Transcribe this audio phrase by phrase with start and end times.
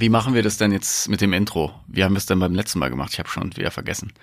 [0.00, 1.74] Wie machen wir das denn jetzt mit dem Intro?
[1.86, 3.10] Wie haben wir es denn beim letzten Mal gemacht?
[3.12, 4.14] Ich habe schon wieder vergessen.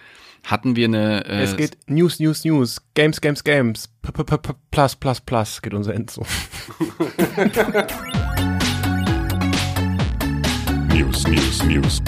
[0.44, 1.24] Hatten wir eine.
[1.28, 5.62] Äh, es geht News, News, News, Games, Games, Games, p -p -p plus, plus, plus
[5.62, 6.26] geht unser Intro.
[10.96, 12.02] News, News, News.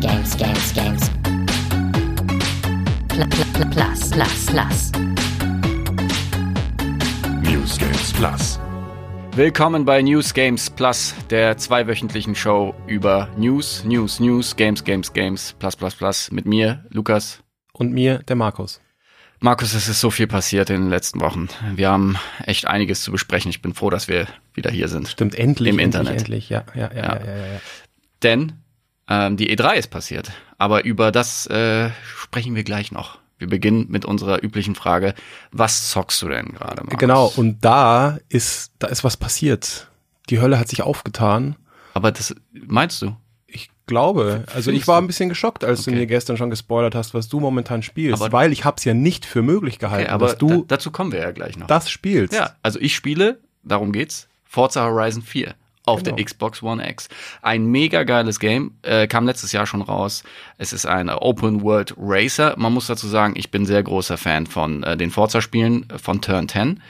[0.00, 1.10] Games, Games, Games.
[3.08, 4.92] Pl pl pl plus, plus, plus.
[7.42, 8.65] News, Games, Plus.
[9.36, 15.54] Willkommen bei News Games Plus, der zweiwöchentlichen Show über News, News, News, Games, Games, Games,
[15.58, 16.30] Plus, Plus, Plus.
[16.32, 17.42] Mit mir, Lukas.
[17.74, 18.80] Und mir, der Markus.
[19.38, 21.50] Markus, es ist so viel passiert in den letzten Wochen.
[21.74, 22.16] Wir haben
[22.46, 23.50] echt einiges zu besprechen.
[23.50, 25.06] Ich bin froh, dass wir wieder hier sind.
[25.06, 25.68] Stimmt, endlich.
[25.68, 26.20] Im endlich, Internet.
[26.20, 27.02] Endlich, ja, ja, ja, ja.
[27.02, 27.60] ja, ja, ja.
[28.22, 28.52] Denn
[29.06, 30.32] ähm, die E3 ist passiert.
[30.56, 33.18] Aber über das äh, sprechen wir gleich noch.
[33.38, 35.14] Wir beginnen mit unserer üblichen Frage,
[35.52, 36.96] was zockst du denn gerade mal?
[36.96, 39.88] Genau, und da ist, da ist was passiert.
[40.30, 41.56] Die Hölle hat sich aufgetan.
[41.92, 43.14] Aber das meinst du?
[43.46, 45.90] Ich glaube, also ich war ein bisschen geschockt, als okay.
[45.90, 48.94] du mir gestern schon gespoilert hast, was du momentan spielst, aber weil ich hab's ja
[48.94, 51.66] nicht für möglich gehalten, okay, aber dass du da, dazu kommen wir ja gleich noch.
[51.66, 52.34] Das spielst.
[52.34, 55.54] Ja, also ich spiele, darum geht's, Forza Horizon 4
[55.86, 56.16] auf genau.
[56.16, 57.08] der Xbox One X.
[57.40, 60.24] Ein mega geiles Game, äh, kam letztes Jahr schon raus.
[60.58, 62.54] Es ist ein Open World Racer.
[62.58, 66.20] Man muss dazu sagen, ich bin sehr großer Fan von äh, den Forza-Spielen äh, von
[66.20, 66.82] Turn 10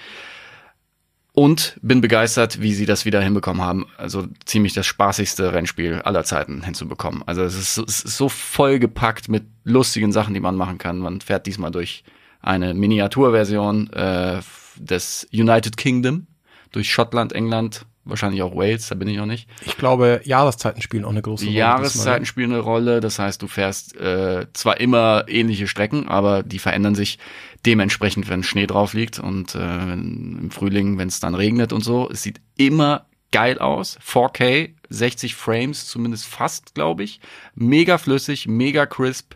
[1.36, 3.86] und bin begeistert, wie sie das wieder hinbekommen haben.
[3.98, 7.22] Also ziemlich das spaßigste Rennspiel aller Zeiten hinzubekommen.
[7.26, 10.98] Also es ist, es ist so vollgepackt mit lustigen Sachen, die man machen kann.
[10.98, 12.04] Man fährt diesmal durch
[12.40, 14.40] eine Miniaturversion äh,
[14.76, 16.26] des United Kingdom,
[16.72, 19.48] durch Schottland, England, wahrscheinlich auch Wales, da bin ich noch nicht.
[19.64, 21.56] Ich glaube, Jahreszeiten spielen auch eine große Rolle.
[21.56, 26.58] Jahreszeiten spielen eine Rolle, das heißt, du fährst äh, zwar immer ähnliche Strecken, aber die
[26.58, 27.18] verändern sich
[27.66, 32.08] dementsprechend, wenn Schnee drauf liegt und äh, im Frühling, wenn es dann regnet und so.
[32.10, 33.98] Es sieht immer geil aus.
[34.00, 37.20] 4K, 60 Frames, zumindest fast, glaube ich.
[37.54, 39.34] Mega flüssig, mega crisp.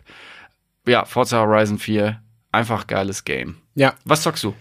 [0.87, 3.57] Ja, Forza Horizon 4, einfach geiles Game.
[3.75, 3.93] Ja.
[4.05, 4.55] Was zockst du?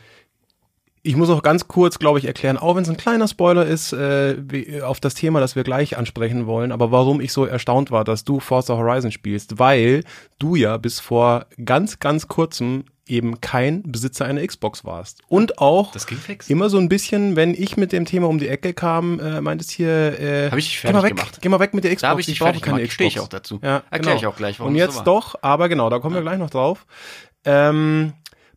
[1.03, 3.93] Ich muss auch ganz kurz, glaube ich, erklären, auch wenn es ein kleiner Spoiler ist,
[3.95, 7.91] äh, wie, auf das Thema, das wir gleich ansprechen wollen, aber warum ich so erstaunt
[7.91, 10.05] war, dass du Forza Horizon spielst, weil
[10.39, 15.23] du ja bis vor ganz, ganz kurzem eben kein Besitzer einer Xbox warst.
[15.29, 15.95] Und auch
[16.49, 19.71] immer so ein bisschen, wenn ich mit dem Thema um die Ecke kam, äh, meintest
[19.71, 21.39] hier, äh, Hab ich geh mal weg, gemacht.
[21.41, 22.13] geh mal weg mit der Xbox.
[22.13, 22.79] Da ich dich ich brauche keine.
[22.79, 22.95] Xbox.
[22.95, 23.59] Stehe ich auch dazu.
[23.63, 24.17] Ja, Erkläre genau.
[24.17, 26.51] ich auch gleich, warum Und jetzt so doch, aber genau, da kommen wir gleich noch
[26.51, 26.87] drauf.
[27.45, 28.13] Ähm,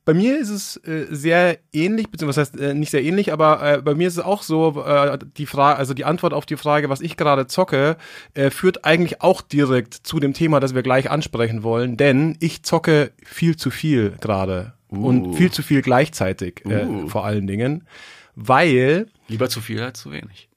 [0.06, 3.82] bei mir ist es äh, sehr ähnlich, beziehungsweise heißt äh, nicht sehr ähnlich, aber äh,
[3.82, 6.90] bei mir ist es auch so, äh, die Frage, also die Antwort auf die Frage,
[6.90, 7.96] was ich gerade zocke,
[8.34, 12.64] äh, führt eigentlich auch direkt zu dem Thema, das wir gleich ansprechen wollen, denn ich
[12.64, 15.08] zocke viel zu viel gerade Uh.
[15.08, 17.08] und viel zu viel gleichzeitig äh, Uh.
[17.08, 17.88] vor allen Dingen,
[18.36, 20.50] weil Lieber zu viel als zu wenig.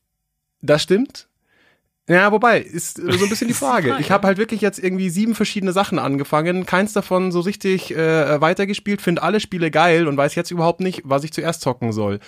[0.61, 1.29] das stimmt.
[2.09, 3.97] Ja, wobei, ist so ein bisschen die Frage.
[3.99, 8.41] Ich habe halt wirklich jetzt irgendwie sieben verschiedene Sachen angefangen, keins davon so richtig äh,
[8.41, 12.21] weitergespielt, finde alle Spiele geil und weiß jetzt überhaupt nicht, was ich zuerst zocken soll.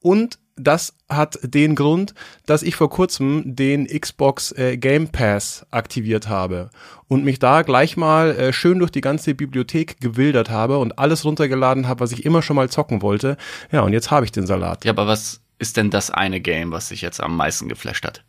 [0.00, 2.14] Und das hat den Grund,
[2.46, 6.70] dass ich vor kurzem den Xbox äh, Game Pass aktiviert habe
[7.08, 11.24] und mich da gleich mal äh, schön durch die ganze Bibliothek gewildert habe und alles
[11.24, 13.36] runtergeladen habe, was ich immer schon mal zocken wollte.
[13.70, 14.84] Ja, und jetzt habe ich den Salat.
[14.86, 18.24] Ja, aber was ist denn das eine Game, was dich jetzt am meisten geflasht hat?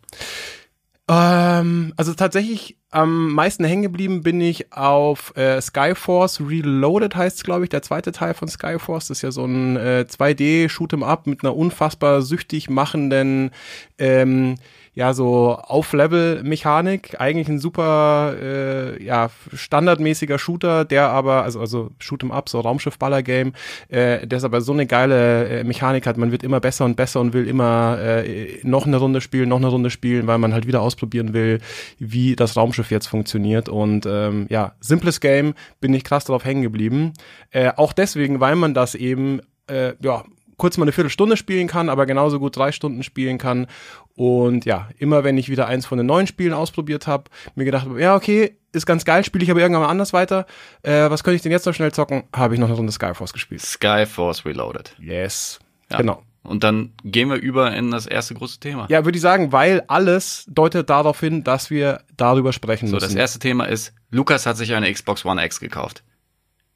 [1.10, 7.44] Ähm, also tatsächlich am meisten hängen geblieben bin ich auf äh, Skyforce Reloaded heißt es,
[7.44, 9.08] glaube ich, der zweite Teil von Skyforce.
[9.08, 13.52] Das ist ja so ein äh, 2D Shoot'em Up mit einer unfassbar süchtig machenden
[13.98, 14.56] ähm,
[14.98, 17.22] ja so Auf-Level-Mechanik.
[17.22, 23.54] Eigentlich ein super äh, ja standardmäßiger Shooter, der aber also also Shoot'em Up so Raumschiff-Baller-Game,
[23.90, 26.18] äh, der aber so eine geile äh, Mechanik hat.
[26.18, 29.58] Man wird immer besser und besser und will immer äh, noch eine Runde spielen, noch
[29.58, 31.60] eine Runde spielen, weil man halt wieder ausprobieren will,
[32.00, 33.70] wie das Raumschiff jetzt funktioniert.
[33.70, 37.14] Und ähm, ja, simples Game, bin ich krass drauf hängen geblieben.
[37.52, 40.24] Äh, auch deswegen, weil man das eben äh, ja
[40.58, 43.68] kurz mal eine Viertelstunde spielen kann, aber genauso gut drei Stunden spielen kann.
[44.16, 47.86] Und ja, immer wenn ich wieder eins von den neuen Spielen ausprobiert habe, mir gedacht,
[47.86, 50.46] habe, ja, okay, ist ganz geil, spiele ich aber irgendwann mal anders weiter.
[50.84, 52.24] Äh, was könnte ich denn jetzt noch schnell zocken?
[52.34, 53.62] Habe ich noch eine Runde Skyforce gespielt.
[53.62, 54.96] Skyforce Reloaded.
[55.00, 55.60] Yes.
[55.92, 55.98] Ja.
[55.98, 56.24] Genau.
[56.44, 58.88] Und dann gehen wir über in das erste große Thema.
[58.90, 63.08] Ja, würde ich sagen, weil alles deutet darauf hin, dass wir darüber sprechen So, müssen.
[63.10, 66.04] das erste Thema ist, Lukas hat sich eine Xbox One X gekauft.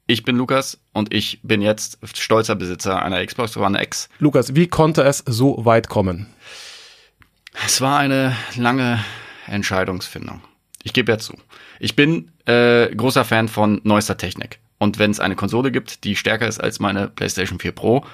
[0.06, 4.08] Ich bin Lukas und ich bin jetzt stolzer Besitzer einer Xbox One X.
[4.18, 6.26] Lukas, wie konnte es so weit kommen?
[7.64, 9.02] Es war eine lange
[9.46, 10.42] Entscheidungsfindung.
[10.82, 11.34] Ich gebe ja zu.
[11.78, 14.58] Ich bin äh, großer Fan von neuester Technik.
[14.78, 18.04] Und wenn es eine Konsole gibt, die stärker ist als meine PlayStation 4 Pro,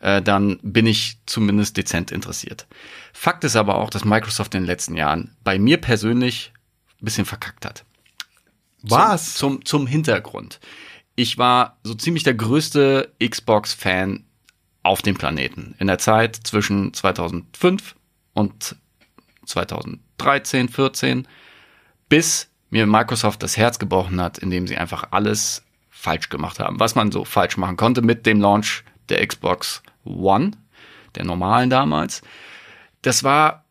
[0.00, 2.66] äh, dann bin ich zumindest dezent interessiert.
[3.12, 6.52] Fakt ist aber auch, dass Microsoft in den letzten Jahren bei mir persönlich
[7.00, 7.84] ein bisschen verkackt hat.
[8.82, 9.34] Was?
[9.34, 10.58] Zum, zum, zum Hintergrund.
[11.16, 14.24] Ich war so ziemlich der größte Xbox-Fan
[14.82, 15.74] auf dem Planeten.
[15.78, 17.96] In der Zeit zwischen 2005
[18.34, 18.76] und
[19.46, 21.26] 2013, 14,
[22.08, 26.94] bis mir Microsoft das Herz gebrochen hat, indem sie einfach alles falsch gemacht haben, was
[26.94, 30.52] man so falsch machen konnte mit dem Launch der Xbox One,
[31.14, 32.22] der normalen damals.
[33.02, 33.65] Das war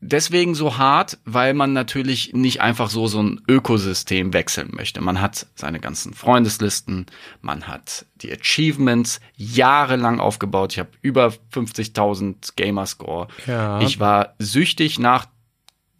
[0.00, 5.00] deswegen so hart, weil man natürlich nicht einfach so so ein Ökosystem wechseln möchte.
[5.00, 7.06] Man hat seine ganzen Freundeslisten,
[7.42, 10.72] man hat die Achievements jahrelang aufgebaut.
[10.72, 13.28] Ich habe über 50.000 Gamerscore.
[13.46, 13.80] Ja.
[13.80, 15.26] Ich war süchtig nach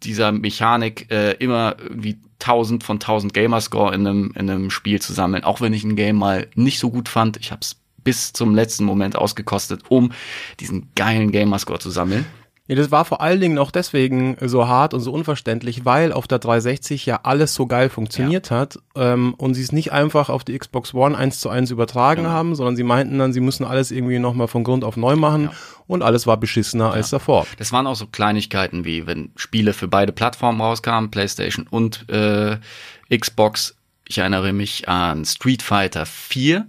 [0.03, 5.13] dieser Mechanik äh, immer irgendwie 1000 von 1000 Gamerscore in einem in einem Spiel zu
[5.13, 7.37] sammeln, auch wenn ich ein Game mal nicht so gut fand.
[7.37, 10.11] Ich habe es bis zum letzten Moment ausgekostet, um
[10.59, 12.25] diesen geilen Gamerscore zu sammeln.
[12.71, 16.25] Ja, das war vor allen Dingen auch deswegen so hart und so unverständlich, weil auf
[16.25, 20.45] der 360 ja alles so geil funktioniert hat ähm, und sie es nicht einfach auf
[20.45, 22.33] die Xbox One eins zu eins übertragen Genau.
[22.33, 25.49] haben, sondern sie meinten dann, sie müssen alles irgendwie nochmal von Grund auf neu machen
[25.85, 27.45] und alles war beschissener als davor.
[27.57, 32.57] Das waren auch so Kleinigkeiten wie, wenn Spiele für beide Plattformen rauskamen, PlayStation und äh,
[33.13, 33.75] Xbox.
[34.07, 36.67] Ich erinnere mich an Street Fighter 4.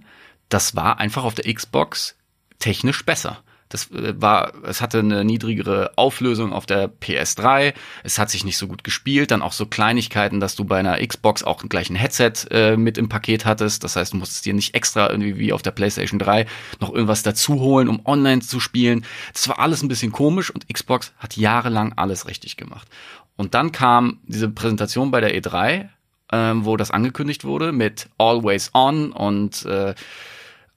[0.49, 2.17] Das war einfach auf der Xbox
[2.59, 3.37] technisch besser.
[3.73, 7.73] Das äh, war, es hatte eine niedrigere Auflösung auf der PS3.
[8.03, 9.31] Es hat sich nicht so gut gespielt.
[9.31, 12.99] Dann auch so Kleinigkeiten, dass du bei einer Xbox auch gleich ein Headset äh, mit
[12.99, 13.83] im Paket hattest.
[13.83, 16.45] Das heißt, du musstest dir nicht extra irgendwie wie auf der PlayStation 3
[16.79, 19.05] noch irgendwas dazu holen, um online zu spielen.
[19.33, 22.87] Das war alles ein bisschen komisch und Xbox hat jahrelang alles richtig gemacht.
[23.35, 25.89] Und dann kam diese Präsentation bei der E3,
[26.31, 29.95] ähm, wo das angekündigt wurde mit Always On und äh,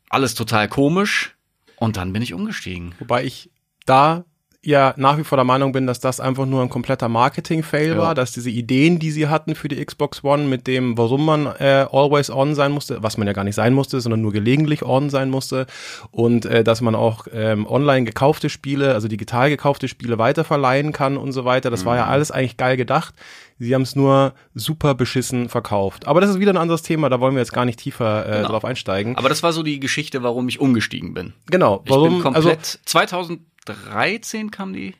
[0.09, 1.36] alles total komisch.
[1.77, 2.95] Und dann bin ich umgestiegen.
[2.99, 3.51] Wobei ich
[3.85, 4.25] da
[4.67, 7.99] ja nach wie vor der Meinung bin, dass das einfach nur ein kompletter Marketing-Fail Ja.
[7.99, 11.47] war, dass diese Ideen, die sie hatten für die Xbox One, mit dem, warum man
[11.59, 14.83] äh, always on sein musste, was man ja gar nicht sein musste, sondern nur gelegentlich
[14.83, 15.67] on sein musste
[16.11, 21.17] und äh, dass man auch ähm, online gekaufte Spiele, also digital gekaufte Spiele weiterverleihen kann
[21.17, 21.71] und so weiter.
[21.71, 23.15] Das war ja alles eigentlich geil gedacht.
[23.59, 26.07] Sie haben es nur super beschissen verkauft.
[26.07, 28.37] Aber das ist wieder ein anderes Thema, da wollen wir jetzt gar nicht tiefer äh,
[28.39, 28.49] Genau.
[28.49, 29.17] drauf einsteigen.
[29.17, 31.33] Aber das war so die Geschichte, warum ich umgestiegen bin.
[31.51, 32.15] genau, Ich warum?
[32.15, 32.79] bin komplett.
[33.15, 33.37] also,
[33.67, 34.95] 2013 kam die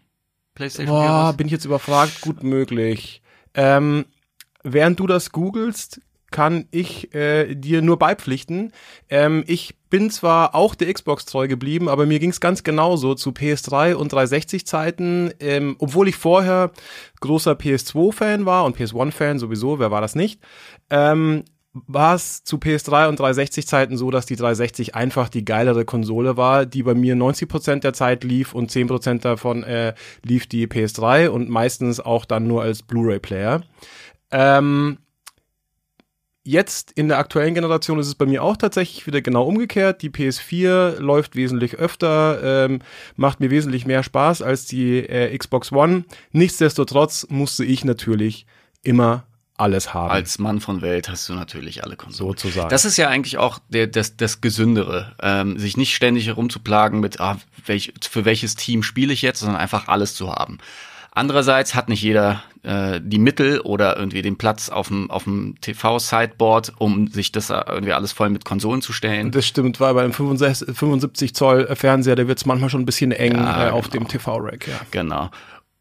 [0.55, 1.37] PlayStation 4 Boah, raus.
[1.37, 2.21] bin ich jetzt überfragt?
[2.21, 3.23] Gut möglich.
[3.55, 4.07] Ähm,
[4.63, 8.73] während du das googelst, kann ich äh, dir nur beipflichten.
[9.09, 13.15] Ähm, ich bin zwar auch der Xbox treu geblieben, aber mir ging es ganz genauso
[13.15, 16.73] zu PS3 und 360 Zeiten, ähm, obwohl ich vorher
[17.21, 20.41] großer PS2-Fan war und PS1-Fan sowieso, wer war das nicht?
[20.91, 21.45] Ähm,
[21.87, 26.37] war es zu PS3 und 360 Zeiten so, dass die 360 einfach die geilere Konsole
[26.37, 31.29] war, die bei mir 90% der Zeit lief und 10% davon äh, lief die PS3
[31.29, 33.63] und meistens auch dann nur als Blu-ray-Player.
[34.31, 34.99] Ähm,
[36.49, 40.01] Jetzt in der aktuellen Generation ist es bei mir auch tatsächlich wieder genau umgekehrt.
[40.01, 42.83] Die PS4 läuft wesentlich öfter, ähm,
[43.17, 46.05] macht mir wesentlich mehr Spaß als die äh, Xbox One.
[46.31, 48.47] Nichtsdestotrotz musste ich natürlich
[48.85, 49.27] immer
[49.59, 50.11] alles haben.
[50.11, 52.31] Als Mann von Welt hast du natürlich alle Konsolen.
[52.33, 52.69] Sozusagen.
[52.69, 57.21] Das ist ja eigentlich auch der, das, das Gesündere, ähm, sich nicht ständig herumzuplagen mit,
[57.21, 60.59] ah, welch, für welches Team spiele ich jetzt, sondern einfach alles zu haben.
[61.13, 65.55] Andererseits hat nicht jeder äh, die Mittel oder irgendwie den Platz auf dem, auf dem
[65.63, 69.31] TV-Sideboard, um sich das irgendwie alles voll mit Konsolen zu stellen.
[69.31, 73.13] Das stimmt, weil beim 65, 75 Zoll Fernseher, da wird es manchmal schon ein bisschen
[73.13, 74.05] eng Ja, äh, auf genau.
[74.05, 74.69] dem TV-Rack.
[74.69, 74.81] Ja.
[74.91, 75.31] Genau.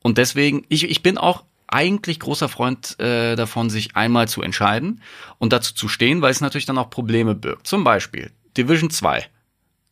[0.02, 5.02] Und deswegen, ich, ich bin auch eigentlich großer Freund äh, davon, sich einmal zu entscheiden
[5.40, 7.68] und dazu zu stehen, weil es natürlich dann auch Probleme birgt.
[7.68, 9.26] Zum Beispiel Division 2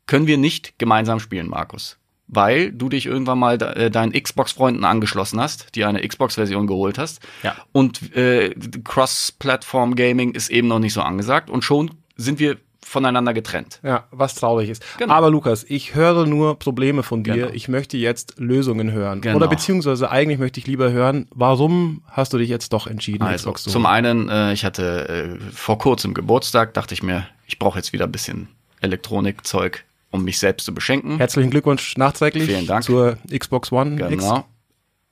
[0.05, 1.97] können wir nicht gemeinsam spielen, Markus.
[2.27, 6.97] Weil du dich irgendwann mal de äh, deinen Xbox-Freunden angeschlossen hast, die eine Xbox-Version geholt
[6.97, 7.21] hast.
[7.43, 7.55] Ja.
[7.71, 11.49] Und äh, Cross-Platform-Gaming ist eben noch nicht so angesagt.
[11.49, 13.79] Und schon sind wir voneinander getrennt.
[13.83, 14.83] Ja, was traurig ist.
[14.97, 15.13] Genau.
[15.13, 17.35] Aber Lukas, ich höre nur Probleme von dir.
[17.35, 17.49] Genau.
[17.53, 19.21] Ich möchte jetzt Lösungen hören.
[19.21, 19.37] Genau.
[19.37, 23.43] Oder beziehungsweise eigentlich möchte ich lieber hören, warum hast du dich jetzt doch entschieden, Also
[23.43, 27.59] Xbox zu zum einen, äh, ich hatte äh, vor kurzem Geburtstag, dachte ich mir, ich
[27.59, 28.47] brauche jetzt wieder ein bisschen
[28.81, 31.17] Elektronikzeug, um mich selbst zu beschenken.
[31.17, 32.83] Herzlichen Glückwunsch nachträglich Vielen Dank.
[32.83, 34.09] zur Xbox One X.
[34.09, 34.45] Genau.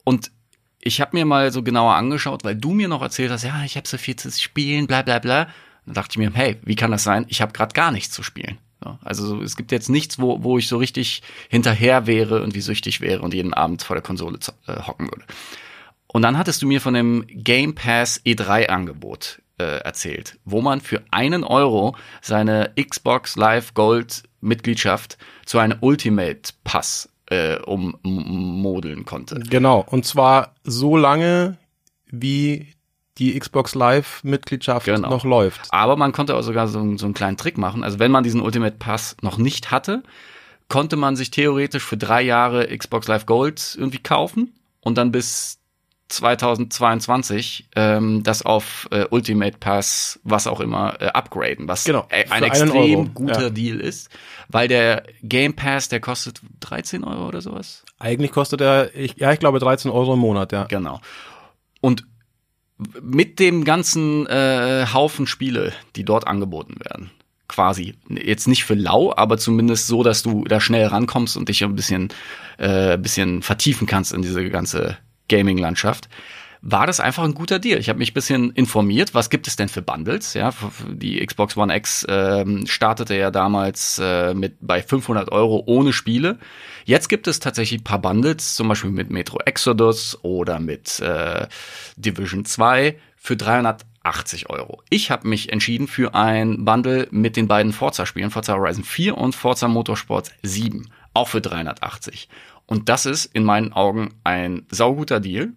[0.03, 0.31] Und
[0.83, 3.77] ich habe mir mal so genauer angeschaut, weil du mir noch erzählt hast, ja, ich
[3.77, 5.47] habe so viel zu spielen, bla bla bla.
[5.85, 7.25] Dann dachte ich mir, hey, wie kann das sein?
[7.27, 8.57] Ich habe gerade gar nichts zu spielen.
[8.83, 12.55] So, also so, es gibt jetzt nichts, wo, wo ich so richtig hinterher wäre und
[12.55, 15.25] wie süchtig wäre und jeden Abend vor der Konsole äh, hocken würde.
[16.07, 20.81] Und dann hattest du mir von dem Game Pass E3 Angebot äh, erzählt, wo man
[20.81, 29.39] für einen Euro seine Xbox Live Gold Mitgliedschaft zu einem Ultimate Pass äh, ummodeln konnte.
[29.49, 29.85] Genau.
[29.87, 31.57] Und zwar so lange,
[32.07, 32.73] wie
[33.17, 35.09] die Xbox Live Mitgliedschaft Genau.
[35.09, 35.61] noch läuft.
[35.69, 37.83] Aber man konnte auch sogar so, einen- so einen kleinen Trick machen.
[37.83, 40.03] Also wenn man diesen Ultimate Pass noch nicht hatte,
[40.69, 45.57] konnte man sich theoretisch für drei Jahre Xbox Live Gold irgendwie kaufen und dann bis
[46.07, 52.25] 2022 ähm, das auf äh, Ultimate Pass, was auch immer, äh, upgraden, was Genau, äh,
[52.29, 53.49] ein extrem Euro, guter ja.
[53.49, 54.09] Deal ist,
[54.49, 57.83] weil der Game Pass, der kostet 13 Euro oder sowas.
[57.99, 60.63] Eigentlich kostet er, ich, ja, ich glaube 13 Euro im Monat, ja.
[60.65, 60.99] Genau.
[61.81, 62.05] Und
[63.01, 67.11] mit dem ganzen äh, Haufen Spiele, die dort angeboten werden,
[67.47, 71.63] quasi jetzt nicht für lau, aber zumindest so, dass du da schnell rankommst und dich
[71.63, 72.09] ein bisschen,
[72.57, 74.97] äh, bisschen vertiefen kannst in diese ganze
[75.29, 76.09] Gaming-Landschaft,
[76.61, 77.79] war das einfach ein guter Deal.
[77.79, 80.35] Ich habe mich ein bisschen informiert, was gibt es denn für Bundles?
[80.35, 80.53] Ja,
[80.87, 86.37] die Xbox One X ähm, startete ja damals äh, mit bei 500 Euro ohne Spiele.
[86.85, 91.47] Jetzt gibt es tatsächlich ein paar Bundles, zum Beispiel mit Metro Exodus oder mit äh,
[91.95, 94.83] Division 2 für 380 Euro.
[94.89, 99.35] Ich habe mich entschieden für ein Bundle mit den beiden Forza-Spielen, Forza Horizon 4 und
[99.35, 102.29] Forza Motorsport 7, auch für 380.
[102.67, 105.53] Und das ist in meinen Augen ein sauguter Deal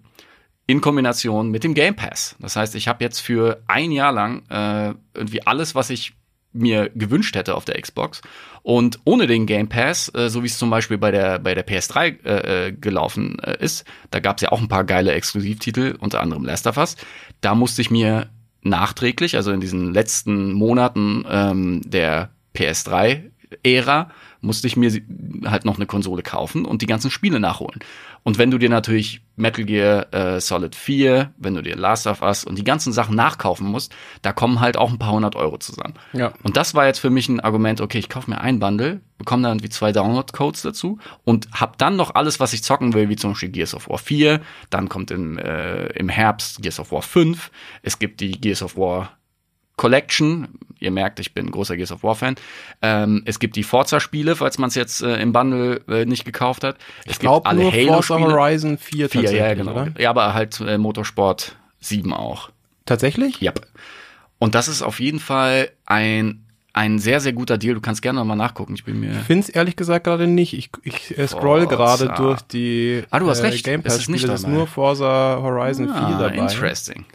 [0.67, 2.37] in Kombination mit dem Game Pass.
[2.39, 6.15] Das heißt, ich habe jetzt für ein Jahr lang äh, irgendwie alles, was ich
[6.55, 8.23] mir gewünscht hätte auf der Xbox.
[8.63, 11.67] Und ohne den Game Pass, äh, so wie es zum Beispiel bei der, bei der
[11.67, 15.97] PS3 äh, äh, gelaufen äh, ist, da gab es ja auch ein paar geile Exklusivtitel,
[15.99, 16.97] unter anderem Last of Us.
[17.41, 18.31] Da musste ich mir
[18.63, 24.91] nachträglich, also in diesen letzten Monaten ähm, der PS3-Ära, musste ich mir
[25.45, 27.81] halt noch eine Konsole kaufen und die ganzen Spiele nachholen.
[28.25, 32.23] Und wenn du dir natürlich Metal Gear äh, Solid 4, wenn du dir Last of
[32.23, 35.59] Us und die ganzen Sachen nachkaufen musst, da kommen halt auch ein paar hundert Euro
[35.59, 35.95] zusammen.
[36.15, 36.33] Ja.
[36.43, 39.43] Und das war jetzt für mich ein Argument, okay, ich kaufe mir ein Bundle, bekomme
[39.43, 43.17] dann irgendwie zwei Download-Codes dazu und hab dann noch alles, was ich zocken will, wie
[43.17, 44.41] zum Beispiel Gears of War 4,
[44.71, 47.51] dann kommt im, äh, im Herbst Gears of War 5,
[47.83, 49.19] es gibt die Gears of War
[49.77, 50.49] Collection.
[50.85, 52.37] Ihr merkt, ich bin ein großer Gears of War Fan.
[52.83, 56.63] Ähm, es gibt die Forza-Spiele, falls man es jetzt äh, im Bundle äh, nicht gekauft
[56.63, 56.77] hat.
[57.05, 58.33] Es Ich glaube nur Forza Halo-Spiele.
[58.33, 59.73] Horizon 4 Vier, tatsächlich, ja, genau.
[59.73, 59.89] oder?
[59.99, 62.51] Ja, aber halt äh, Motorsport 7 auch.
[62.87, 63.41] Tatsächlich?
[63.43, 63.67] Yep.
[64.39, 67.75] Und das ist auf jeden Fall ein, ein sehr, sehr guter Deal.
[67.75, 68.75] Du kannst gerne noch mal nachgucken.
[68.75, 69.13] Ich bin mir.
[69.13, 70.53] Ich find's ehrlich gesagt gerade nicht.
[70.53, 71.77] Ich, ich äh, scroll Forza.
[71.77, 73.65] gerade durch die Ah, du hast äh, recht.
[73.65, 74.35] Game Es Pass ist nicht Spiele.
[74.35, 74.57] Es ist dabei.
[74.57, 76.35] nur Forza Horizon 4 Ah, dabei.
[76.35, 77.07] interesting.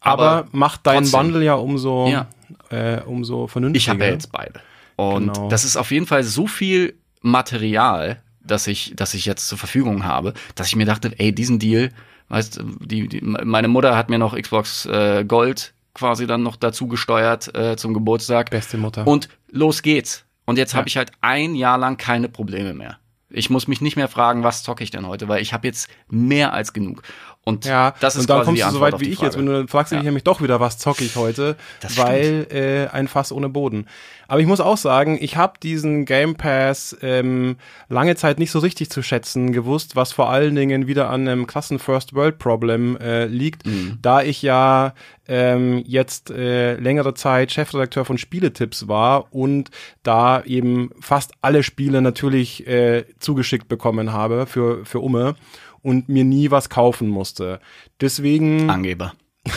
[0.00, 1.20] Aber, Aber macht dein trotzdem.
[1.20, 2.26] Bundle ja umso, Ja.
[2.70, 3.78] Äh, umso vernünftiger.
[3.82, 4.60] Ich habe ja jetzt beide.
[4.96, 5.48] Und Genau.
[5.48, 10.04] das ist auf jeden Fall so viel Material, das ich, das ich jetzt zur Verfügung
[10.04, 11.90] habe, dass ich mir dachte, ey, diesen Deal,
[12.28, 16.88] weißt, die, die, meine Mutter hat mir noch Xbox äh, Gold quasi dann noch dazu
[16.88, 18.50] gesteuert äh, zum Geburtstag.
[18.50, 19.06] Beste Mutter.
[19.06, 20.24] Und los geht's.
[20.44, 20.78] Und jetzt Ja.
[20.78, 22.98] habe ich halt ein Jahr lang keine Probleme mehr.
[23.30, 25.88] Ich muss mich nicht mehr fragen, was zocke ich denn heute, weil ich habe jetzt
[26.08, 27.02] mehr als genug.
[27.48, 29.52] Und Ja, das ist und dann kommst du so weit wie ich jetzt, wenn du
[29.52, 29.98] dann fragst Ja.
[29.98, 33.86] dich nämlich doch wieder, was zocke ich heute, Das weil äh, ein Fass ohne Boden.
[34.26, 37.56] Aber ich muss auch sagen, ich habe diesen Game Pass ähm,
[37.88, 41.46] lange Zeit nicht so richtig zu schätzen gewusst, was vor allen Dingen wieder an einem
[41.46, 43.98] krassen First World Problem äh, liegt, Mhm.
[44.02, 44.94] da ich ja
[45.28, 49.70] ähm, jetzt äh, längere Zeit Chefredakteur von Spieletipps war und
[50.02, 55.36] da eben fast alle Spiele natürlich äh, zugeschickt bekommen habe für für Umme
[55.82, 57.60] und mir nie was kaufen musste.
[58.00, 59.12] Deswegen Angeber.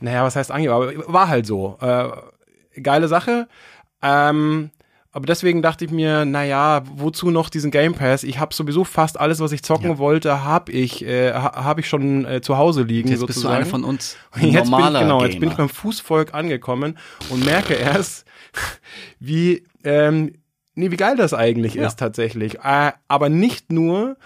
[0.00, 0.74] naja, was heißt Angeber?
[0.74, 1.78] Aber war halt so.
[1.80, 3.48] Äh, geile Sache.
[4.02, 4.70] Ähm,
[5.12, 8.24] aber deswegen dachte ich mir, naja, wozu noch diesen Game Pass?
[8.24, 11.88] Ich habe sowieso fast alles, was ich zocken wollte, habe ich, äh, ha, hab ich
[11.88, 13.08] schon äh, zu Hause liegen.
[13.08, 13.54] Jetzt bist du sozusagen.
[13.54, 14.16] einer von uns.
[14.34, 15.52] Und jetzt bin ich, Normaler genau, jetzt bin Gamer.
[15.52, 16.98] ich beim Fußvolk angekommen
[17.30, 18.24] und merke erst,
[19.20, 20.32] wie, ähm,
[20.74, 21.86] nee, wie geil das eigentlich Ja.
[21.86, 22.56] ist tatsächlich.
[22.64, 24.16] Äh, aber nicht nur,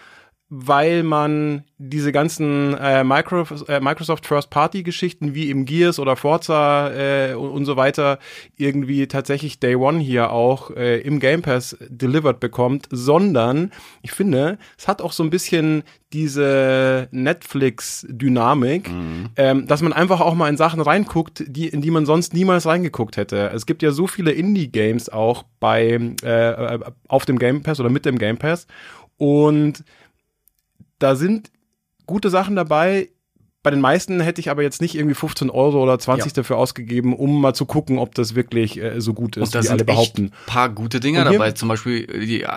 [0.51, 6.91] weil man diese ganzen äh, äh, Microsoft First Party Geschichten wie im Gears oder Forza
[6.91, 8.19] äh, und, und so weiter
[8.57, 14.59] irgendwie tatsächlich Day One hier auch äh, im Game Pass delivered bekommt, sondern ich finde,
[14.79, 15.83] es hat auch so ein bisschen
[16.15, 18.89] diese Netflix-Dynamik,
[19.37, 22.65] ähm, dass man einfach auch mal in Sachen reinguckt, die, in die man sonst niemals
[22.65, 23.51] reingeguckt hätte.
[23.55, 28.07] Es gibt ja so viele Indie-Games auch bei äh, auf dem Game Pass oder mit
[28.07, 28.67] dem Game Pass
[29.19, 29.85] und
[30.99, 31.51] da sind
[32.07, 33.11] gute Sachen dabei.
[33.63, 37.15] Bei den meisten hätte ich aber jetzt nicht irgendwie 15 Euro oder 20 dafür ausgegeben,
[37.15, 39.73] um mal zu gucken, ob das wirklich äh, so gut ist, Und da wie sind
[39.73, 40.33] alle behaupten.
[40.47, 41.53] paar gute Dinger dabei.
[41.53, 42.49] Zum Beispiel die, äh,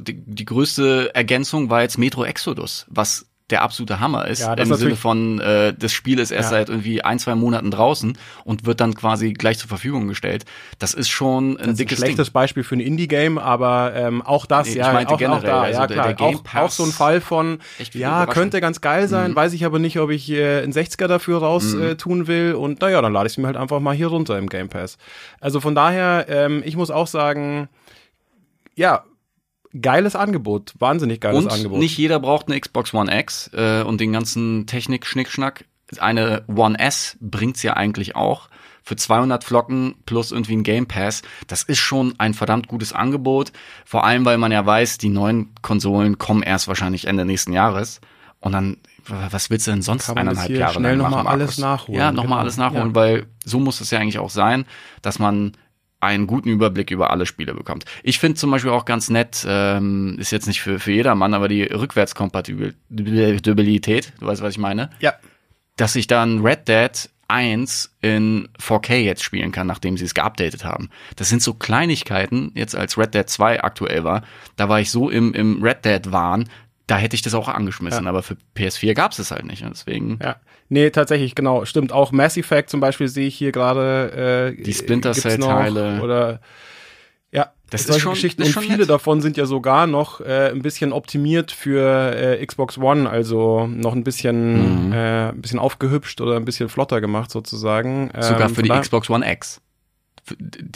[0.00, 4.40] die, die größte Ergänzung war jetzt Metro Exodus, was der absolute Hammer ist.
[4.40, 6.58] Ja, Im Sinne von, äh, das Spiel ist erst Ja.
[6.58, 10.44] seit irgendwie ein, zwei Monaten draußen und wird dann quasi gleich zur Verfügung gestellt.
[10.78, 12.32] Das ist schon ein Das ist ein dickes schlechtes Ding.
[12.34, 15.44] Beispiel für ein Indie-Game, aber ähm, auch das, Nee, ich ja, meinte auch, generell, auch
[15.44, 17.58] da, also ja der- klar, der Game auch, auch so ein Fall von,
[17.94, 19.08] ja, könnte ganz geil Mhm.
[19.08, 22.52] sein, weiß ich aber nicht, ob ich äh, einen 60er dafür raus äh, tun will
[22.54, 24.98] und naja, dann lade ich es mir halt einfach mal hier runter im Game Pass.
[25.40, 27.68] Also von daher, ähm, ich muss auch sagen,
[28.74, 29.04] ja,
[29.80, 31.78] geiles Angebot, wahnsinnig geiles Und Angebot.
[31.78, 35.64] nicht jeder braucht eine Xbox One X äh, und den ganzen Technik-Schnickschnack.
[35.98, 38.48] Eine One S bringt's ja eigentlich auch.
[38.82, 41.22] Für 200 Flocken plus irgendwie ein Game Pass.
[41.46, 43.52] Das ist schon ein verdammt gutes Angebot.
[43.84, 48.00] Vor allem, weil man ja weiß, die neuen Konsolen kommen erst wahrscheinlich Ende nächsten Jahres.
[48.40, 51.58] Und dann, was willst du denn sonst eineinhalb hier Jahre schnell lang machen, mal alles
[51.58, 52.40] nachholen, Ja, nochmal genau.
[52.40, 52.94] alles nachholen, Ja.
[52.94, 54.64] weil so muss es ja eigentlich auch sein,
[55.02, 55.52] dass man
[56.00, 57.84] einen guten Überblick über alle Spiele bekommt.
[58.02, 61.48] Ich finde zum Beispiel auch ganz nett, ähm, ist jetzt nicht für, für jedermann, aber
[61.48, 65.14] die Rückwärtskompatibilität, du weißt, was ich meine, ja,
[65.76, 70.64] dass ich dann Red Dead 1 in 4K jetzt spielen kann, nachdem sie es geupdatet
[70.64, 70.88] haben.
[71.16, 74.22] Das sind so Kleinigkeiten, jetzt als Red Dead 2 aktuell war,
[74.56, 76.48] da war ich so im, im Red Dead Wahn,
[76.88, 79.62] da hätte ich das auch angeschmissen, aber für PS4 gab es es halt nicht.
[79.62, 80.36] Und deswegen Ja.
[80.68, 81.64] Nee, tatsächlich, genau.
[81.64, 81.92] Stimmt.
[81.92, 84.54] Auch Mass Effect zum Beispiel sehe ich hier gerade.
[84.58, 86.02] Äh, Die Splinter gibt's Cell noch, Teile.
[86.02, 86.40] Oder
[87.30, 88.42] ja, Das ist schon- Geschichten.
[88.42, 88.90] ist Und schon viele nett.
[88.90, 93.92] davon sind ja sogar noch äh, ein bisschen optimiert für äh, Xbox One, also noch
[93.94, 94.92] ein bisschen, Mhm.
[94.92, 98.10] äh, ein bisschen aufgehübscht oder ein bisschen flotter gemacht sozusagen.
[98.20, 99.60] sogar Ähm, für die Xbox One X.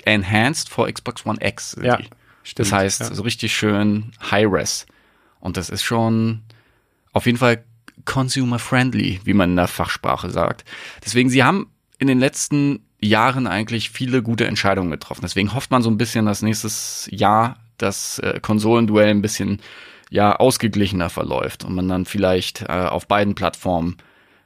[0.04, 1.73] Enhanced for Xbox One X.
[1.73, 2.04] sind Ja, die.
[2.42, 2.66] stimmt.
[2.69, 3.14] Das heißt, ja.
[3.14, 4.87] so richtig schön High-Res.
[5.43, 6.41] Und das ist schon
[7.13, 7.65] auf jeden Fall
[8.05, 10.65] consumer-friendly, wie man in der Fachsprache sagt.
[11.05, 11.67] Deswegen, sie haben
[11.99, 15.23] in den letzten Jahren eigentlich viele gute Entscheidungen getroffen.
[15.23, 19.61] Deswegen hofft man so ein bisschen, dass nächstes Jahr das äh, Konsolenduell ein bisschen
[20.11, 23.97] ja ausgeglichener verläuft und man dann vielleicht äh, auf beiden Plattformen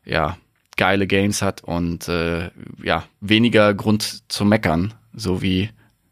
[0.04, 0.38] ja
[0.76, 2.50] geile Games hat und äh,
[2.82, 5.70] ja weniger Grund zu meckern, so wie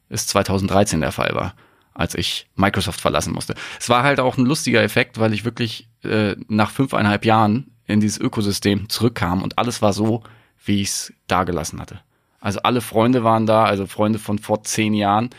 [0.08, 1.54] es 2013 der Fall war,
[1.94, 3.54] als ich Microsoft verlassen musste.
[3.80, 8.00] Es war halt auch ein lustiger Effekt, weil ich wirklich äh, nach fünfeinhalb Jahren in
[8.00, 10.22] dieses Ökosystem zurückkam und alles war so,
[10.64, 12.00] wie ich es da gelassen hatte.
[12.40, 15.30] Also alle Freunde waren da, also Freunde von vor zehn Jahren,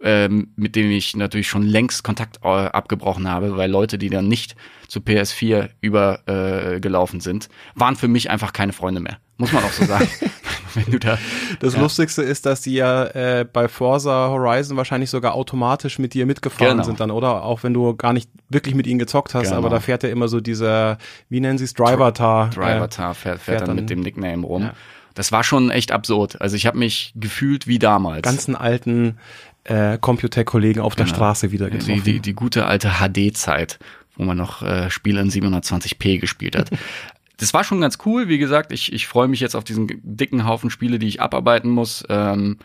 [0.00, 4.28] ähm, mit denen ich natürlich schon längst Kontakt äh, abgebrochen habe, weil Leute, die dann
[4.28, 4.56] nicht
[4.88, 9.18] zu PS4 übergelaufen äh, sind, waren für mich einfach keine Freunde mehr.
[9.38, 10.08] Muss man auch so sagen.
[10.84, 11.18] Wenn du da,
[11.60, 11.80] Das Ja.
[11.80, 16.72] Lustigste ist, dass die ja äh, bei Forza Horizon wahrscheinlich sogar automatisch mit dir mitgefahren
[16.72, 16.82] Genau.
[16.84, 17.42] sind dann, oder?
[17.44, 19.56] Auch wenn du gar nicht wirklich mit ihnen gezockt hast, Genau.
[19.58, 22.50] aber da fährt ja immer so dieser, wie nennen sie es, Driver-Tar.
[22.50, 24.62] Driver äh, fährt, fährt, fährt dann dann- mit dem Nickname rum.
[24.62, 24.72] Ja.
[25.14, 26.40] Das war schon echt absurd.
[26.42, 28.20] Also ich habe mich gefühlt wie damals.
[28.22, 29.16] ganzen alten
[29.64, 31.16] äh, Computec-Kollegen auf der Genau.
[31.16, 32.02] Straße wieder die, getroffen.
[32.04, 33.78] die, die gute alte HD-Zeit,
[34.16, 36.70] wo man noch äh, Spiele in 720p gespielt hat.
[37.38, 38.28] Das war schon ganz cool.
[38.28, 41.70] Wie gesagt, ich, ich freue mich jetzt auf diesen dicken Haufen Spiele, die ich abarbeiten
[41.70, 42.04] muss.
[42.08, 42.58] Ähm,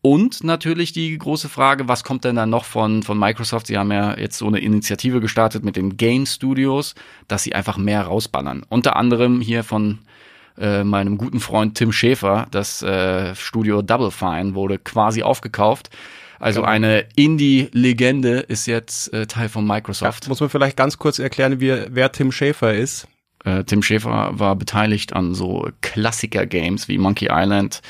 [0.00, 3.66] und natürlich die große Frage, was kommt denn dann noch von, von Microsoft?
[3.66, 6.94] Sie haben ja jetzt so eine Initiative gestartet mit den Game Studios,
[7.26, 8.64] dass sie einfach mehr rausballern.
[8.68, 9.98] Unter anderem hier von
[10.56, 15.90] äh, meinem guten Freund Tim Schäfer, das äh, Studio Double Fine wurde quasi aufgekauft.
[16.38, 16.72] Also Genau.
[16.72, 20.28] eine Indie-Legende ist jetzt äh, Teil von ja, Microsoft.
[20.28, 23.08] muss man vielleicht ganz kurz erklären, wie, wer Tim Schäfer ist.
[23.44, 27.80] Äh, Tim Schäfer war beteiligt an so Klassiker-Games wie Monkey Island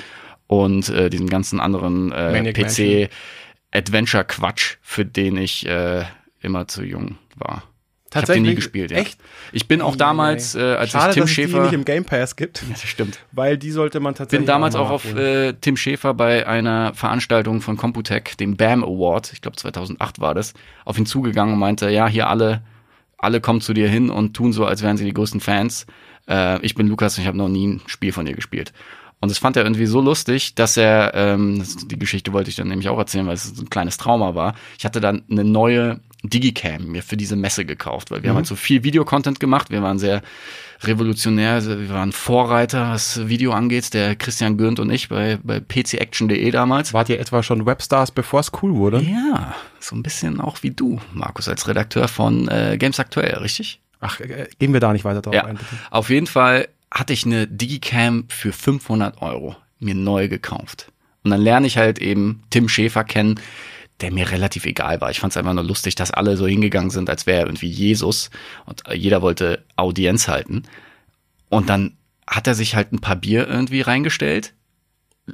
[0.47, 6.05] und äh, diesen ganzen anderen äh, PC-Adventure-Quatsch, für den ich äh,
[6.41, 7.65] immer zu jung war.
[8.11, 8.49] Ich habe den Tatsächlich?
[8.49, 8.97] nie gespielt, ja.
[8.97, 9.21] Echt?
[9.53, 11.85] Ich bin auch damals, äh, als Schade, ich Tim dass es die Schäfer nicht im
[11.85, 13.19] Game Pass gibt, Ja, das stimmt.
[13.33, 16.95] weil die sollte man tatsächlich bin damals mal auch auf äh, Tim Schäfer bei einer
[16.95, 20.55] Veranstaltung von Computec, dem BAM Award, ich glaube 2008 war das,
[20.87, 22.63] auf ihn zugegangen und meinte, ja, hier alle,
[23.19, 25.87] alle kommen zu dir hin und tun so, als wären sie die größten Fans.
[26.29, 28.73] Äh, ich bin Lukas und ich habe noch nie ein Spiel von dir gespielt.
[29.21, 32.69] Und das fand er irgendwie so lustig, dass er, ähm, die Geschichte wollte ich dann
[32.69, 34.55] nämlich auch erzählen, weil es ein kleines Trauma war.
[34.79, 38.47] Ich hatte dann eine neue Digicam mir für diese Messe gekauft, weil wir haben halt
[38.47, 39.71] so viel Videocontent gemacht.
[39.71, 40.23] Wir waren sehr
[40.83, 43.95] revolutionär, wir waren Vorreiter, was Video angeht.
[43.95, 46.93] Der Christian Gürnt und ich bei, bei pcaction.de damals.
[46.93, 49.01] Wart ihr etwa schon Webstars, bevor es cool wurde?
[49.01, 53.81] Ja, so ein bisschen auch wie du, Markus, als Redakteur von äh, Games Aktuell, richtig?
[54.01, 55.67] Ach, äh, gehen wir da nicht weiter drauf Ja, ein, bitte.
[55.91, 60.91] auf jeden Fall hatte ich eine Digicam für 500 Euro mir neu gekauft.
[61.25, 63.41] Und dann lerne ich halt eben Tim Schäfer kennen,
[64.01, 65.11] der mir relativ egal war.
[65.11, 67.69] Ich fand es einfach nur lustig, dass alle so hingegangen sind, als wäre er irgendwie
[67.69, 68.31] Jesus
[68.65, 70.63] und äh, jeder wollte Audienz halten.
[71.49, 74.55] Und dann hat er sich halt ein paar Bier irgendwie reingestellt,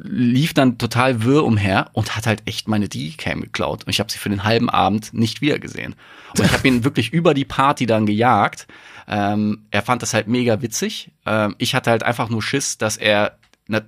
[0.03, 3.85] lief dann total wirr umher und hat halt echt meine Digicam geklaut.
[3.85, 5.95] Und ich habe sie für den halben Abend nicht wiedergesehen.
[6.37, 8.67] Und ich habe ihn wirklich über die Party dann gejagt.
[9.07, 11.11] Ähm, er fand das halt mega witzig.
[11.27, 13.39] Ähm, ich hatte halt einfach nur Schiss, dass er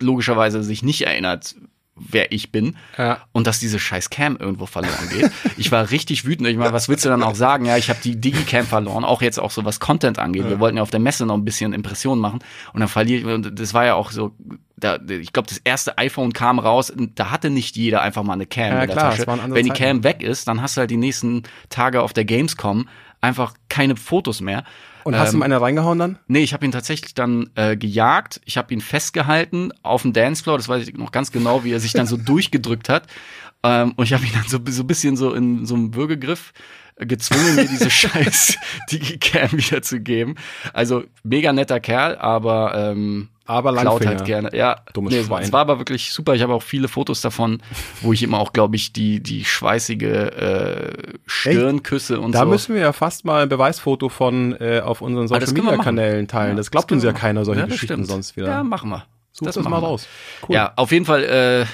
[0.01, 1.55] logischerweise sich nicht erinnert,
[1.97, 3.23] wer ich bin Ja.
[3.33, 5.31] und dass diese scheiß Cam irgendwo verloren geht.
[5.57, 6.49] Ich war richtig wütend.
[6.49, 7.65] Ich meine, was willst du dann auch sagen?
[7.65, 10.49] Ja, ich habe die Digicam verloren, auch jetzt auch so was Content angeht.
[10.49, 12.41] Wir wollten ja auf der Messe noch ein bisschen Impressionen machen
[12.75, 14.33] und dann verliere ich, und das war ja auch so,
[14.77, 18.35] da, ich glaube, das erste iPhone kam raus, und da hatte nicht jeder einfach mal
[18.35, 19.27] eine Cam Ja, in der klar, Tasche.
[19.27, 19.83] Wenn die Zeiten.
[19.83, 22.89] Cam weg ist, dann hast du halt die nächsten Tage auf der Gamescom
[23.23, 24.65] einfach keine Fotos mehr.
[25.07, 26.19] Und hast du ihm eine reingehauen dann?
[26.27, 28.41] Nee, ich habe ihn tatsächlich dann äh, gejagt.
[28.45, 30.57] Ich habe ihn festgehalten auf dem Dancefloor.
[30.57, 33.07] Das weiß ich noch ganz genau, wie er sich dann so durchgedrückt hat.
[33.63, 36.53] Ähm, und ich habe ihn dann so, so ein bisschen so in so einem Würgegriff
[36.97, 38.59] äh, gezwungen, mir diese scheiß
[38.91, 40.35] Digicam wiederzugeben.
[40.73, 44.11] Also mega netter Kerl, aber ähm, Aber klaut Langfinger.
[44.17, 44.51] halt gerne.
[44.57, 45.45] Ja, Dummes nee, Schwein.
[45.45, 46.35] Es war aber wirklich super.
[46.35, 47.63] Ich habe auch viele Fotos davon,
[48.03, 50.93] wo ich immer auch, glaube ich, die die schweißige äh,
[51.27, 52.47] Stirnküsse und Da so.
[52.47, 55.83] müssen wir ja fast mal ein Beweisfoto von äh, auf unseren Ah, das Social Media.
[55.83, 56.51] Kanälen teilen.
[56.51, 58.09] Ja, das glaubt das uns ja keiner solche Ja, das Geschichten stimmt.
[58.09, 58.49] sonst wieder.
[58.49, 59.05] Ja, machen wir.
[59.33, 59.87] Such das, machen mal wir.
[59.87, 60.07] raus.
[60.49, 60.55] Cool.
[60.57, 61.67] Ja, auf jeden Fall, äh,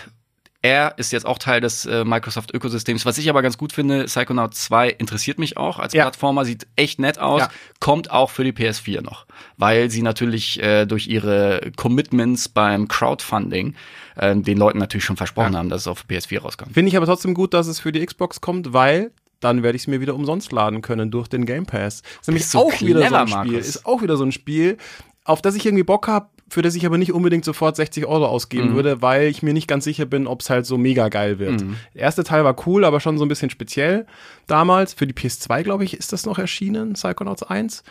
[0.62, 3.04] er ist jetzt auch Teil des äh, Microsoft-Ökosystems.
[3.04, 6.04] Was ich aber ganz gut finde, Psychonaut 2 interessiert mich auch als Ja.
[6.04, 7.50] Plattformer, sieht echt nett aus, Ja.
[7.80, 13.74] kommt auch für die PS4 noch, weil sie natürlich äh, durch ihre Commitments beim Crowdfunding
[14.16, 15.58] äh, den Leuten natürlich schon versprochen Ja.
[15.58, 16.74] haben, dass es auf PS4 rauskommt.
[16.74, 19.82] Finde ich aber trotzdem gut, dass es für die Xbox kommt, weil dann werde ich
[19.82, 22.02] es mir wieder umsonst laden können durch den Game Pass.
[22.20, 23.36] Ist nämlich du auch wieder so clever, ein Spiel.
[23.52, 23.66] Markus.
[23.68, 24.76] Ist auch wieder so ein Spiel,
[25.24, 28.26] auf das ich irgendwie Bock habe, für das ich aber nicht unbedingt sofort 60 Euro
[28.26, 28.74] ausgeben Mhm.
[28.74, 31.62] würde, weil ich mir nicht ganz sicher bin, ob es halt so mega geil wird.
[31.62, 31.76] Mhm.
[31.94, 34.04] Der erste Teil war cool, aber schon so ein bisschen speziell
[34.52, 34.94] damals.
[34.94, 37.82] Für die PS2, glaube ich, ist das noch erschienen, Psychonauts 1.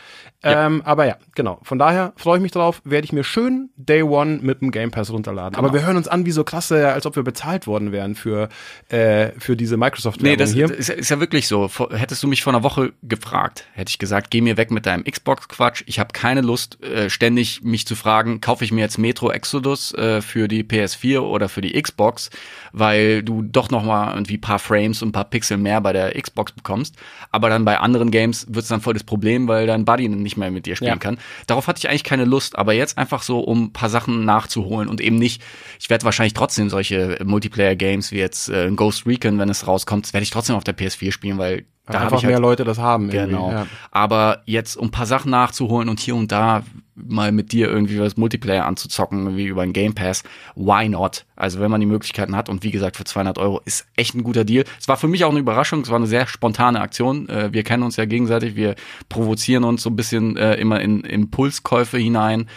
[0.44, 1.60] Ähm, aber ja, genau.
[1.64, 4.92] Von daher freue ich mich drauf, werde ich mir schön Day One mit dem Game
[4.92, 5.54] Pass runterladen.
[5.54, 5.68] Genau.
[5.68, 8.50] Aber wir hören uns an wie so klasse, als ob wir bezahlt worden wären für,
[8.90, 10.72] äh, für diese microsoft Nee, das hier.
[10.72, 11.70] ist, ist ja wirklich so.
[11.92, 15.04] Hättest du mich vor einer Woche gefragt, hätte ich gesagt, geh mir weg mit deinem
[15.04, 15.84] Xbox-Quatsch.
[15.88, 19.94] Ich habe keine Lust, äh, ständig mich zu fragen, kaufe ich mir jetzt Metro Exodus
[19.94, 22.30] äh, für die PS4 oder für die Xbox,
[22.72, 25.94] weil du doch noch mal irgendwie ein paar Frames und ein paar Pixel mehr bei
[25.94, 26.96] der Xbox bekommst.
[27.32, 30.52] Aber dann bei anderen Games wird's dann voll das Problem, weil dein Buddy nicht mehr
[30.52, 30.98] mit dir spielen Ja.
[30.98, 31.18] kann.
[31.48, 34.90] Darauf hatte ich eigentlich keine Lust, aber jetzt einfach so, um ein paar Sachen nachzuholen
[34.90, 35.42] und eben nicht,
[35.80, 40.24] ich werde wahrscheinlich trotzdem solche Multiplayer-Games wie jetzt äh, Ghost Recon, wenn es rauskommt, werde
[40.24, 43.10] ich trotzdem auf der PS4 spielen, weil da einfach ich halt mehr Leute das haben.
[43.10, 43.52] Genau.
[43.52, 43.68] Ja.
[43.92, 46.64] Aber jetzt, um ein paar Sachen nachzuholen und hier und da
[46.96, 50.24] mal mit dir irgendwie was Multiplayer anzuzocken, wie über ein Game Pass,
[50.56, 51.26] why not?
[51.36, 54.24] Also wenn man die Möglichkeiten hat und wie gesagt für 200 Euro ist echt ein
[54.24, 54.66] guter Deal.
[54.80, 57.28] Es war für mich auch eine Überraschung, es war eine sehr spontane Aktion.
[57.30, 58.76] Äh, Wir kennen uns ja gegenseitig, wir
[59.10, 62.48] provozieren uns so ein bisschen äh, immer in Impulskäufe hinein.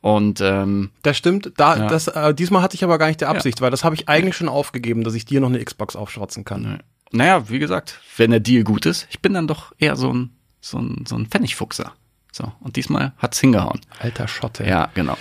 [0.00, 1.52] Und ähm, Das stimmt.
[1.56, 1.86] Da, Ja.
[1.86, 4.34] das, äh, diesmal hatte ich aber gar nicht die Absicht, weil das habe ich eigentlich
[4.36, 6.80] schon aufgegeben, dass ich dir noch eine Xbox aufschwatzen kann.
[7.12, 10.30] Naja, wie gesagt, wenn der Deal gut ist, ich bin dann doch eher so ein,
[10.60, 11.92] so ein, so ein Pfennigfuchser.
[12.32, 13.80] So, und diesmal hat's hingehauen.
[13.98, 14.64] Alter Schotte.
[14.64, 15.18] Ja, genau.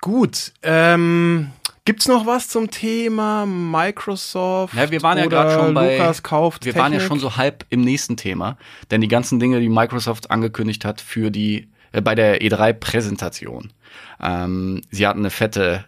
[0.00, 0.52] Gut.
[0.62, 1.50] Ähm,
[1.86, 4.74] gibt's noch was zum Thema Microsoft?
[4.74, 5.96] Ja, wir waren ja gerade schon bei.
[5.96, 7.08] Lukas kauft wir waren ja Technik?
[7.08, 8.58] schon so halb im nächsten Thema,
[8.90, 13.72] denn die ganzen Dinge, die Microsoft angekündigt hat für die äh, bei der E3-Präsentation.
[14.20, 15.86] Ähm, sie hatten eine fette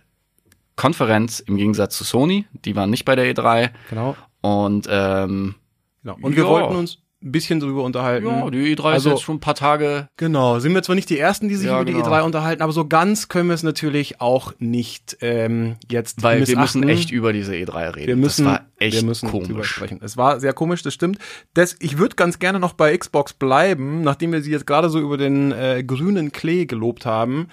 [0.76, 4.16] Konferenz im Gegensatz zu Sony, die waren nicht bei der E3 Genau.
[4.40, 5.54] Und ähm,
[6.02, 6.16] genau.
[6.20, 8.26] Und wir wollten uns ein bisschen drüber unterhalten.
[8.26, 10.08] ja, die E3 Also- ist jetzt schon ein paar Tage.
[10.18, 12.06] Genau, sind wir zwar nicht die Ersten, die sich Ja, über die genau.
[12.06, 16.40] E3 unterhalten, aber so ganz können wir es natürlich auch nicht ähm, jetzt Weil wir
[16.40, 16.82] missachten.
[16.82, 18.06] müssen echt über diese E3 reden.
[18.06, 19.66] Wir müssen, das war echt wir müssen komisch.
[19.66, 19.98] sprechen.
[20.02, 21.18] Es war sehr komisch, das stimmt.
[21.54, 25.00] Das, ich würde ganz gerne noch bei Xbox bleiben, nachdem wir sie jetzt gerade so
[25.00, 27.48] über den äh, grünen Klee gelobt haben.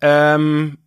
[0.00, 0.78] Ähm,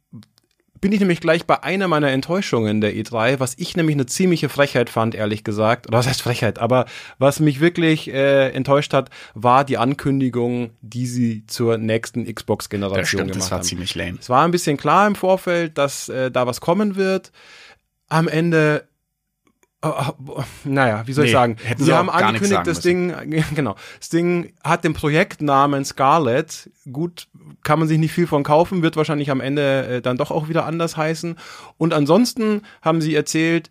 [0.85, 4.49] bin ich nämlich gleich bei einer meiner Enttäuschungen der E3, was ich nämlich eine ziemliche
[4.49, 5.87] Frechheit fand, ehrlich gesagt.
[5.87, 6.59] Oder was heißt Frechheit?
[6.59, 6.85] Aber
[7.17, 13.35] was mich wirklich äh, enttäuscht hat, war die Ankündigung, die sie zur nächsten Xbox-Generation gemacht
[13.35, 13.65] das war haben.
[13.65, 14.19] ziemlich lame.
[14.19, 17.31] Es war ein bisschen klar im Vorfeld, dass äh, da was kommen wird.
[18.07, 18.87] Am Ende,
[20.63, 21.57] naja, wie soll ich Nee, sagen?
[21.63, 23.13] hätten Sie haben angekündigt, das Ding,
[23.55, 26.69] genau, das Ding hat den Projektnamen Scarlet.
[26.91, 27.27] Gut,
[27.63, 30.49] kann man sich nicht viel von kaufen, wird wahrscheinlich am Ende äh, dann doch auch
[30.49, 31.37] wieder anders heißen.
[31.77, 33.69] Und ansonsten haben sie erzählt,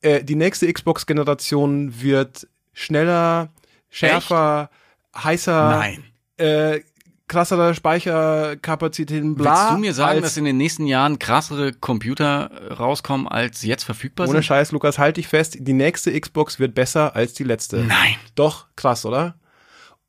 [0.00, 3.48] äh, die nächste Xbox-Generation wird schneller,
[3.90, 4.70] schärfer,
[5.16, 6.04] heißer Nein.
[6.38, 6.80] äh,
[7.28, 9.50] krassere Speicherkapazitäten, bla.
[9.50, 14.26] Willst du mir sagen, dass in den nächsten Jahren krassere Computer rauskommen, als jetzt verfügbar
[14.26, 14.44] ohne sind?
[14.44, 17.78] Scheiß, Lukas, halt dich fest, die nächste Xbox wird besser als die letzte.
[17.78, 18.16] Nein.
[18.34, 19.36] Doch, krass, oder?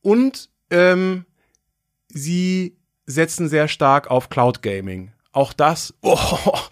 [0.02, 1.26] Und ähm,
[2.10, 5.12] sie setzen sehr stark auf Cloud Gaming.
[5.32, 6.18] Auch das, oh,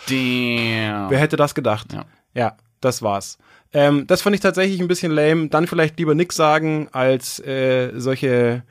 [0.09, 1.09] Damn.
[1.09, 1.93] wer hätte das gedacht?
[1.93, 2.05] Ja.
[2.33, 3.37] ja das war's.
[3.71, 5.47] Ähm, das fand ich tatsächlich ein bisschen lame.
[5.47, 8.63] Dann vielleicht lieber nix sagen, als äh, solche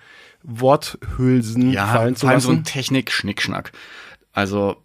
[0.43, 2.65] Worthülsen ja, fallen zu vor allem so ein lassen.
[2.65, 3.73] Technik-Schnickschnack.
[4.35, 4.77] Also,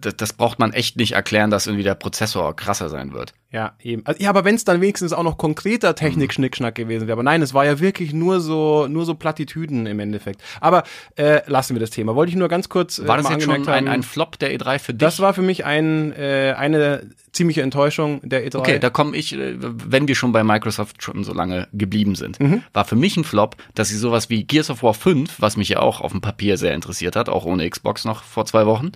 [0.00, 3.34] das braucht man echt nicht erklären, dass irgendwie der Prozessor krasser sein wird.
[3.52, 4.04] Ja, eben.
[4.04, 7.12] Also, ja, aber wenn es dann wenigstens auch noch konkreter Technik-Schnickschnack gewesen wäre.
[7.12, 10.42] Aber nein, es war ja wirklich nur so, nur so Plattitüden im Endeffekt.
[10.60, 10.82] Aber
[11.14, 12.16] äh, lassen wir das Thema.
[12.16, 14.80] Wollte ich nur ganz kurz äh, War das jetzt schon ein, ein Flop der E3
[14.80, 14.98] für dich?
[14.98, 18.56] das war für mich ein, äh, eine ziemliche Enttäuschung der E3.
[18.58, 22.40] Okay, da komme ich, äh, wenn wir schon bei Microsoft schon so lange geblieben sind,
[22.40, 22.62] Mhm.
[22.72, 25.68] war für mich ein Flop, dass sie sowas wie Gears of War 5, was mich
[25.68, 28.92] ja auch auf dem Papier sehr interessiert hat, auch ohne Xbox noch vor zwei Wochen,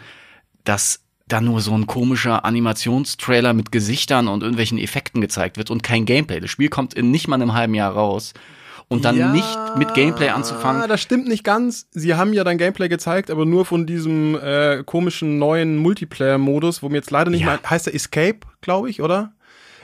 [0.64, 5.82] dass da nur so ein komischer Animationstrailer mit Gesichtern und irgendwelchen Effekten gezeigt wird und
[5.84, 6.40] kein Gameplay.
[6.40, 8.34] Das Spiel kommt in nicht mal einem halben Jahr raus.
[8.92, 10.88] Und dann Ja, nicht mit Gameplay anzufangen.
[10.88, 11.86] Das stimmt nicht ganz.
[11.92, 16.88] Sie haben ja dann Gameplay gezeigt, aber nur von diesem äh, komischen neuen Multiplayer-Modus, wo
[16.88, 17.46] mir jetzt leider nicht Ja.
[17.46, 19.32] mehr heißt der Escape, glaube ich, oder?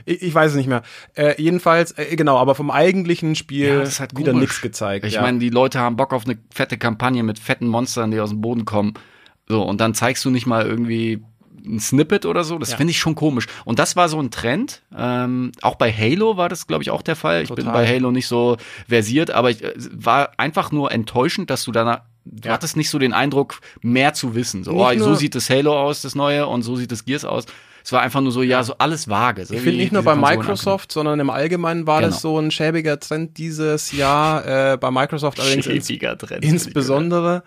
[0.06, 0.82] Ich, ich weiß es nicht mehr.
[1.14, 5.06] Äh, jedenfalls, äh, genau, aber vom eigentlichen Spiel Ja, halt wieder nichts gezeigt.
[5.06, 5.22] Ich ja.
[5.22, 8.40] meine, die Leute haben Bock auf eine fette Kampagne mit fetten Monstern, die aus dem
[8.40, 8.94] Boden kommen.
[9.48, 11.22] So, und dann zeigst du nicht mal irgendwie
[11.66, 12.58] ein Snippet oder so.
[12.58, 12.76] Das Ja.
[12.76, 13.46] finde ich schon komisch.
[13.64, 14.82] Und das war so ein Trend.
[14.96, 17.42] Ähm, auch bei Halo war das, glaube ich, auch der Fall.
[17.42, 18.56] Ich bin bei Halo nicht so
[18.88, 22.00] versiert, aber ich äh, war einfach nur enttäuschend, dass du danach.
[22.24, 22.54] Du Ja.
[22.54, 24.64] hattest nicht so den Eindruck, mehr zu wissen.
[24.64, 27.44] So, oh, so sieht das Halo aus, das neue, und so sieht das Gears aus.
[27.84, 29.46] Es war einfach nur so, ja, so alles vage.
[29.46, 32.34] So Ich finde nicht nur bei Konsolen Microsoft, sondern im Allgemeinen war das Genau.
[32.34, 34.72] so ein schäbiger Trend dieses Jahr.
[34.72, 37.44] Äh, bei Microsoft allerdings ins, Schäbiger Trend, würde ich insbesondere,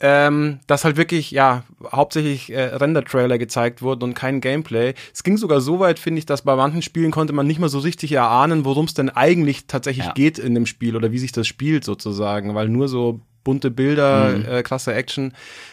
[0.00, 4.94] ähm, dass halt wirklich, ja, hauptsächlich äh, Render-Trailer gezeigt wurden und kein Gameplay.
[5.12, 7.68] Es ging sogar so weit, finde ich, dass bei manchen Spielen konnte man nicht mal
[7.68, 10.12] so richtig erahnen, worum es denn eigentlich tatsächlich Ja.
[10.12, 14.36] geht in dem Spiel oder wie sich das spielt sozusagen, weil nur so bunte Bilder,
[14.38, 14.44] Mhm.
[14.44, 15.32] äh, krasse Action.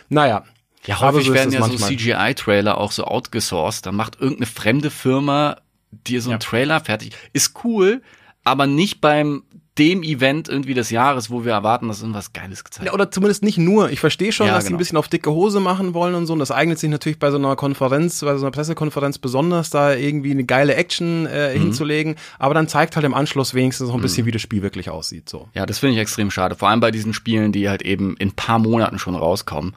[0.09, 0.43] Naja.
[0.85, 1.89] Ja, häufig so werden ja so manchmal.
[1.89, 3.85] CGI-Trailer auch so outgesourced.
[3.85, 5.57] Da macht irgendeine fremde Firma
[5.91, 6.47] dir so einen Ja.
[6.47, 7.13] Trailer fertig.
[7.33, 8.01] Ist cool,
[8.43, 9.43] aber nicht beim
[9.77, 12.93] dem Event irgendwie des Jahres, wo wir erwarten, dass irgendwas Geiles gezeigt Ja, wird.
[12.93, 13.89] oder zumindest nicht nur.
[13.91, 14.77] Ich verstehe schon, Ja, dass sie genau.
[14.77, 16.33] ein bisschen auf dicke Hose machen wollen und so.
[16.33, 19.93] Und das eignet sich natürlich bei so einer Konferenz, bei so einer Pressekonferenz besonders, da
[19.93, 21.27] irgendwie eine geile Action Mhm.
[21.27, 22.15] äh, hinzulegen.
[22.39, 25.27] Aber dann zeigt halt im Anschluss wenigstens noch ein bisschen, wie das Spiel wirklich aussieht.
[25.27, 25.49] So.
[25.53, 26.55] Ja, das finde ich extrem schade.
[26.55, 29.75] Vor allem bei diesen Spielen, die halt eben in ein paar Monaten schon rauskommen,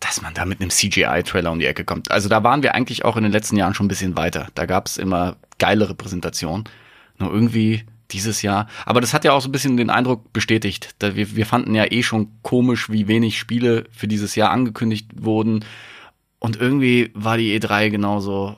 [0.00, 2.10] dass man da mit einem CGI-Trailer um die Ecke kommt.
[2.10, 4.48] Also da waren wir eigentlich auch in den letzten Jahren schon ein bisschen weiter.
[4.54, 6.64] Da gab es immer geilere Präsentationen.
[7.18, 8.68] Nur irgendwie dieses Jahr.
[8.86, 10.94] Aber das hat ja auch so ein bisschen den Eindruck bestätigt.
[11.00, 15.64] Wir, wir fanden ja eh schon komisch, wie wenig Spiele für dieses Jahr angekündigt wurden.
[16.38, 18.56] Und irgendwie war die E3 genauso.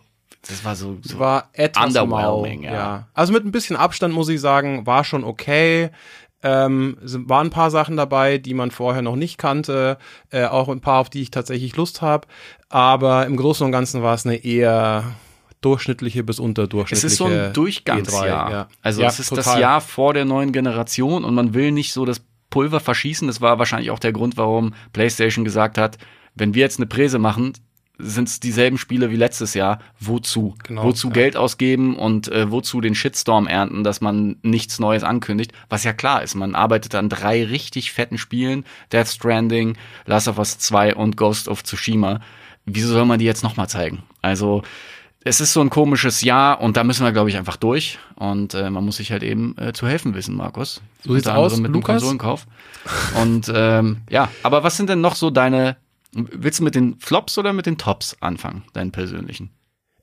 [0.49, 3.09] Das war so, so war etwas underwhelming, mau, ja.
[3.15, 5.91] Also mit ein bisschen Abstand muss ich sagen, war schon okay.
[6.43, 9.99] Ähm, es waren ein paar Sachen dabei, die man vorher noch nicht kannte,
[10.31, 12.27] äh, auch ein paar, auf die ich tatsächlich Lust habe.
[12.69, 15.05] Aber im Großen und Ganzen war es eine eher
[15.63, 18.49] durchschnittliche bis Es unterdurchschnittliche ist so ein Durchgangsjahr.
[18.49, 18.69] E3, ja.
[18.83, 19.61] Also Ja, es ist das total.
[19.61, 23.27] Jahr vor der neuen Generation und man will nicht so das Pulver verschießen.
[23.27, 25.99] Das war wahrscheinlich auch der Grund, warum PlayStation gesagt hat,
[26.35, 27.55] wenn wir jetzt eine Präse machen,
[27.99, 29.79] sind es dieselben Spiele wie letztes Jahr.
[30.01, 30.57] Wozu?
[30.65, 31.15] Genau, wozu ja.
[31.15, 35.53] Geld ausgeben und äh, wozu den Shitstorm ernten, dass man nichts Neues ankündigt?
[35.69, 40.39] Was ja klar ist, man arbeitet an drei richtig fetten Spielen, Death Stranding, Last of
[40.39, 42.21] Us 2 und Ghost of Tsushima.
[42.65, 44.03] Wieso soll man die jetzt nochmal zeigen?
[44.21, 44.63] Also
[45.25, 47.99] es ist so ein komisches Jahr und da müssen wir, glaube ich, einfach durch.
[48.17, 50.81] Und äh, man muss sich halt eben äh, zu helfen wissen, Markus.
[51.05, 52.03] So sieht's aus, mit Lukas.
[52.03, 52.47] dem Konsolenkauf.
[53.21, 55.77] Und ähm, ja, aber was sind denn noch so deine,
[56.13, 59.51] willst du mit den Flops oder mit den Tops anfangen, deinen persönlichen?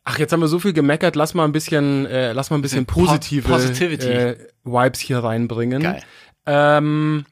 [0.06, 2.62] Ach, jetzt haben wir so viel gemeckert, lass mal ein bisschen, äh, lass mal ein
[2.62, 4.08] bisschen Po- positive Positivity.
[4.08, 5.84] äh, Vibes hier reinbringen.
[5.84, 6.02] Geil.
[6.46, 7.26] Ähm,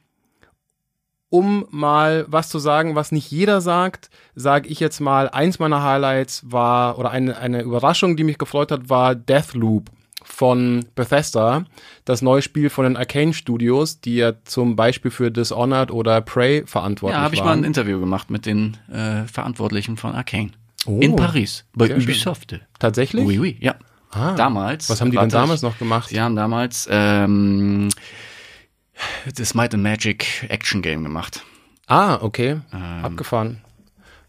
[1.30, 5.84] um mal was zu sagen, was nicht jeder sagt, sage ich jetzt mal, eins meiner
[5.84, 9.90] Highlights war, oder eine, eine Überraschung, die mich gefreut hat, war Deathloop
[10.24, 11.66] von Bethesda,
[12.06, 16.64] das neue Spiel von den Arcane Studios, die ja zum Beispiel für Dishonored oder Prey
[16.66, 17.60] verantwortlich Ja, habe ich mal waren.
[17.60, 20.52] ein Interview gemacht mit den äh, Verantwortlichen von Arcane.
[20.86, 22.10] Oh, In Paris, bei sehr schön.
[22.10, 22.60] Ubisoft.
[22.80, 23.26] Tatsächlich?
[23.26, 23.76] Oui, oui, ja.
[24.12, 24.90] Ah, damals.
[24.90, 26.10] Was haben die denn damals ich- noch gemacht?
[26.10, 27.90] Sie haben damals ähm,
[29.36, 31.44] das Might and Magic Action Game gemacht.
[31.88, 32.60] Ah, okay.
[33.02, 33.62] Abgefahren.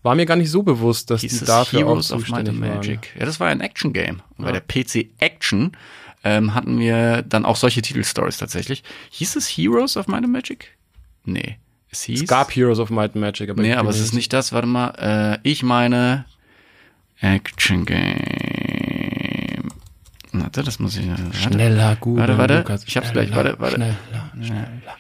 [0.03, 1.29] War mir gar nicht so bewusst, dass Ähm.
[1.29, 2.77] Die es dafür Heroes auch of Might zuständig and waren.
[2.77, 3.15] Magic.
[3.19, 4.23] Ja, das war ein Action Game.
[4.37, 5.73] Und bei der PC Action
[6.25, 8.85] ähm, hatten wir dann auch solche Titelstories tatsächlich.
[9.11, 10.77] Hieß es Heroes of Might and Magic?
[11.25, 11.59] Nee.
[11.91, 12.23] Es hieß.
[12.23, 14.53] Es gab Heroes of Might and Magic, aber Nee, aber es ist nicht das.
[14.53, 15.39] Warte mal.
[15.43, 16.27] Äh, ich meine
[17.21, 18.19] Action Game.
[20.33, 21.09] Warte, das muss ich.
[21.09, 21.23] Warte.
[21.37, 22.19] Schneller, gut.
[22.19, 22.65] Warte, warte.
[22.87, 23.35] Ich hab's gleich.
[23.35, 23.77] Warte, warte.
[23.77, 23.97] Schneller,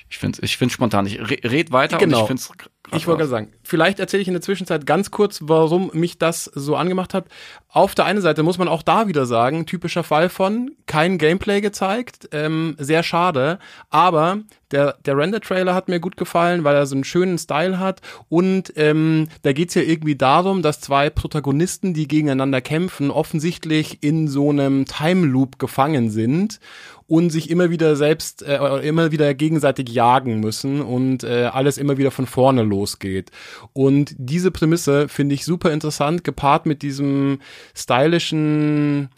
[0.08, 1.06] Ich find's, ich find's spontan.
[1.06, 2.18] Ich re- red weiter Genau.
[2.18, 2.52] und ich find's.
[2.94, 6.44] Ich wollte gerade sagen, vielleicht erzähle ich in der Zwischenzeit ganz kurz, warum mich das
[6.44, 7.26] so angemacht hat.
[7.68, 11.60] Auf der einen Seite muss man auch da wieder sagen, typischer Fall von kein Gameplay
[11.60, 13.58] gezeigt, ähm, sehr schade,
[13.90, 18.02] aber der, der Render-Trailer hat mir gut gefallen, weil er so einen schönen Style hat.
[18.28, 24.28] Und ähm, da geht's ja irgendwie darum, dass zwei Protagonisten, die gegeneinander kämpfen, offensichtlich in
[24.28, 26.60] so einem Time Loop gefangen sind
[27.08, 31.96] und sich immer wieder selbst, äh, immer wieder gegenseitig jagen müssen und äh, alles immer
[31.96, 33.30] wieder von vorne losgeht.
[33.72, 37.40] Und diese Prämisse finde ich super interessant, gepaart mit diesem
[37.74, 39.08] stylischen,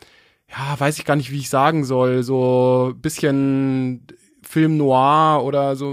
[0.48, 4.06] ja, weiß ich gar nicht, wie ich sagen soll, so bisschen
[4.42, 5.92] Film Noir oder so,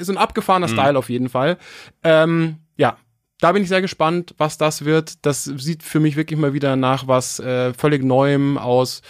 [0.00, 0.72] so ein abgefahrener Mhm.
[0.72, 1.58] Style auf jeden Fall.
[2.04, 2.96] Ähm, ja,
[3.40, 5.14] da bin ich sehr gespannt, was das wird.
[5.26, 9.02] Das sieht für mich wirklich mal wieder nach was äh, völlig Neuem aus.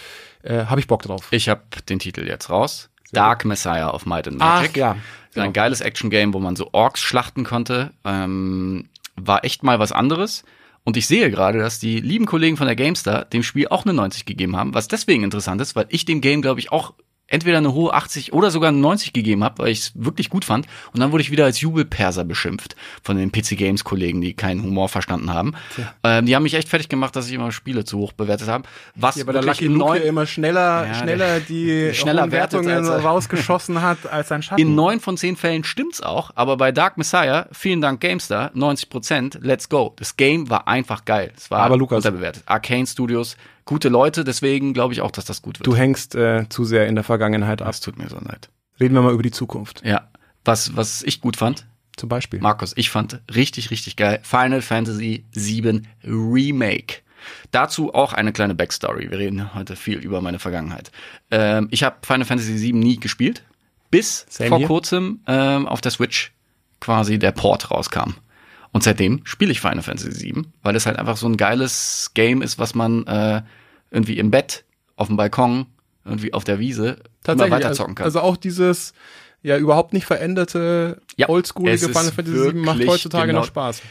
[0.45, 1.27] Äh, Habe ich Bock drauf.
[1.31, 2.89] Ich habe den Titel jetzt raus.
[3.11, 4.77] Dark Messiah of Might and Ach Magic.
[4.77, 5.01] ja, Ein
[5.33, 5.51] genau.
[5.51, 7.91] geiles Action-Game, wo man so Orks schlachten konnte.
[8.03, 10.43] Ähm, war echt mal was anderes.
[10.83, 13.93] Und ich sehe gerade, dass die lieben Kollegen von der GameStar dem Spiel auch eine
[13.93, 16.93] 90 gegeben haben, was deswegen interessant ist, weil ich dem Game, glaube ich, auch
[17.27, 20.45] entweder eine hohe 80 oder sogar eine 90 gegeben habe, weil ich es wirklich gut
[20.45, 20.67] fand.
[20.93, 24.61] Und dann wurde ich wieder als Jubelperser beschimpft von den PC Games Kollegen, die keinen
[24.61, 25.53] Humor verstanden haben.
[26.03, 28.65] Ähm, die haben mich echt fertig gemacht, dass ich immer Spiele zu hoch bewertet habe.
[28.95, 32.99] Was Ja, aber der Lucky Luke immer schneller, Ja, schneller die schneller Wertungen als er-
[33.03, 34.61] rausgeschossen hat als sein Schatten.
[34.61, 38.89] In neun von zehn Fällen stimmt's auch, aber bei Dark Messiah, vielen Dank GameStar, 90
[38.89, 39.93] Prozent, let's go.
[39.97, 41.31] Das Game war einfach geil.
[41.35, 42.43] Es war Aber Lukas- unterbewertet.
[42.45, 43.35] Arcane Studios,
[43.65, 45.67] gute Leute, deswegen glaube ich auch, dass das gut wird.
[45.67, 47.67] du hängst äh, zu sehr in der Vergangenheit ab.
[47.69, 48.49] das tut mir so leid.
[48.79, 49.81] Reden wir mal über die Zukunft.
[49.85, 50.07] Ja.
[50.43, 51.65] Was, was ich gut fand,
[51.97, 52.39] Zum Beispiel.
[52.41, 54.19] Markus, ich fand richtig, richtig geil.
[54.21, 56.97] Final Fantasy VII Remake.
[57.51, 59.09] Dazu auch eine kleine Backstory.
[59.09, 60.91] Wir reden heute viel über meine Vergangenheit.
[61.31, 63.43] Ähm, ich habe Final Fantasy VII nie gespielt,
[63.89, 64.67] bis Same vor here.
[64.67, 66.33] kurzem ähm, auf der Switch
[66.79, 68.11] quasi der Port rauskam.
[68.75, 72.41] Und seitdem spiele ich Final Fantasy VII, weil es halt einfach so ein geiles Game
[72.41, 73.41] ist, was man äh,
[73.89, 74.65] irgendwie im Bett,
[74.97, 75.67] auf dem Balkon,
[76.03, 78.03] irgendwie auf der Wiese immer weiter zocken kann.
[78.03, 78.91] Also, also auch dieses
[79.43, 83.81] ja überhaupt nicht veränderte Ja, oldschoolige Final Fantasy VII macht heutzutage genau- noch Spaß.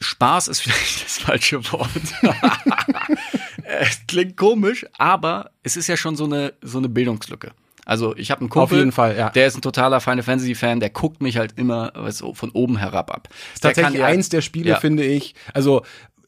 [0.00, 1.88] Spaß ist vielleicht das falsche Wort.
[3.62, 7.52] es klingt komisch, aber es ist ja schon so eine, so eine Bildungslücke.
[7.88, 9.30] Also ich habe einen Kumpel, Auf jeden Fall, ja.
[9.30, 12.76] der ist ein totaler Final Fantasy Fan, der guckt mich halt immer weißt, von oben
[12.76, 13.28] herab ab.
[13.54, 14.76] ist tatsächlich eins der Spiele, ja.
[14.78, 15.34] finde ich.
[15.54, 15.82] Also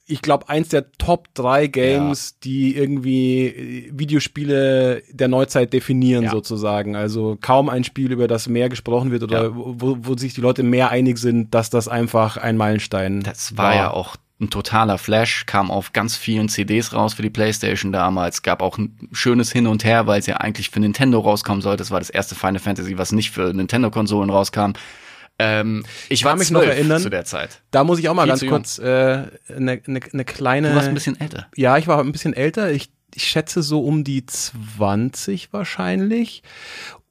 [0.06, 6.30] ich glaube, eins der Top drei Games, die irgendwie äh, Videospiele der Neuzeit definieren, Ja.
[6.30, 6.96] sozusagen.
[6.96, 9.50] Also kaum ein Spiel, über das mehr gesprochen wird oder Ja.
[9.54, 13.74] wo, wo sich die Leute mehr einig sind, dass das einfach ein Meilenstein Das war
[13.74, 18.42] ja auch ein totaler Flash, kam auf ganz vielen CDs raus für die Playstation damals,
[18.42, 21.82] gab auch ein schönes Hin und Her, weil es ja eigentlich für Nintendo rauskommen sollte.
[21.82, 24.72] Es war das erste Final Fantasy, was nicht für Nintendo-Konsolen rauskam.
[25.38, 27.00] Ähm, ich kann war mich noch erinnern.
[27.00, 27.62] zu der Zeit.
[27.70, 30.70] Da muss ich auch mal Viel ganz kurz eine äh, ne, ne, ne kleine.
[30.70, 31.46] Du warst ein bisschen älter.
[31.56, 32.70] Ja, ich war ein bisschen älter.
[32.70, 36.42] Ich, ich schätze so um die 20 wahrscheinlich.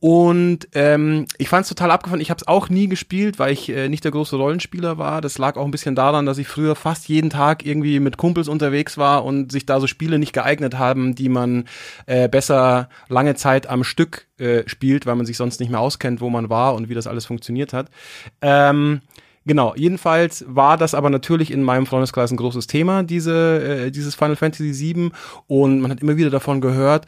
[0.01, 2.21] Und ähm, ich fand es total abgefahren.
[2.21, 5.19] Ich habe es auch nie gespielt, weil ich äh, nicht der große Rollenspieler war.
[5.19, 8.47] Das lag auch ein bisschen daran, dass ich früher fast jeden Tag irgendwie mit Kumpels
[8.47, 11.65] unterwegs war und sich da so Spiele nicht geeignet haben, die man
[12.05, 16.21] äh, besser lange Zeit am Stück äh, spielt, weil man sich sonst nicht mehr auskennt,
[16.21, 17.89] wo man war und wie das alles funktioniert hat.
[18.41, 19.01] Ähm,
[19.45, 24.13] Genau, jedenfalls war das aber natürlich in meinem Freundeskreis ein großes Thema, diese, äh, dieses
[24.13, 25.11] Final Fantasy VII.
[25.47, 27.07] Und man hat immer wieder davon gehört.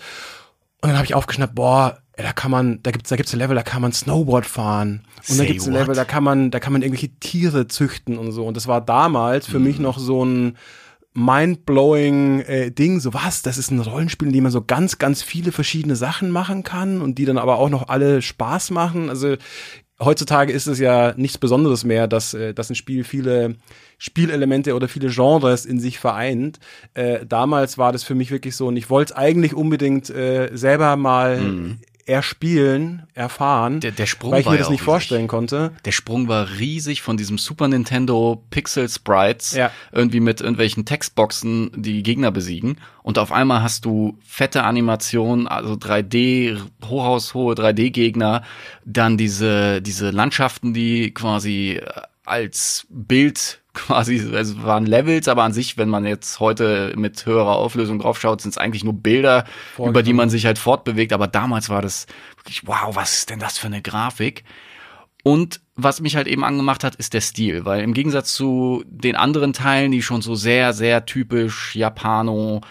[0.82, 3.40] Und dann habe ich aufgeschnappt, boah, ey, da kann man, da gibt's, da gibt's ein
[3.40, 5.04] Level, da kann man Snowboard fahren.
[5.30, 5.82] Und da Say gibt's ein what?
[5.82, 8.46] Level, da kann man, da kann man irgendwelche Tiere züchten und so.
[8.46, 9.66] Und das war damals für Mhm.
[9.66, 10.58] mich noch so ein
[11.14, 13.00] mind-blowing äh, Ding.
[13.00, 16.30] So was, das ist ein Rollenspiel, in dem man so ganz, ganz viele verschiedene Sachen
[16.32, 19.10] machen kann und die dann aber auch noch alle Spaß machen.
[19.10, 19.36] Also
[20.00, 23.56] heutzutage ist es ja nichts Besonderes mehr, dass, äh, dass ein Spiel viele
[24.04, 26.60] Spielelemente oder viele Genres in sich vereint.
[26.96, 30.50] Äh, damals war das für mich wirklich so und ich wollte es eigentlich unbedingt äh,
[30.58, 33.80] selber mal erspielen, erfahren, Mhm.
[33.82, 34.86] Der- der Sprung weil ich mir ja das nicht auch riesig.
[34.86, 35.72] vorstellen konnte.
[35.86, 39.70] Der Sprung war riesig von diesem Super Nintendo Pixel Sprites, Ja.
[39.92, 42.78] irgendwie mit irgendwelchen Textboxen die Gegner besiegen.
[43.04, 48.44] Und auf einmal hast du fette Animationen, also 3D, hochhaushohe 3D-Gegner,
[48.84, 55.54] dann diese, diese Landschaften, die quasi äh, als Bild quasi, also waren Levels, aber an
[55.54, 59.46] sich, wenn man jetzt heute mit höherer Auflösung draufschaut, sind es eigentlich nur Bilder,
[59.78, 61.14] über die man sich halt fortbewegt.
[61.14, 62.08] Aber damals war das
[62.38, 64.44] wirklich, wow, was ist denn das für eine Grafik?
[65.24, 69.16] Und was mich halt eben angemacht hat, ist der Stil, weil im Gegensatz zu den
[69.16, 72.62] anderen Teilen, die schon so sehr, sehr typisch Japano,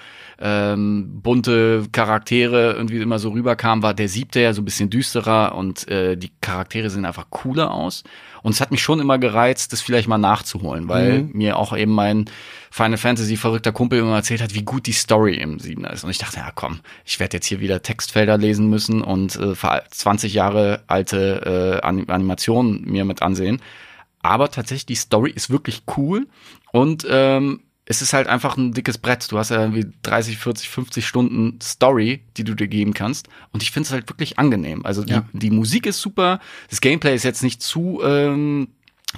[0.41, 5.55] ähm, bunte Charaktere irgendwie immer so rüberkamen, war der siebte ja so ein bisschen düsterer
[5.55, 8.05] und äh, die Charaktere sehen einfach cooler aus.
[8.43, 11.31] Und es hat mich schon immer gereizt, das vielleicht mal nachzuholen, weil Mhm.
[11.35, 12.25] mir auch eben mein
[12.71, 16.05] Final Fantasy verrückter Kumpel immer erzählt hat, wie gut die Story im Siebener ist.
[16.05, 19.55] Und ich dachte, ja komm, ich werde jetzt hier wieder Textfelder lesen müssen und äh,
[19.55, 23.61] ver- 20 Jahre alte äh, Anim- Animationen mir mit ansehen.
[24.23, 26.27] Aber tatsächlich, die Story ist wirklich cool
[26.73, 27.61] und ähm,
[27.91, 29.27] es ist halt einfach ein dickes Brett.
[29.33, 33.29] Du hast ja irgendwie 30, 40, 50 Stunden Story, die du dir geben kannst.
[33.53, 34.87] Und ich finde es halt wirklich angenehm.
[34.87, 35.25] Also die, Ja.
[35.33, 36.39] die Musik ist super.
[36.69, 38.69] Das Gameplay ist jetzt nicht zu, ähm,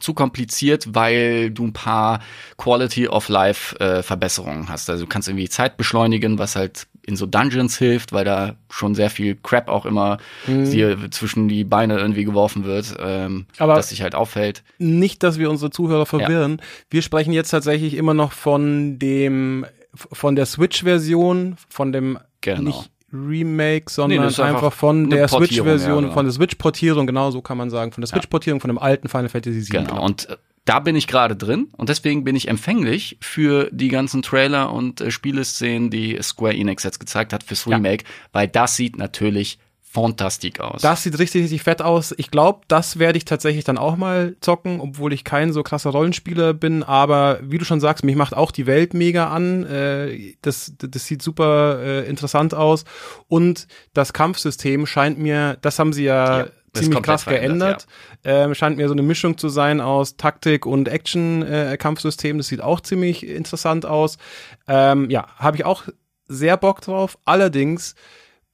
[0.00, 2.20] zu kompliziert, weil du ein paar
[2.56, 4.88] Quality of Life äh, Verbesserungen hast.
[4.88, 8.94] Also du kannst irgendwie Zeit beschleunigen, was halt in so Dungeons hilft, weil da schon
[8.94, 13.88] sehr viel Crap auch immer dir zwischen die Beine irgendwie geworfen wird, ähm, Aber- dass
[13.88, 14.62] sich halt auffällt.
[14.78, 16.60] nicht, dass wir unsere Zuhörer verwirren.
[16.90, 22.62] Wir sprechen jetzt tatsächlich immer noch von dem, von der Switch-Version, von dem Genau.
[22.62, 26.12] nicht Remake, sondern ist einfach einfach von der Switch-Version, ja, genau.
[26.14, 29.28] von der Switch-Portierung, genau so kann man sagen, von der Switch-Portierung von dem alten Final
[29.28, 29.84] Fantasy VII.
[29.84, 30.02] Genau.
[30.04, 34.22] Und äh, da bin ich gerade drin und deswegen bin ich empfänglich für die ganzen
[34.22, 37.76] Trailer und äh, Spieleszenen, die Square Enix jetzt gezeigt hat fürs Ja.
[37.76, 40.80] Remake, weil das sieht natürlich fantastisch aus.
[40.80, 42.14] Das sieht richtig, richtig fett aus.
[42.16, 45.90] Ich glaube, das werde ich tatsächlich dann auch mal zocken, obwohl ich kein so krasser
[45.90, 46.82] Rollenspieler bin.
[46.82, 49.66] Aber wie du schon sagst, mich macht auch die Welt mega an.
[49.66, 52.84] Äh, das, das sieht super äh, interessant aus.
[53.28, 57.86] Und das Kampfsystem scheint mir, das haben sie ja, Ja, ziemlich krass geändert.
[58.24, 62.38] Ähm, scheint mir so eine Mischung zu sein aus Taktik und Action-Kampfsystem.
[62.38, 64.18] das sieht auch ziemlich interessant aus.
[64.66, 65.84] Ähm, ja, habe ich auch
[66.28, 67.18] sehr Bock drauf.
[67.24, 67.94] Allerdings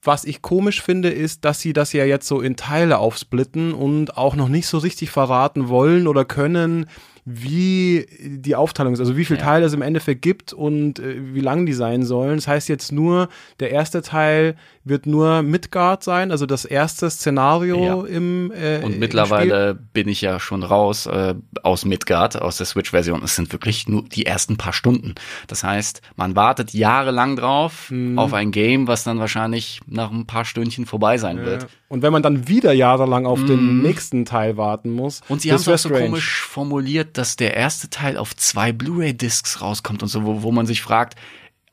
[0.01, 4.17] was ich komisch finde, ist, dass sie das ja jetzt so in Teile aufsplitten und
[4.17, 6.89] auch noch nicht so richtig verraten wollen oder können,
[7.31, 9.43] wie die Aufteilung ist, also wie viel Ja.
[9.43, 12.37] Teile es im Endeffekt gibt und äh, wie lang die sein sollen.
[12.37, 17.85] Das heißt jetzt nur, der erste Teil wird nur Midgard sein, also das erste Szenario
[17.85, 18.15] Ja.
[18.15, 18.99] im äh, Und im Spiel.
[18.99, 23.21] mittlerweile bin ich ja schon raus äh, aus Midgard, aus der Switch-Version.
[23.23, 25.13] Es sind wirklich nur die ersten paar Stunden.
[25.47, 28.17] Das heißt, man wartet jahrelang drauf Mhm.
[28.17, 31.67] auf ein Game, was dann wahrscheinlich nach ein paar Stündchen vorbei sein wird.
[31.89, 35.25] Und wenn man dann wieder jahrelang auf den nächsten Teil warten muss, Mhm.
[35.33, 36.05] Und sie haben es auch so strange.
[36.05, 40.65] komisch formuliert, dass der erste Teil auf zwei Blu-ray-Discs rauskommt und so, wo, wo man
[40.67, 41.15] sich fragt,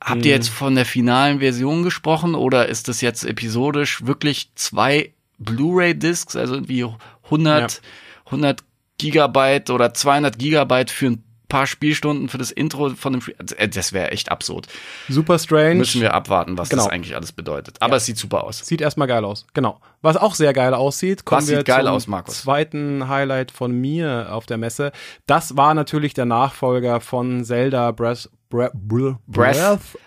[0.01, 0.25] habt Mhm.
[0.25, 6.35] ihr jetzt von der finalen Version gesprochen oder ist das jetzt episodisch wirklich zwei Blu-ray-Discs,
[6.35, 6.85] also irgendwie
[7.29, 7.81] 100,
[8.25, 8.63] 100
[8.97, 13.35] Gigabyte oder 200 Gigabyte für ein paar Spielstunden für das Intro von dem Spiel?
[13.57, 14.67] Äh, Das wäre echt absurd.
[15.09, 15.75] Super strange.
[15.75, 16.83] Müssen wir abwarten, was Genau.
[16.83, 17.77] das eigentlich alles bedeutet.
[17.81, 18.59] Aber es sieht super aus.
[18.59, 19.79] Sieht erstmal geil aus, genau.
[20.01, 22.41] Was auch sehr geil aussieht, kommen Was wir sieht geil zum aus, Markus?
[22.41, 24.91] zweiten Highlight von mir auf der Messe.
[25.25, 29.57] Das war natürlich der Nachfolger von Zelda Breath, Breath, Breath, Breath,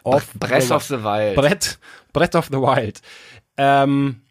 [0.05, 1.37] of, Breath the, of the Wild.
[1.37, 1.79] Brett,
[2.13, 3.01] Brett of the Wild.
[3.57, 4.23] Ähm,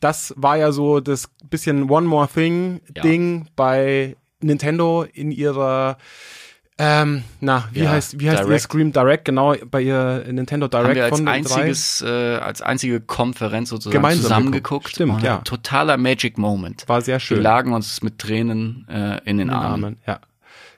[0.00, 3.02] das war ja so das bisschen One More Thing Ja.
[3.02, 5.96] Ding bei Nintendo in ihrer
[6.82, 8.62] ähm, na, wie Ja, heißt, wie heißt ihr Direct.
[8.62, 13.00] Scream Direct, genau, bei ihr Nintendo Direct haben wir als von einziges, äh, als einzige
[13.02, 14.84] Konferenz sozusagen Gemeinsam zusammengeguckt.
[14.86, 14.88] geguckt.
[14.94, 15.38] Stimmt, Und ja.
[15.44, 16.88] Totaler Magic Moment.
[16.88, 17.36] War sehr schön.
[17.36, 19.84] Wir lagen uns mit Tränen äh, in den in Armen.
[19.84, 19.96] Armen.
[20.06, 20.20] Ja,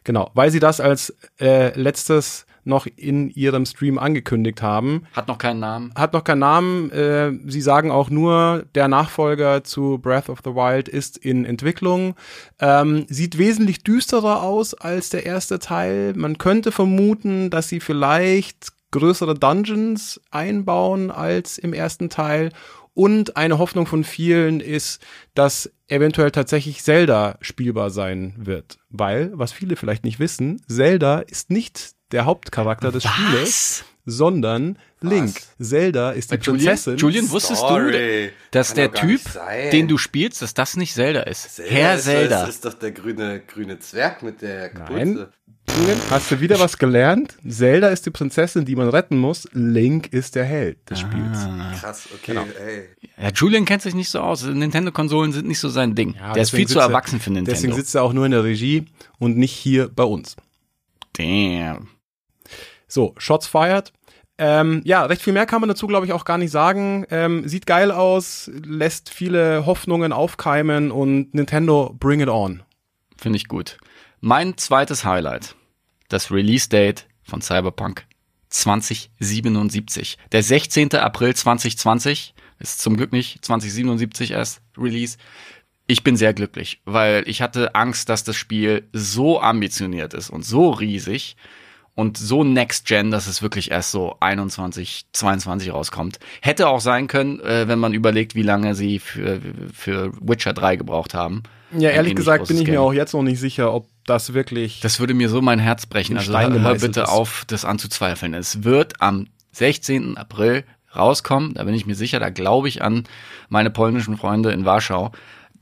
[0.02, 5.04] genau, weil sie das als äh, letztes noch in ihrem Stream angekündigt haben.
[5.12, 5.92] Hat noch keinen Namen.
[5.94, 6.90] Hat noch keinen Namen.
[6.90, 12.14] Äh, sie sagen auch nur, der Nachfolger zu Breath of the Wild ist in Entwicklung.
[12.60, 16.14] Ähm, sieht wesentlich düsterer aus als der erste Teil.
[16.16, 22.50] Man könnte vermuten, dass sie vielleicht größere Dungeons einbauen als im ersten Teil.
[22.94, 25.02] Und eine Hoffnung von vielen ist,
[25.34, 28.78] dass eventuell tatsächlich Zelda spielbar sein wird.
[28.90, 35.40] Weil, was viele vielleicht nicht wissen, Zelda ist nicht der Hauptcharakter des Spieles, sondern Link.
[35.60, 36.96] Zelda ist die Julian, Prinzessin.
[36.96, 38.30] Julian, wusstest du, Sorry.
[38.52, 39.20] dass Kann der Typ,
[39.72, 41.56] den du spielst, dass das nicht Zelda ist?
[41.56, 42.40] Zelda Herr ist, Zelda.
[42.46, 44.98] Das ist doch der grüne, grüne Zwerg mit der Kapuze.
[45.04, 45.26] Nein.
[45.78, 47.36] Julian, hast du wieder was gelernt?
[47.48, 49.48] Zelda ist die Prinzessin, die man retten muss.
[49.52, 51.38] Link ist der Held des Spiels.
[51.38, 51.72] Ah.
[51.78, 52.42] Krass, okay, Genau.
[52.66, 52.88] ey.
[53.16, 54.42] Ja, Julian kennt sich nicht so aus.
[54.44, 56.14] Nintendo-Konsolen sind nicht so sein Ding.
[56.18, 57.52] Ja, der ist viel zu sitzt er- erwachsen für Nintendo.
[57.52, 58.86] Deswegen sitzt er auch nur in der Regie
[59.20, 60.34] und nicht hier bei uns.
[61.16, 61.88] Damn.
[62.92, 63.90] So, Shots fired.
[64.36, 67.06] Ähm, ja, recht viel mehr kann man dazu, glaube ich, auch gar nicht sagen.
[67.08, 72.62] Ähm, sieht geil aus, lässt viele Hoffnungen aufkeimen und Nintendo, bring it on.
[73.16, 73.78] Finde ich gut.
[74.20, 75.56] Mein zweites Highlight.
[76.10, 78.04] Das Release-Date von Cyberpunk
[78.50, 80.18] 2077.
[80.30, 80.94] Der 16.
[80.96, 85.16] April 2020 ist zum Glück nicht 2077 erst Release.
[85.86, 90.44] Ich bin sehr glücklich, weil ich hatte Angst, dass das Spiel so ambitioniert ist und
[90.44, 91.36] so riesig
[91.94, 96.18] und so Next Gen, dass es wirklich erst so 21, 22 rauskommt.
[96.40, 99.40] Hätte auch sein können, äh, wenn man überlegt, wie lange sie für,
[99.72, 101.42] für Witcher 3 gebraucht haben.
[101.76, 102.74] Ja, ehrlich gesagt bin ich Game.
[102.74, 104.80] mir auch jetzt noch nicht sicher, ob das wirklich.
[104.80, 106.16] Das würde mir so mein Herz brechen.
[106.16, 107.08] Also hör gemeißelt bitte ist.
[107.08, 108.34] auf, das anzuzweifeln.
[108.34, 110.16] Es wird am 16.
[110.16, 110.64] April
[110.94, 111.54] rauskommen.
[111.54, 112.20] Da bin ich mir sicher.
[112.20, 113.04] Da glaube ich an
[113.48, 115.12] meine polnischen Freunde in Warschau.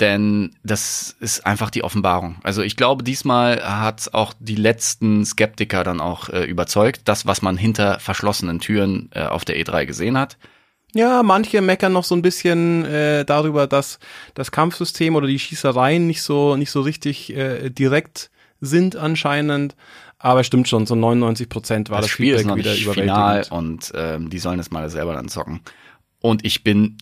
[0.01, 2.37] Denn das ist einfach die Offenbarung.
[2.43, 7.03] Also ich glaube, diesmal hat auch die letzten Skeptiker dann auch äh, überzeugt.
[7.05, 10.39] Das, was man hinter verschlossenen Türen äh, auf der E3 gesehen hat.
[10.95, 13.99] Ja, manche meckern noch so ein bisschen äh, darüber, dass
[14.35, 18.31] das Kampfsystem oder die Schießereien nicht so nicht so richtig äh, direkt
[18.61, 19.77] sind anscheinend.
[20.19, 23.43] Aber stimmt schon, so 99 Prozent war das, das Spiel ist noch wieder nicht final
[23.43, 23.53] überwältigend.
[23.53, 25.61] und ähm, die sollen es mal selber dann zocken.
[26.21, 26.99] Und ich bin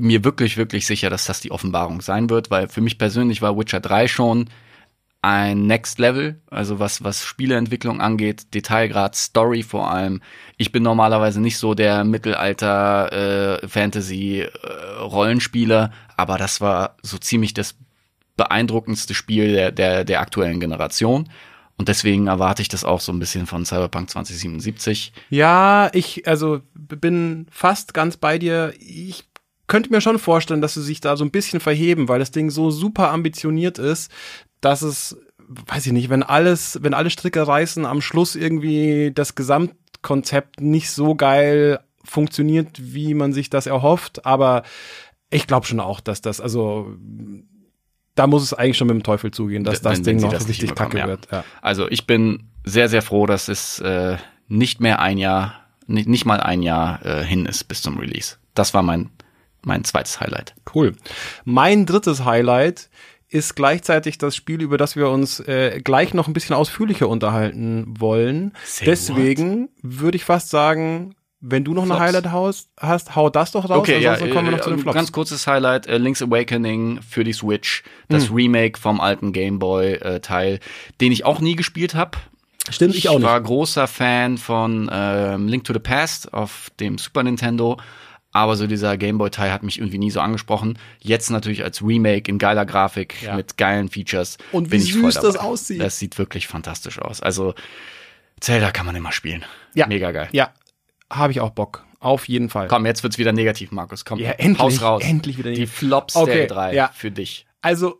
[0.00, 3.56] mir wirklich, wirklich sicher, dass das die Offenbarung sein wird, weil für mich persönlich war
[3.56, 4.48] Witcher 3 schon
[5.22, 10.22] ein Next Level, also was, was Spieleentwicklung angeht, Detailgrad, Story vor allem.
[10.56, 14.48] Ich bin normalerweise nicht so der Mittelalter äh, Fantasy äh,
[15.00, 17.74] Rollenspieler, aber das war so ziemlich das
[18.36, 21.28] beeindruckendste Spiel der, der, der aktuellen Generation.
[21.76, 25.14] Und deswegen erwarte ich das auch so ein bisschen von Cyberpunk 2077.
[25.30, 28.74] Ja, ich also bin fast ganz bei dir.
[28.78, 29.29] Ich
[29.70, 32.50] könnte mir schon vorstellen, dass sie sich da so ein bisschen verheben, weil das Ding
[32.50, 34.10] so super ambitioniert ist,
[34.60, 35.16] dass es,
[35.48, 40.90] weiß ich nicht, wenn alles, wenn alle Stricke reißen, am Schluss irgendwie das Gesamtkonzept nicht
[40.90, 44.26] so geil funktioniert, wie man sich das erhofft.
[44.26, 44.64] Aber
[45.30, 46.92] ich glaube schon auch, dass das, also
[48.16, 50.26] da muss es eigentlich schon mit dem Teufel zugehen, dass Wenn- das wenn Ding sie
[50.26, 51.28] noch das richtig kacke hinbekommen, wird.
[51.30, 51.44] Ja.
[51.62, 54.16] Also ich bin sehr, sehr froh, dass es äh,
[54.48, 55.54] nicht mehr ein Jahr,
[55.86, 58.36] nicht, nicht mal ein Jahr äh, hin ist bis zum Release.
[58.54, 59.10] Das war mein,
[59.64, 60.54] mein zweites Highlight.
[60.74, 60.94] Cool.
[61.44, 62.90] Mein drittes Highlight
[63.28, 67.86] ist gleichzeitig das Spiel, über das wir uns äh, gleich noch ein bisschen ausführlicher unterhalten
[67.98, 68.52] wollen.
[68.64, 72.00] Say Deswegen würde ich fast sagen, wenn du noch Flops.
[72.00, 73.78] eine Highlight haust, hast, hau das doch raus.
[73.78, 74.94] Okay, ja, ansonsten kommen wir noch äh, zu den Flops.
[74.94, 79.94] ganz kurzes Highlight, äh, Link's Awakening für die Switch, das Remake vom alten Game Boy
[79.94, 80.60] äh, Teil,
[81.00, 82.18] den ich auch nie gespielt habe.
[82.68, 83.22] Stimmt, ich auch nicht.
[83.22, 87.78] war großer Fan von ähm, Link to the Past auf dem Super Nintendo,
[88.32, 90.78] aber so dieser Game Boy Teil hat mich irgendwie nie so angesprochen.
[91.00, 93.34] Jetzt natürlich als Remake in geiler Grafik Ja.
[93.36, 94.38] mit geilen Features.
[94.52, 95.80] Und bin wie süß das aussieht.
[95.80, 97.20] Das sieht wirklich fantastisch aus.
[97.20, 97.54] Also
[98.40, 99.44] Zelda kann man immer spielen.
[99.74, 99.86] Ja.
[99.86, 100.28] Mega geil.
[100.32, 100.52] Ja,
[101.10, 101.84] habe ich auch Bock.
[101.98, 102.68] Auf jeden Fall.
[102.68, 104.04] Komm, jetzt wird's wieder negativ, Markus.
[104.06, 105.02] Komm, Ja, endlich, haus raus.
[105.04, 105.78] endlich wieder Die negativ.
[105.78, 106.90] Flops Okay, der E3 ja.
[106.94, 107.46] für dich.
[107.60, 107.98] Also,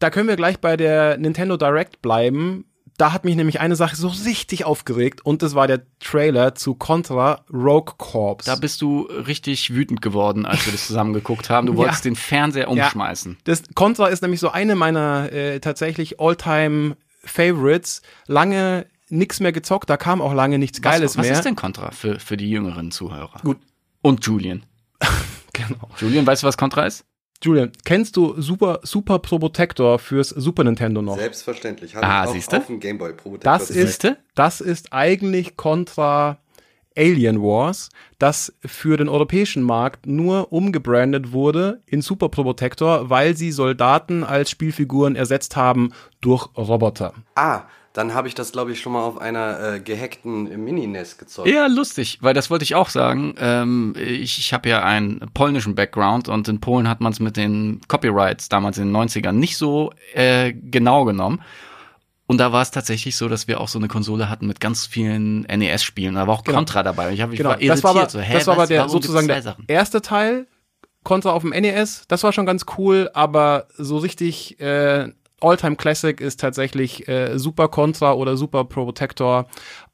[0.00, 2.64] da können wir gleich bei der Nintendo Direct bleiben.
[2.96, 6.74] Da hat mich nämlich eine Sache so richtig aufgeregt und das war der Trailer zu
[6.74, 8.44] Contra Rogue Corps.
[8.44, 11.66] Da bist du richtig wütend geworden, als wir das zusammen geguckt haben.
[11.66, 11.78] Du Ja.
[11.78, 13.36] wolltest den Fernseher umschmeißen.
[13.44, 18.02] Das Contra ist nämlich so eine meiner äh, tatsächlich All-Time Favorites.
[18.26, 21.32] Lange nichts mehr gezockt, da kam auch lange nichts Geiles was, was mehr.
[21.34, 23.40] ist denn Contra für, für die jüngeren Zuhörer?
[23.42, 23.58] Gut.
[24.02, 24.64] Und Julian.
[25.52, 25.88] Genau.
[25.98, 27.06] Julian, weißt du, was Contra ist?
[27.46, 31.16] Julian, kennst du Super Super Probotector fürs Super Nintendo noch?
[31.16, 31.94] Selbstverständlich.
[31.94, 32.56] Habe Ah, ich auch siehste?
[32.58, 33.52] auf dem Gameboy Protector.
[33.52, 36.38] Das ist, das ist eigentlich Contra
[36.98, 43.52] Alien Wars, das für den europäischen Markt nur umgebrandet wurde in Super Probotector, weil sie
[43.52, 45.90] Soldaten als Spielfiguren ersetzt haben
[46.20, 47.12] durch Roboter.
[47.34, 47.62] Ah,
[47.96, 51.48] dann habe ich das, glaube ich, schon mal auf einer äh, gehackten Mini-NES gezockt.
[51.48, 53.34] Ja, lustig, weil das wollte ich auch sagen.
[53.38, 57.38] Ähm, ich ich habe ja einen polnischen Background und in Polen hat man es mit
[57.38, 61.40] den Copyrights damals in den 90ern nicht so äh, genau genommen.
[62.26, 64.84] Und da war es tatsächlich so, dass wir auch so eine Konsole hatten mit ganz
[64.84, 66.16] vielen NES-Spielen.
[66.16, 66.58] Da war auch Genau.
[66.58, 67.12] Contra dabei.
[67.12, 67.76] Ich, hab, ich Genau, war irritiert.
[67.78, 69.64] das war aber, so, hä, das war aber der sozusagen der Sachen?
[69.68, 70.46] erste Teil.
[71.02, 75.12] Contra auf dem NES, das war schon ganz cool, aber so richtig äh,
[75.46, 79.46] All-Time Classic ist tatsächlich äh, Super Contra oder Super Protector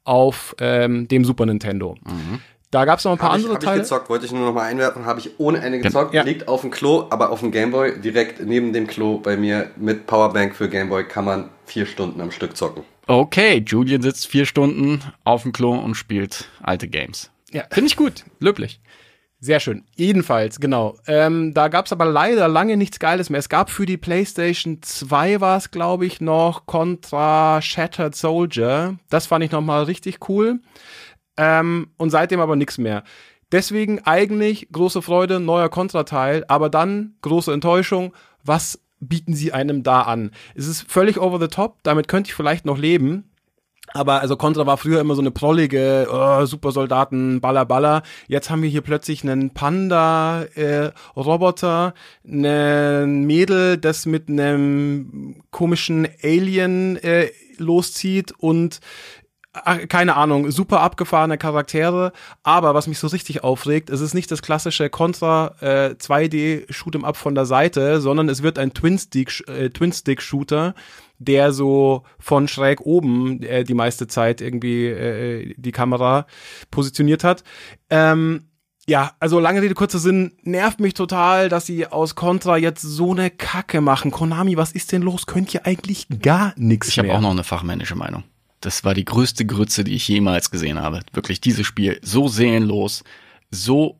[0.03, 1.95] auf ähm, dem Super Nintendo.
[2.71, 3.81] Da gab es noch ein paar ich, andere hab ich Teile.
[3.81, 6.23] gezockt, wollte ich nur noch mal einwerfen, habe ich ohne Ende gezockt, Ja.
[6.23, 10.07] liegt auf dem Klo, aber auf dem Gameboy, direkt neben dem Klo bei mir mit
[10.07, 12.83] Powerbank für Gameboy kann man vier Stunden am Stück zocken.
[13.05, 17.29] Okay, Julian sitzt vier Stunden auf dem Klo und spielt alte Games.
[17.51, 17.63] Ja.
[17.69, 18.79] Finde ich gut, löblich.
[19.43, 19.83] Sehr schön.
[19.97, 20.95] Jedenfalls, genau.
[21.05, 23.39] Ähm, da gab es aber leider lange nichts Geiles mehr.
[23.39, 28.97] Es gab für die PlayStation 2 war es, glaube ich, noch Contra Shattered Soldier.
[29.09, 30.61] Das fand ich nochmal richtig cool.
[31.35, 33.03] Ähm, und seitdem aber nichts mehr.
[33.51, 38.13] Deswegen eigentlich große Freude, neuer Contra-Teil, aber dann große Enttäuschung.
[38.45, 40.31] Was bieten sie einem da an?
[40.55, 43.29] Es ist völlig over the top, damit könnte ich vielleicht noch leben.
[43.93, 48.03] Aber also Contra war früher immer so eine prollige oh, Supersoldaten, Baller, Baller.
[48.27, 51.93] Jetzt haben wir hier plötzlich einen Panda-Roboter,
[52.25, 58.79] äh, ein Mädel, das mit einem komischen Alien äh, loszieht und
[59.53, 64.31] ach, keine Ahnung, super abgefahrene Charaktere, aber was mich so richtig aufregt, es ist nicht
[64.31, 68.97] das klassische Contra äh, 2D Shoot'em Up von der Seite, sondern es wird ein Twin
[68.97, 70.73] Stick äh, Twin Stick Shooter,
[71.23, 76.25] der so von schräg oben äh, die meiste Zeit irgendwie äh, die Kamera
[76.71, 77.43] positioniert hat.
[77.89, 78.47] Ähm,
[78.87, 83.11] ja, also lange Rede, kurzer Sinn, nervt mich total, dass sie aus Contra jetzt so
[83.11, 84.11] eine Kacke machen.
[84.11, 85.25] Konami, was ist denn los?
[85.25, 88.23] Könnt ihr eigentlich gar nichts Ich habe auch noch eine fachmännische Meinung.
[88.59, 91.01] Das war die größte Grütze, die ich jemals gesehen habe.
[91.13, 93.03] Wirklich dieses Spiel so seelenlos,
[93.51, 93.99] so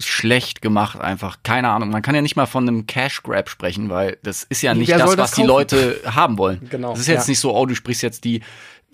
[0.00, 1.38] schlecht gemacht einfach.
[1.42, 1.90] Keine Ahnung.
[1.90, 4.92] Man kann ja nicht mal von einem Cash Grab sprechen, weil das ist ja nicht
[4.92, 5.48] das, das was die kaufen?
[5.48, 6.68] Leute haben wollen.
[6.70, 7.32] Genau, Das ist jetzt ja.
[7.32, 8.42] nicht so, oh, du sprichst jetzt die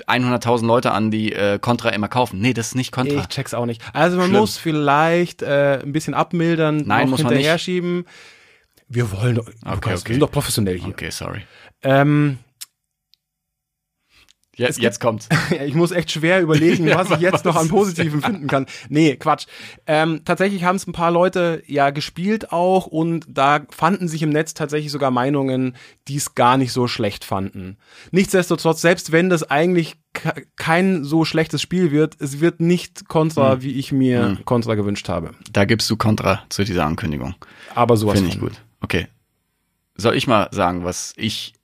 [0.09, 2.41] 100.000 Leute an, die äh, Contra immer kaufen.
[2.41, 3.21] Nee, das ist nicht Contra.
[3.21, 3.83] Ich check's auch nicht.
[3.93, 4.41] Also man Schlimm.
[4.41, 7.63] muss vielleicht äh, ein bisschen abmildern, Nein, muss man hinterher nicht.
[7.65, 8.07] schieben.
[8.89, 10.09] Wir wollen doch, Lukas, okay.
[10.09, 10.89] wir sind doch professionell hier.
[10.89, 11.43] Okay, sorry.
[11.83, 12.39] Ähm,
[14.57, 15.29] Jetzt, jetzt kommt's.
[15.67, 18.67] ich muss echt schwer überlegen, Ja, was ich jetzt was noch an Positiven finden kann.
[18.89, 19.47] Nee, Quatsch.
[19.87, 24.31] Ähm, tatsächlich haben es ein paar Leute ja gespielt auch und da fanden sich im
[24.31, 25.75] Netz tatsächlich sogar Meinungen,
[26.09, 27.77] die es gar nicht so schlecht fanden.
[28.13, 33.07] Nichtsdestotrotz, selbst wenn das eigentlich ke- kein so schlechtes Spiel wird, es wird nicht Hm.
[33.09, 35.31] Contra, wie ich mir Contra gewünscht habe.
[35.53, 37.35] Da gibst du Contra zu dieser Ankündigung.
[37.75, 38.53] Aber sowas Finde ich gut.
[38.81, 39.09] Okay.
[39.97, 41.55] Soll ich mal sagen, was ich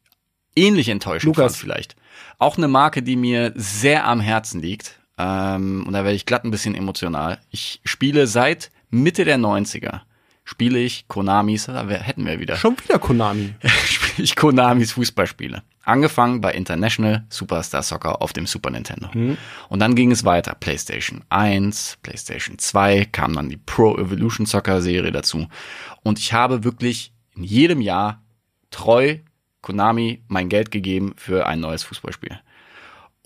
[0.56, 1.52] ähnlich enttäuschend Lukas.
[1.54, 1.96] fand vielleicht?
[2.40, 4.98] Auch eine Marke, die mir sehr am Herzen liegt.
[5.18, 7.38] Ähm, und da werde ich glatt ein bisschen emotional.
[7.50, 10.00] Ich spiele seit Mitte der 90er.
[10.44, 12.56] Spiele ich Konamis, da hätten wir wieder.
[12.56, 13.54] Schon wieder Konami.
[13.84, 15.62] spiele ich Konamis Fußballspiele.
[15.84, 19.10] Angefangen bei International Superstar Soccer auf dem Super Nintendo.
[19.68, 20.54] Und dann ging es weiter.
[20.54, 25.46] PlayStation 1, PlayStation 2, kam dann die Pro Evolution Soccer Serie dazu.
[26.02, 28.22] Und ich habe wirklich in jedem Jahr
[28.70, 29.18] treu
[29.62, 32.40] Konami mein Geld gegeben für ein neues Fußballspiel.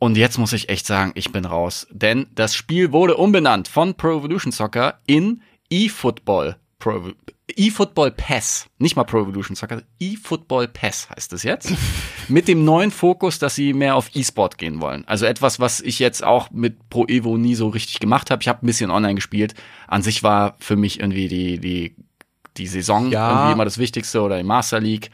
[0.01, 1.87] Und jetzt muss ich echt sagen, ich bin raus.
[1.91, 6.57] Denn das Spiel wurde umbenannt von Pro Evolution Soccer in eFootball.
[6.79, 7.13] Pro
[7.57, 8.67] eFootball Pass.
[8.79, 11.73] Nicht mal Pro Evolution Soccer, eFootball Pass heißt es jetzt.
[12.29, 15.07] mit dem neuen Fokus, dass sie mehr auf E-Sport gehen wollen.
[15.07, 18.43] Also etwas, was ich jetzt auch mit Pro Evo nie so richtig gemacht habe.
[18.43, 19.55] Ich habe ein bisschen online gespielt.
[19.89, 21.97] An sich war für mich irgendwie die, die,
[22.57, 23.31] die Saison Ja.
[23.31, 25.11] irgendwie immer das Wichtigste oder die Master League.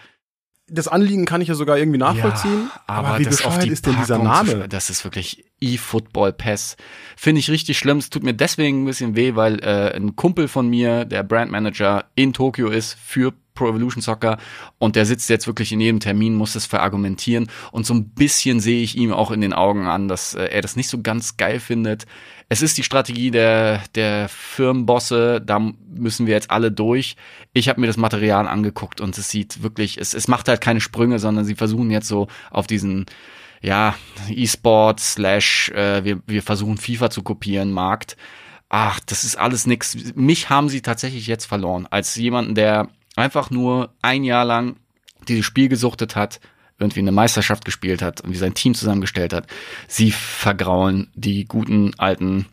[0.70, 2.70] Das Anliegen kann ich ja sogar irgendwie nachvollziehen.
[2.86, 4.68] aber, wie das auf bescheuert die ist denn dieser Name?
[4.68, 6.76] Das ist wirklich eFootball Pass.
[7.16, 7.98] Finde ich richtig schlimm.
[7.98, 12.04] Es tut mir deswegen ein bisschen weh, weil äh, ein Kumpel von mir, der Brandmanager
[12.14, 14.38] in Tokio ist für Pro Evolution Soccer
[14.78, 18.58] und der sitzt jetzt wirklich in jedem Termin, muss das verargumentieren und so ein bisschen
[18.58, 21.36] sehe ich ihm auch in den Augen an, dass äh, er das nicht so ganz
[21.36, 22.06] geil findet.
[22.48, 25.60] Es ist die Strategie der, der Firmenbosse, da
[25.94, 27.16] müssen wir jetzt alle durch.
[27.52, 30.80] Ich habe mir das Material angeguckt und es sieht wirklich, es, es macht halt keine
[30.80, 33.06] Sprünge, sondern sie versuchen jetzt so auf diesen
[33.60, 33.94] ja,
[34.28, 38.16] E-Sport slash äh, wir, wir versuchen FIFA zu kopieren, Markt.
[38.68, 39.96] Ach, das ist alles nix.
[40.14, 41.86] Mich haben sie tatsächlich jetzt verloren.
[41.90, 44.76] Als jemanden, der einfach nur ein Jahr lang
[45.28, 46.40] dieses Spiel gesuchtet hat,
[46.78, 49.46] irgendwie eine Meisterschaft gespielt hat und wie sein Team zusammengestellt hat.
[49.86, 52.46] Sie vergraulen die guten, alten,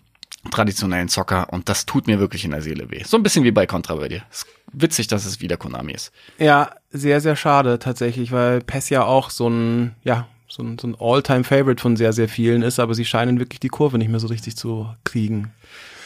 [0.51, 3.03] traditionellen Zocker und das tut mir wirklich in der Seele weh.
[3.05, 4.23] So ein bisschen wie bei Contra bei dir.
[4.29, 4.45] Ist
[4.81, 6.11] witzig, dass es wieder Konami ist.
[6.37, 10.87] Ja, sehr, sehr schade tatsächlich, weil PES ja auch so ein, ja, so ein, so
[10.87, 14.19] ein All-Time-Favorite von sehr, sehr vielen ist, aber sie scheinen wirklich die Kurve nicht mehr
[14.19, 15.51] so richtig zu kriegen.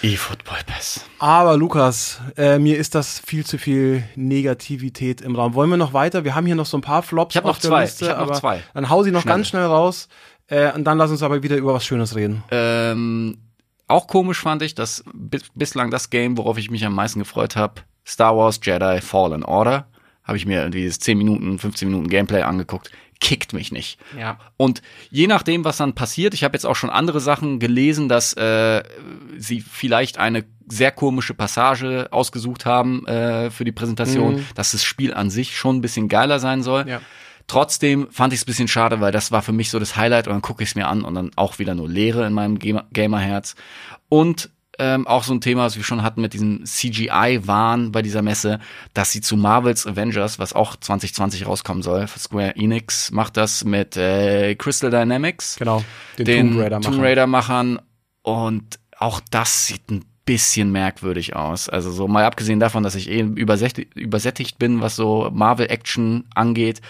[0.03, 1.05] E-Football Pass.
[1.19, 5.53] Aber Lukas, äh, mir ist das viel zu viel Negativität im Raum.
[5.53, 6.24] Wollen wir noch weiter?
[6.24, 7.84] Wir haben hier noch so ein paar Flops Ich hab noch zwei.
[7.84, 8.63] Liste, Ich hab noch zwei.
[8.74, 9.38] dann hau sie noch Schnelle.
[9.38, 10.07] ganz schnell raus
[10.47, 12.43] äh, und dann lass uns aber wieder über was Schönes reden.
[12.49, 13.38] Ähm,
[13.88, 17.55] auch komisch fand ich, dass bis, bislang das Game, worauf ich mich am meisten gefreut
[17.55, 19.87] habe, Star Wars Jedi Fallen Order,
[20.23, 23.99] habe ich mir irgendwie das 10 Minuten, 15 Minuten Gameplay angeguckt, kickt mich nicht.
[24.17, 24.39] Ja.
[24.57, 24.81] Und
[25.11, 28.83] je nachdem, was dann passiert, ich habe jetzt auch schon andere Sachen gelesen, dass äh,
[29.37, 34.45] sie vielleicht eine sehr komische Passage ausgesucht haben äh, für die Präsentation, Mhm.
[34.55, 36.87] dass das Spiel an sich schon ein bisschen geiler sein soll.
[36.87, 37.01] Ja.
[37.47, 40.27] Trotzdem fand ich es ein bisschen schade, weil das war für mich so das Highlight
[40.27, 42.57] und dann gucke ich es mir an und dann auch wieder nur Leere in meinem
[42.59, 43.55] Gamer- Gamerherz.
[44.09, 44.49] Und
[44.82, 48.59] ähm, auch so ein Thema, was wir schon hatten mit diesem CGI-Wahn bei dieser Messe,
[48.95, 53.95] dass sie zu Marvels Avengers, was auch 2020 rauskommen soll, Square Enix macht das mit
[53.95, 55.84] äh, Crystal Dynamics, Genau.
[56.17, 57.79] Den, den Tomb Raider Tomb Raider-Machern.
[58.23, 61.69] Und auch das sieht ein bisschen merkwürdig aus.
[61.69, 66.82] Also so mal abgesehen davon, dass ich eh übersättigt, übersättigt bin, was so Marvel-Action angeht.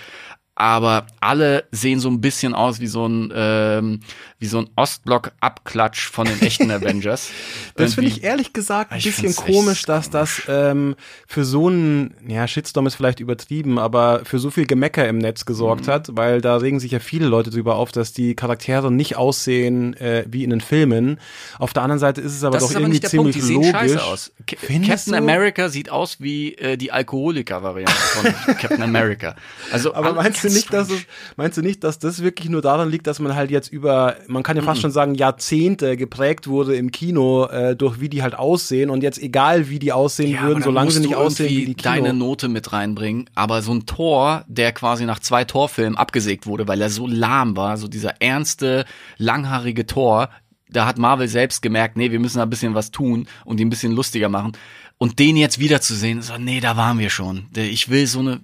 [0.55, 3.99] Aber alle sehen so ein bisschen aus wie so ein ähm,
[4.37, 7.29] wie so ein Ostblock-Abklatsch von den echten Avengers.
[7.75, 10.95] Das finde ich ehrlich gesagt ein Ich bisschen komisch, dass das ähm,
[11.27, 15.45] für so einen, ja, Shitstorm ist vielleicht übertrieben, aber für so viel Gemecker im Netz
[15.45, 15.91] gesorgt Mhm.
[15.91, 19.95] hat, weil da regen sich ja viele Leute drüber auf, dass die Charaktere nicht aussehen
[19.97, 21.19] äh, wie in den Filmen.
[21.59, 23.35] Auf der anderen Seite ist es aber Das doch aber irgendwie nicht der Punkt, ziemlich
[23.35, 23.71] die sehen logisch.
[23.93, 24.31] scheiße aus.
[24.57, 25.17] Findest Captain du?
[25.19, 29.35] America sieht aus wie äh, die Alkoholiker-Variante von Captain America.
[29.71, 31.01] Also Aber alle meinst du nicht, dass es,
[31.37, 34.43] meinst du nicht, dass das wirklich nur daran liegt, dass man halt jetzt über, man
[34.43, 38.35] kann ja fast schon sagen, Jahrzehnte geprägt wurde im Kino äh, durch wie die halt
[38.35, 41.73] aussehen und jetzt egal wie die aussehen Ja, würden, solange sie nicht aussehen wie die
[41.75, 41.93] Kino.
[41.95, 43.29] deine Note mit reinbringen.
[43.35, 47.55] Aber so ein Tor, der quasi nach zwei Torfilmen abgesägt wurde, weil er so lahm
[47.55, 48.85] war, so dieser ernste,
[49.17, 50.29] langhaarige Tor,
[50.69, 53.67] da hat Marvel selbst gemerkt, nee, wir müssen da ein bisschen was tun und ihn
[53.67, 54.53] ein bisschen lustiger machen.
[54.97, 57.47] Und den jetzt wiederzusehen, so, nee, da waren wir schon.
[57.55, 58.41] Ich will so eine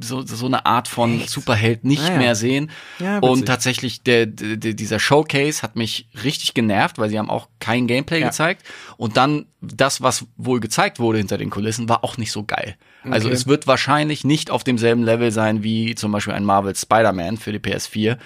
[0.00, 2.18] so, so eine Art von Superheld nicht Ah, ja.
[2.18, 2.70] mehr sehen.
[2.98, 7.48] Ja, und tatsächlich, der, der, dieser Showcase hat mich richtig genervt, weil sie haben auch
[7.60, 8.26] kein Gameplay Ja.
[8.28, 8.62] gezeigt.
[8.96, 12.76] Und dann das, was wohl gezeigt wurde hinter den Kulissen, war auch nicht so geil.
[13.04, 13.34] Also Okay.
[13.36, 17.52] es wird wahrscheinlich nicht auf demselben Level sein wie zum Beispiel ein Marvel Spider-Man für
[17.52, 18.18] die PS4.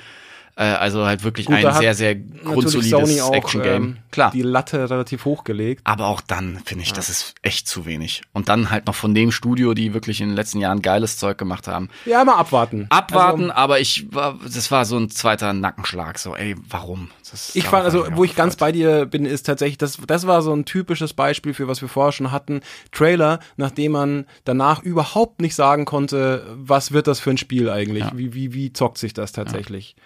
[0.54, 3.82] Äh, also halt wirklich Gut, ein sehr, sehr grundsolides Action-Game.
[3.82, 4.30] ähm, Klar.
[4.32, 5.80] die Latte relativ hochgelegt.
[5.84, 8.22] Aber auch dann finde ich, das ist echt zu wenig.
[8.34, 11.38] Und dann halt noch von dem Studio, die wirklich in den letzten Jahren geiles Zeug
[11.38, 11.88] gemacht haben.
[12.04, 12.86] Ja, mal abwarten.
[12.90, 16.18] Abwarten, Also, aber ich war, das war so ein zweiter Nackenschlag.
[16.18, 17.10] So, ey, warum?
[17.30, 20.42] Das, ich fand, also, wo ich ganz bei dir bin, ist tatsächlich, das, das war
[20.42, 22.60] so ein typisches Beispiel für was wir vorher schon hatten.
[22.90, 28.04] Trailer, nachdem man danach überhaupt nicht sagen konnte, was wird das für ein Spiel eigentlich?
[28.04, 28.12] Ja.
[28.14, 29.96] Wie, wie, wie zockt sich das tatsächlich?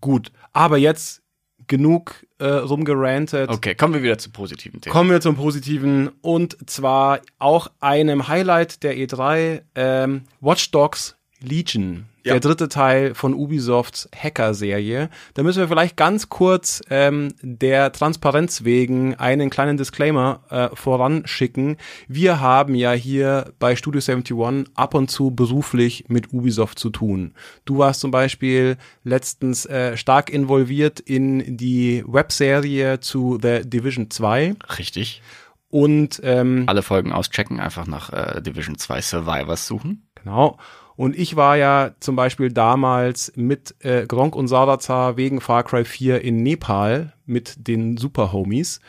[0.00, 0.32] Gut.
[0.52, 1.22] Aber jetzt
[1.66, 3.50] genug äh, rumgerantet.
[3.50, 4.92] Okay, kommen wir wieder zu positiven Themen.
[4.92, 12.06] Kommen wir zum Positiven und zwar auch einem Highlight der E3, ähm, Watch Dogs Legion.
[12.24, 12.34] Ja.
[12.34, 15.08] Der dritte Teil von Ubisofts Hacker-Serie.
[15.34, 21.78] Da müssen wir vielleicht ganz kurz ähm, der Transparenz wegen einen kleinen Disclaimer äh, voranschicken.
[22.06, 27.32] Wir haben ja hier bei Studio 71 ab und zu beruflich mit Ubisoft zu tun.
[27.64, 34.56] Du warst zum Beispiel letztens äh, stark involviert in die Webserie zu The Division 2
[34.78, 35.22] Richtig.
[35.70, 40.08] und ähm, Alle Folgen auschecken, einfach nach äh, Division 2 Survivors suchen.
[40.16, 40.58] Genau.
[40.98, 45.84] Und ich war ja zum Beispiel damals mit äh, Gronk und Sarazar wegen Far Cry
[45.84, 48.80] 4 in Nepal mit den Super Homies.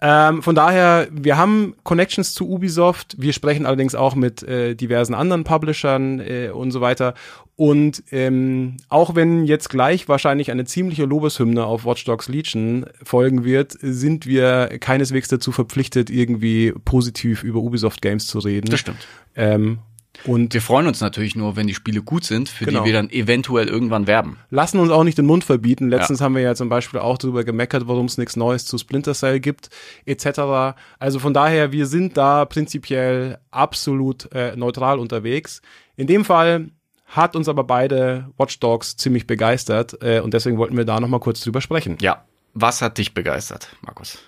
[0.00, 3.16] Ähm, von daher, wir haben Connections zu Ubisoft.
[3.18, 7.12] Wir sprechen allerdings auch mit äh, diversen anderen Publishern äh, und so weiter.
[7.56, 13.44] Und ähm, auch wenn jetzt gleich wahrscheinlich eine ziemliche Lobeshymne auf Watch Dogs Legion folgen
[13.44, 18.70] wird, sind wir keineswegs dazu verpflichtet, irgendwie positiv über Ubisoft Games zu reden.
[18.70, 19.06] Das stimmt.
[19.36, 19.80] Ähm,
[20.24, 22.80] und Wir freuen uns natürlich nur, wenn die Spiele gut sind, für Genau.
[22.80, 24.38] die wir dann eventuell irgendwann werben.
[24.50, 25.88] lassen uns auch nicht den Mund verbieten.
[25.88, 29.14] Letztens haben wir ja zum Beispiel auch darüber gemeckert, warum es nichts Neues zu Splinter
[29.14, 29.70] Cell gibt,
[30.06, 30.76] etc.
[30.98, 35.60] Also von daher, wir sind da prinzipiell absolut äh, neutral unterwegs.
[35.96, 36.70] In dem Fall
[37.06, 41.20] hat uns aber beide Watch Dogs ziemlich begeistert äh, und deswegen wollten wir da nochmal
[41.20, 41.98] kurz drüber sprechen.
[42.00, 42.24] Ja.
[42.54, 44.18] Was hat dich begeistert, Markus?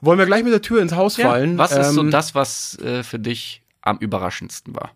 [0.00, 1.58] Wollen wir gleich mit der Tür ins Haus fallen?
[1.58, 4.92] Was ist so Ähm, das, was äh, für dich am überraschendsten war?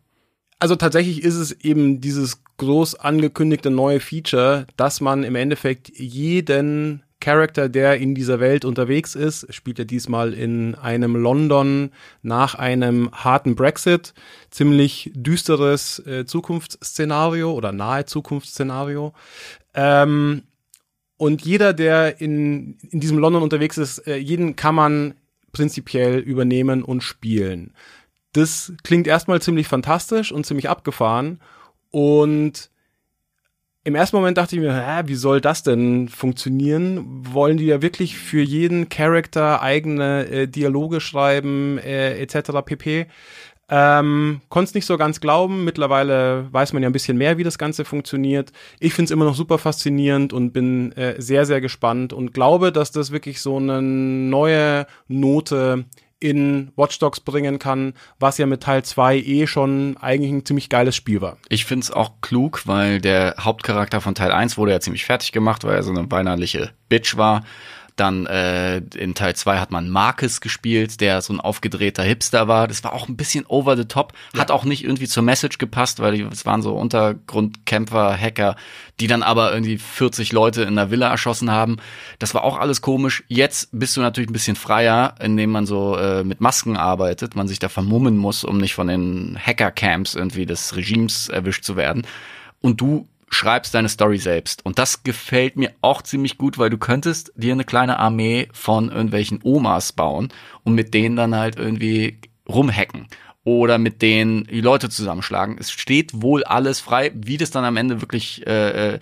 [0.59, 7.03] Also tatsächlich ist es eben dieses groß angekündigte neue Feature, dass man im Endeffekt jeden
[7.23, 11.91] Charakter, der in dieser Welt unterwegs ist, spielt ja diesmal in einem London
[12.23, 14.13] nach einem harten Brexit,
[14.51, 19.15] ziemlich düsteres äh, Zukunftsszenario oder nahe Zukunftsszenario.
[19.73, 20.43] Ähm,
[21.17, 25.15] und jeder, der in, in diesem London unterwegs ist, äh, jeden kann man
[25.53, 27.73] prinzipiell übernehmen und spielen.
[28.33, 31.41] Das klingt erstmal ziemlich fantastisch und ziemlich abgefahren.
[31.91, 32.71] Und
[33.85, 37.27] im ersten Moment dachte ich mir, hä, wie soll das denn funktionieren?
[37.33, 42.63] Wollen die ja wirklich für jeden Charakter eigene äh, Dialoge schreiben, äh, etc.
[42.65, 43.07] pp.
[43.69, 45.65] Ähm, Konnte es nicht so ganz glauben.
[45.65, 48.53] Mittlerweile weiß man ja ein bisschen mehr, wie das Ganze funktioniert.
[48.79, 52.71] Ich finde es immer noch super faszinierend und bin äh, sehr, sehr gespannt und glaube,
[52.71, 55.87] dass das wirklich so eine neue Note
[56.23, 60.69] in Watch Dogs bringen kann, was ja mit Teil 2 eh schon eigentlich ein ziemlich
[60.69, 61.37] geiles Spiel war.
[61.49, 65.65] Ich find's auch klug, weil der Hauptcharakter von Teil 1 wurde ja ziemlich fertig gemacht,
[65.65, 67.45] weil er so eine weinerliche Bitch war.
[67.97, 72.69] Dann äh, in Teil 2 hat man Marcus gespielt, der so ein aufgedrehter Hipster war.
[72.69, 76.01] Das war auch ein bisschen over the top, hat auch nicht irgendwie zur Message gepasst,
[76.01, 78.57] weil es waren so Untergrundkämpfer, Hacker,
[79.01, 81.77] die dann aber irgendwie 40 Leute in einer Villa erschossen haben.
[82.19, 83.25] Das war auch alles komisch.
[83.29, 87.49] Jetzt bist du natürlich ein bisschen freier, indem man so äh, mit Masken arbeitet, man
[87.49, 92.07] sich da vermummen muss, um nicht von den Hacker-Camps irgendwie des Regimes erwischt zu werden.
[92.61, 94.65] und du schreibst deine Story selbst.
[94.65, 98.91] Und das gefällt mir auch ziemlich gut, weil du könntest dir eine kleine Armee von
[98.91, 100.29] irgendwelchen Omas bauen
[100.65, 102.19] und mit denen dann halt irgendwie
[102.49, 103.09] rumhacken
[103.45, 105.57] oder mit denen die Leute zusammenschlagen.
[105.59, 108.99] Es steht wohl alles frei, wie das dann am Ende wirklich äh, äh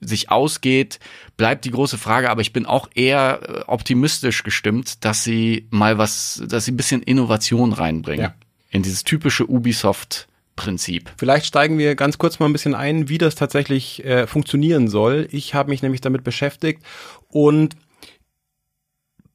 [0.00, 1.00] sich ausgeht,
[1.36, 5.98] bleibt die große Frage, aber ich bin auch eher äh, optimistisch gestimmt, dass sie mal
[5.98, 8.34] was, dass sie ein bisschen Innovation reinbringen Ja.
[8.70, 11.12] in dieses typische Ubisoft Prinzip.
[11.16, 15.28] Vielleicht steigen wir ganz kurz mal ein bisschen ein, wie das tatsächlich äh, funktionieren soll.
[15.30, 16.82] Ich habe mich nämlich damit beschäftigt
[17.28, 17.76] und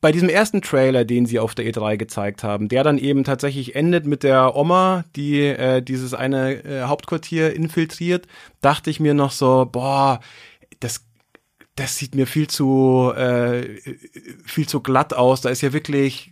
[0.02, 3.74] bei diesem ersten Trailer, den sie auf der E3 gezeigt haben, der dann eben tatsächlich
[3.74, 8.28] endet mit der Oma, die äh, dieses eine äh, Hauptquartier infiltriert,
[8.60, 10.20] dachte ich mir noch so, boah,
[10.82, 11.06] das
[11.76, 13.80] das sieht mir viel zu äh,
[14.44, 15.40] viel zu glatt aus.
[15.40, 16.32] Da ist ja wirklich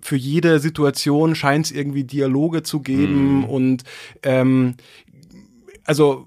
[0.00, 3.84] für jede Situation scheint es irgendwie Dialoge zu geben und
[4.22, 4.74] ähm,
[5.84, 6.26] also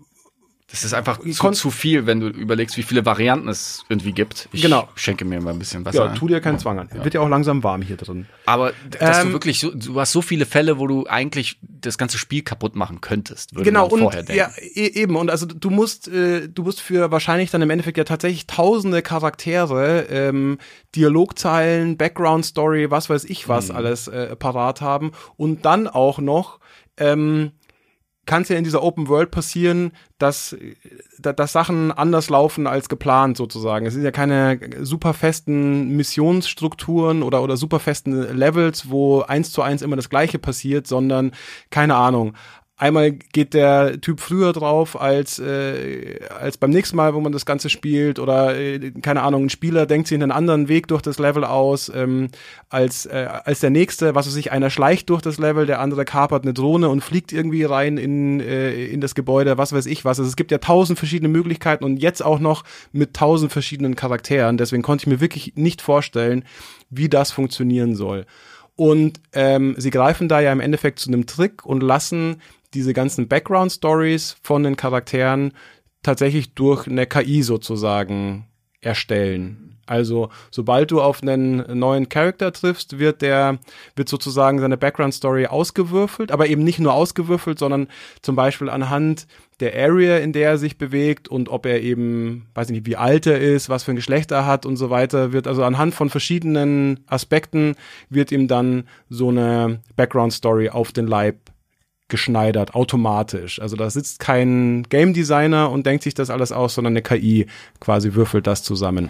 [0.72, 4.48] Das ist einfach zu, zu viel, wenn du überlegst, wie viele Varianten es irgendwie gibt.
[4.54, 4.88] Ich Genau.
[4.96, 6.06] schenke mir mal ein bisschen Wasser.
[6.06, 6.90] ja, tu dir keinen Zwang an.
[6.94, 8.26] Wird ja auch langsam warm hier drin.
[8.46, 11.98] Aber dass Ähm, du wirklich so, du hast so viele Fälle, wo du eigentlich das
[11.98, 14.38] ganze Spiel kaputt machen könntest, würde Genau man und vorher denken.
[14.38, 17.98] ja e- eben und also du musst äh, du musst für wahrscheinlich dann im Endeffekt
[17.98, 20.58] ja tatsächlich tausende Charaktere ähm,
[20.96, 23.76] Dialogzeilen Background Story was weiß ich was Mhm.
[23.76, 26.60] alles äh, parat haben und dann auch noch
[26.98, 27.52] ähm,
[28.26, 30.56] kann es ja in dieser Open World passieren, dass,
[31.20, 33.86] da- dass Sachen anders laufen als geplant sozusagen.
[33.86, 39.62] Es sind ja keine super festen Missionsstrukturen oder, oder super festen Levels, wo eins zu
[39.62, 41.32] eins immer das Gleiche passiert, sondern
[41.70, 42.34] keine Ahnung.
[42.82, 47.46] Einmal geht der Typ früher drauf als, äh, als beim nächsten Mal, wo man das
[47.46, 51.20] Ganze spielt oder äh, keine Ahnung, ein Spieler denkt sich einen anderen Weg durch das
[51.20, 52.30] Level aus ähm,
[52.70, 56.06] als, äh, als der nächste, was weiß ich, einer schleicht durch das Level, der andere
[56.06, 60.04] kapert eine Drohne und fliegt irgendwie rein in, äh, in das Gebäude, was weiß ich
[60.04, 60.18] was.
[60.18, 64.58] Also es gibt ja tausend verschiedene Möglichkeiten und jetzt auch noch mit tausend verschiedenen Charakteren.
[64.58, 66.46] Deswegen konnte ich mir wirklich nicht vorstellen,
[66.90, 68.26] wie das funktionieren soll.
[68.76, 72.42] Und ähm, sie greifen da ja im Endeffekt zu einem Trick und lassen
[72.74, 75.54] diese ganzen Background-Stories von den Charakteren
[76.04, 78.48] tatsächlich durch eine KI sozusagen
[78.82, 79.72] erstellen.
[79.88, 83.60] Also, sobald du auf einen neuen Charakter triffst, wird der,
[83.96, 87.88] wird sozusagen seine Background-Story ausgewürfelt, aber eben nicht nur ausgewürfelt, sondern
[88.22, 89.28] zum Beispiel anhand
[89.60, 92.96] der Area, in der er sich bewegt und ob er eben, weiß ich nicht, wie
[92.96, 95.94] alt er ist, was für ein Geschlecht er hat und so weiter, wird also anhand
[95.94, 97.76] von verschiedenen Aspekten
[98.10, 101.38] wird ihm dann so eine Background-Story auf den Leib
[102.12, 103.60] geschneidert, automatisch.
[103.60, 107.48] Also da sitzt kein Game Designer und denkt sich das alles aus, sondern eine KI
[107.80, 109.10] quasi würfelt das zusammen.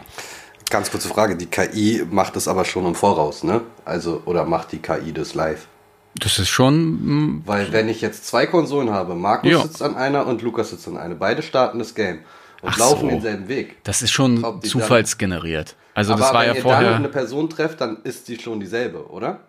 [0.69, 3.59] Ganz kurze Frage, die KI macht es aber schon im Voraus, ne?
[3.83, 5.67] Also, oder macht die KI das live?
[6.15, 6.75] Das ist schon,
[7.35, 9.61] mm, Weil wenn ich jetzt zwei Konsolen habe, Markus Ja.
[9.63, 12.19] sitzt an einer und Lukas sitzt an einer, beide starten das Game
[12.61, 13.07] und Ach laufen so.
[13.07, 13.83] denselben Weg.
[13.83, 15.75] das ist schon Ob zufallsgeneriert.
[15.93, 16.95] Also Aber das war wenn ja ihr dann vorher.
[16.95, 19.41] eine Person trefft, dann ist die schon dieselbe, oder?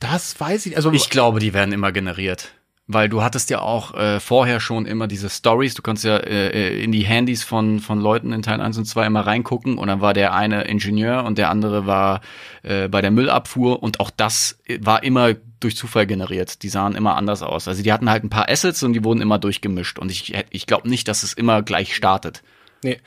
[0.00, 2.52] Das weiß ich, also Ich glaube, die werden immer generiert.
[2.90, 6.82] Weil du hattest ja auch äh, vorher schon immer diese Stories, du konntest ja äh,
[6.82, 10.00] in die Handys von, von Leuten in Teil 1 und 2 immer reingucken und dann
[10.00, 12.22] war der eine Ingenieur und der andere war
[12.62, 16.62] äh, bei der Müllabfuhr und auch das äh, war immer durch Zufall generiert.
[16.62, 17.68] Die sahen immer anders aus.
[17.68, 20.66] Also die hatten halt ein paar Assets und die wurden immer durchgemischt und ich, ich
[20.66, 22.42] glaube nicht, dass es immer gleich startet.
[22.82, 22.98] Nee,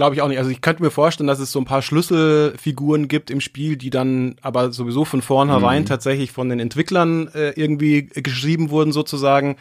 [0.00, 0.38] glaube ich auch nicht.
[0.38, 3.90] Also ich könnte mir vorstellen, dass es so ein paar Schlüsselfiguren gibt im Spiel, die
[3.90, 9.56] dann aber sowieso von vornherein tatsächlich von den Entwicklern äh, irgendwie geschrieben wurden sozusagen.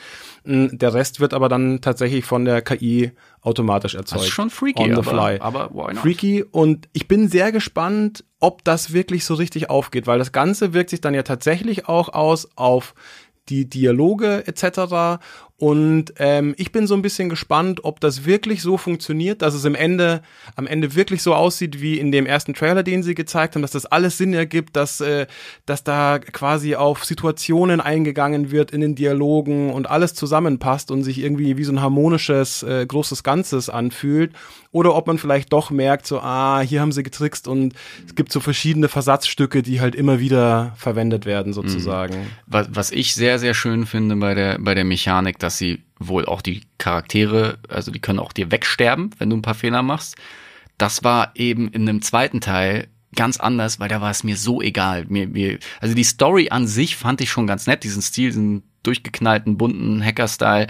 [0.45, 3.11] Mm, Der Rest wird aber dann tatsächlich von der KI
[3.41, 4.21] automatisch erzeugt.
[4.21, 5.39] Das ist schon freaky, On the aber, fly.
[5.41, 5.97] aber not?
[5.97, 10.73] Freaky und ich bin sehr gespannt, ob das wirklich so richtig aufgeht, weil das Ganze
[10.73, 12.93] wirkt sich dann ja tatsächlich auch aus auf
[13.49, 15.19] die Dialoge etc.
[15.59, 19.65] Und ähm, ich bin so ein bisschen gespannt, ob das wirklich so funktioniert, dass es
[19.65, 20.21] im Ende,
[20.55, 23.71] am Ende wirklich so aussieht wie in dem ersten Trailer, den sie gezeigt haben, dass
[23.71, 25.27] das alles Sinn ergibt, dass, äh,
[25.65, 31.19] dass da quasi auf Situationen eingegangen wird in den Dialogen und alles zusammenpasst und sich
[31.19, 34.31] irgendwie wie so ein harmonisches, äh, großes Ganzes anfühlt.
[34.71, 37.73] Oder ob man vielleicht doch merkt, so, ah, hier haben sie getrickst und
[38.05, 42.27] es gibt so verschiedene Versatzstücke, die halt immer wieder verwendet werden, sozusagen.
[42.45, 46.25] was, was ich sehr, sehr schön finde bei der, bei der Mechanik, dass sie wohl
[46.25, 50.15] auch die Charaktere, also die können auch dir wegsterben, wenn du ein paar Fehler machst.
[50.77, 54.61] Das war eben in einem zweiten Teil ganz anders, weil da war es mir so
[54.61, 55.05] egal.
[55.09, 58.63] Mir, mir, also die Story an sich fand ich schon ganz nett, diesen Stil, diesen
[58.83, 60.67] durchgeknallten, bunten Hacker-Style.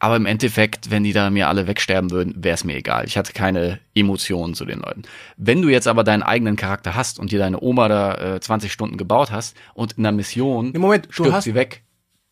[0.00, 3.06] Aber im Endeffekt, wenn die da mir alle wegsterben würden, wäre es mir egal.
[3.06, 5.02] Ich hatte keine Emotionen zu den Leuten.
[5.36, 8.72] Wenn du jetzt aber deinen eigenen Charakter hast und dir deine Oma da äh, 20
[8.72, 11.84] Stunden gebaut hast und in einer Mission Nee, Moment, du stirbt hast- sie weg,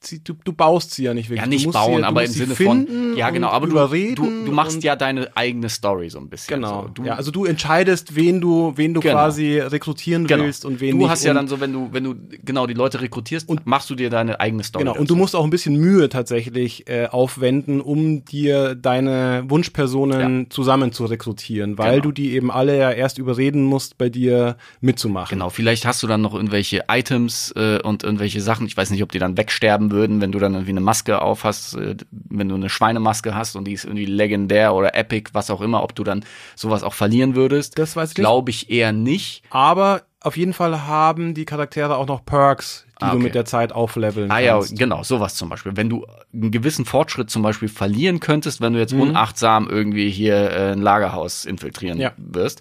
[0.07, 1.39] sie, du, du baust sie ja nicht wirklich.
[1.41, 3.67] Ja, Du nicht bauen, sie, du aber im Sinne finden von, ja genau, und aber
[3.67, 6.57] du, du, du machst und- ja deine eigene Story so ein bisschen.
[6.57, 6.83] Genau.
[6.83, 6.89] So.
[6.89, 9.15] Du, ja, also du entscheidest, wen du, wen du Genau.
[9.15, 10.45] quasi rekrutieren genau.
[10.45, 11.09] willst und wen du nicht.
[11.11, 13.95] hast ja und, dann so, wenn du, wenn du genau die Leute rekrutierst, machst du
[13.95, 14.85] dir deine eigene Story.
[14.85, 20.51] Genau, und du musst auch ein bisschen Mühe tatsächlich äh, aufwenden, um dir deine Wunschpersonen
[20.51, 22.03] zusammen zu rekrutieren, weil Genau.
[22.05, 25.37] du die eben alle ja erst überreden musst, bei dir mitzumachen.
[25.39, 28.67] Genau, vielleicht hast du dann noch irgendwelche Items äh, und irgendwelche Sachen.
[28.67, 31.45] Ich weiß nicht, ob die dann wegsterben würden, wenn du dann irgendwie eine Maske auf
[31.45, 35.49] hast, äh, wenn du eine Schweinemaske hast und die ist irgendwie legendär oder epic, was
[35.51, 36.24] auch immer, ob du dann
[36.57, 37.78] sowas auch verlieren würdest.
[37.78, 38.14] Das weiß ich.
[38.16, 39.45] Glaube ich eher nicht.
[39.51, 43.24] Aber auf jeden Fall haben die Charaktere auch noch Perks, die Ah, du okay.
[43.24, 44.78] mit der Zeit aufleveln Ah ja, kannst.
[44.78, 45.76] genau, sowas zum Beispiel.
[45.76, 50.51] Wenn du einen gewissen Fortschritt zum Beispiel verlieren könntest, wenn du jetzt unachtsam irgendwie hier
[50.51, 52.12] äh, ein Lagerhaus infiltrieren Ja.
[52.16, 52.61] wirst,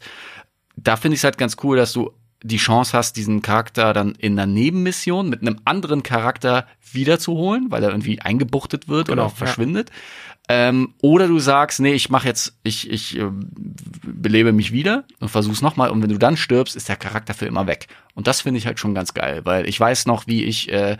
[0.75, 2.11] da finde ich es halt ganz cool, dass du
[2.44, 7.84] die Chance hast, diesen Charakter dann in einer Nebenmission mit einem anderen Charakter wiederzuholen, weil
[7.84, 9.36] er irgendwie eingebuchtet wird Genau, oder ja.
[9.36, 9.92] verschwindet.
[10.50, 13.30] Ähm, oder du sagst, nee, ich mache jetzt, ich, ich äh,
[14.04, 15.92] belebe mich wieder und versuch's nochmal.
[15.92, 17.88] Und wenn du dann stirbst, ist der Charakter für immer weg.
[18.16, 20.98] Und das finde ich halt schon ganz geil, weil ich weiß noch, wie ich, äh,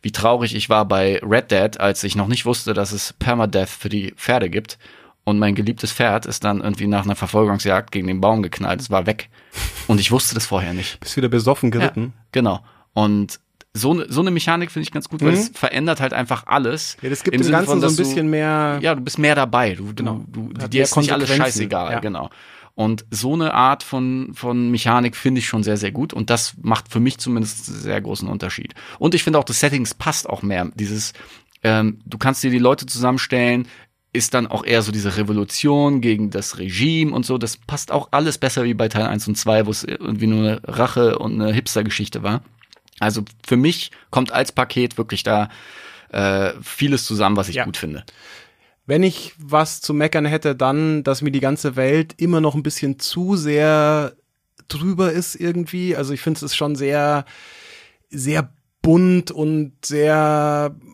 [0.00, 3.68] wie traurig ich war bei Red Dead, als ich noch nicht wusste, dass es Permadeath
[3.68, 4.78] für die Pferde gibt.
[5.24, 8.80] Und mein geliebtes Pferd ist dann irgendwie nach einer Verfolgungsjagd gegen den Baum geknallt.
[8.80, 9.30] Es war weg.
[9.86, 11.00] Und ich wusste das vorher nicht.
[11.00, 12.12] Bist wieder besoffen geritten.
[12.14, 12.60] Ja, genau.
[12.92, 13.40] Und
[13.72, 15.38] so, ne- so eine Mechanik finde ich ganz gut, weil Mhm.
[15.38, 16.96] es verändert halt einfach alles.
[17.02, 18.78] Ja, das gibt Im dem Sinne Ganzen von, so ein dass du- bisschen mehr.
[18.82, 19.74] ja, du bist mehr dabei.
[19.74, 20.24] Du, Genau.
[20.28, 21.98] du, du dir ist nicht alles scheißegal, Ja.
[22.00, 22.28] genau.
[22.76, 26.12] Und so eine Art von, von Mechanik finde ich schon sehr, sehr gut.
[26.12, 28.74] Und das macht für mich zumindest einen sehr großen Unterschied.
[28.98, 30.68] Und ich finde auch, das Settings passt auch mehr.
[30.74, 31.12] Dieses,
[31.62, 33.66] ähm, du kannst dir die Leute zusammenstellen,
[34.14, 37.36] ist dann auch eher so diese Revolution gegen das Regime und so.
[37.36, 40.40] Das passt auch alles besser wie bei Teil 1 und 2, wo es irgendwie nur
[40.40, 42.42] eine Rache und eine Hipster-Geschichte war.
[43.00, 45.48] Also für mich kommt als Paket wirklich da
[46.10, 47.64] äh, vieles zusammen, was ich Ja.
[47.64, 48.04] gut finde.
[48.86, 52.62] Wenn ich was zu meckern hätte, dann, dass mir die ganze Welt immer noch ein
[52.62, 54.14] bisschen zu sehr
[54.68, 55.96] drüber ist irgendwie.
[55.96, 57.24] Also ich finde es ist schon sehr,
[58.10, 58.53] sehr
[58.84, 60.14] bunt und sehr,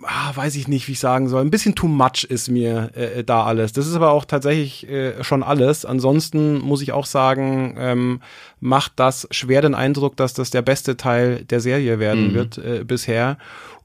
[0.05, 1.43] ah, weiß ich nicht, wie ich sagen soll.
[1.43, 3.73] Ein bisschen too much ist mir äh, da alles.
[3.73, 5.85] Das ist aber auch tatsächlich äh, schon alles.
[5.85, 8.21] Ansonsten muss ich auch sagen, ähm,
[8.61, 12.35] macht das schwer den Eindruck, dass das der beste Teil der Serie werden Mhm.
[12.35, 13.37] wird äh, bisher.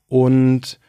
[0.08, 0.80] Und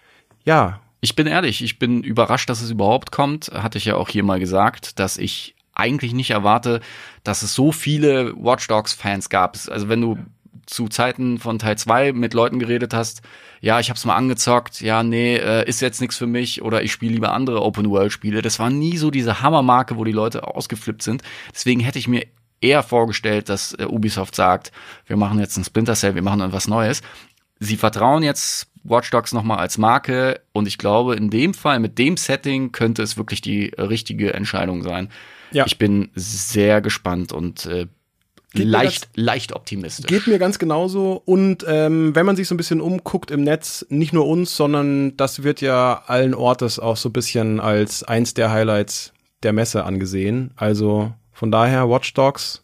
[0.44, 3.50] ja, Ich bin ehrlich, ich bin überrascht, dass es überhaupt kommt.
[3.52, 6.80] Hatte ich ja auch hier mal gesagt, dass ich eigentlich nicht erwarte,
[7.22, 9.56] dass es so viele Watch Dogs Fans gab.
[9.70, 10.18] Also wenn du
[10.66, 13.22] zu Zeiten von Teil 2 mit Leuten geredet hast,
[13.60, 16.92] ja, ich hab's mal angezockt, ja, nee, äh, ist jetzt nichts für mich oder ich
[16.92, 18.42] spiele lieber andere Open World Spiele.
[18.42, 21.22] Das war nie so diese Hammermarke, wo die Leute ausgeflippt sind.
[21.54, 22.26] Deswegen hätte ich mir
[22.60, 24.72] eher vorgestellt, dass äh, Ubisoft sagt,
[25.06, 27.02] wir machen jetzt ein Splinter Cell, wir machen irgendwas Neues.
[27.58, 31.98] Sie vertrauen jetzt Watch Dogs nochmal als Marke und ich glaube, in dem Fall, mit
[31.98, 35.10] dem Setting, könnte es wirklich die richtige Entscheidung sein.
[35.52, 35.64] Ja.
[35.66, 37.86] Ich bin sehr gespannt und äh,
[38.59, 40.07] mir leicht, leicht optimistisch.
[40.07, 41.22] Geht mir ganz genauso.
[41.24, 45.16] Und ähm, wenn man sich so ein bisschen umguckt im Netz, nicht nur uns, sondern
[45.16, 49.84] das wird ja allen Ortes auch so ein bisschen als eins der Highlights der Messe
[49.84, 50.52] angesehen.
[50.57, 52.62] Also von daher Watch Dogs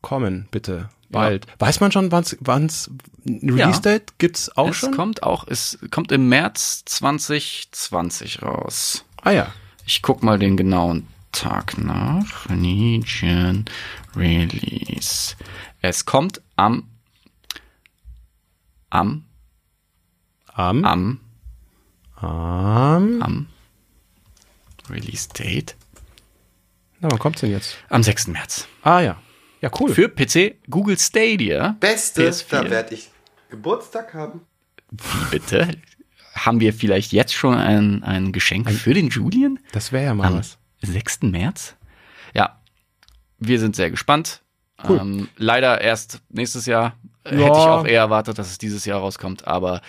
[0.00, 0.88] kommen, bitte.
[1.10, 1.46] Bald.
[1.58, 2.90] Weiß man schon, wann's, wann's
[3.26, 4.92] Release-Date gibt's auch es schon?
[4.92, 9.04] kommt auch, es kommt im März 2020 raus.
[9.20, 9.52] Ah ja.
[9.84, 12.46] Ich guck mal den genauen Tag nach.
[12.48, 13.64] Legion
[14.14, 15.34] Release.
[15.80, 16.88] Es kommt am
[18.90, 19.24] am
[20.54, 21.20] Am, am
[22.16, 23.46] am, am
[24.90, 25.76] Release Date
[27.02, 27.76] na, wann kommt's denn jetzt?
[27.88, 28.28] am 6.
[28.28, 28.68] März.
[28.82, 29.20] Ah ja.
[29.60, 29.92] Ja, cool.
[29.92, 31.76] Für PC Google Stadia.
[31.80, 32.46] Beste, PS4.
[32.50, 33.10] da werde ich
[33.50, 34.42] Geburtstag haben.
[34.90, 35.68] Wie bitte?
[36.34, 39.58] Haben wir vielleicht jetzt schon ein, ein Geschenk für den Julian?
[39.72, 40.58] das wäre ja mal Am was.
[40.82, 41.22] 6.
[41.22, 41.76] März?
[42.34, 42.60] Ja,
[43.38, 44.42] wir sind sehr gespannt.
[44.86, 44.98] Cool.
[45.00, 46.96] Ähm, leider erst nächstes Jahr.
[47.24, 47.30] Ja.
[47.32, 49.80] Hätte ich auch eher erwartet, dass es dieses Jahr rauskommt, aber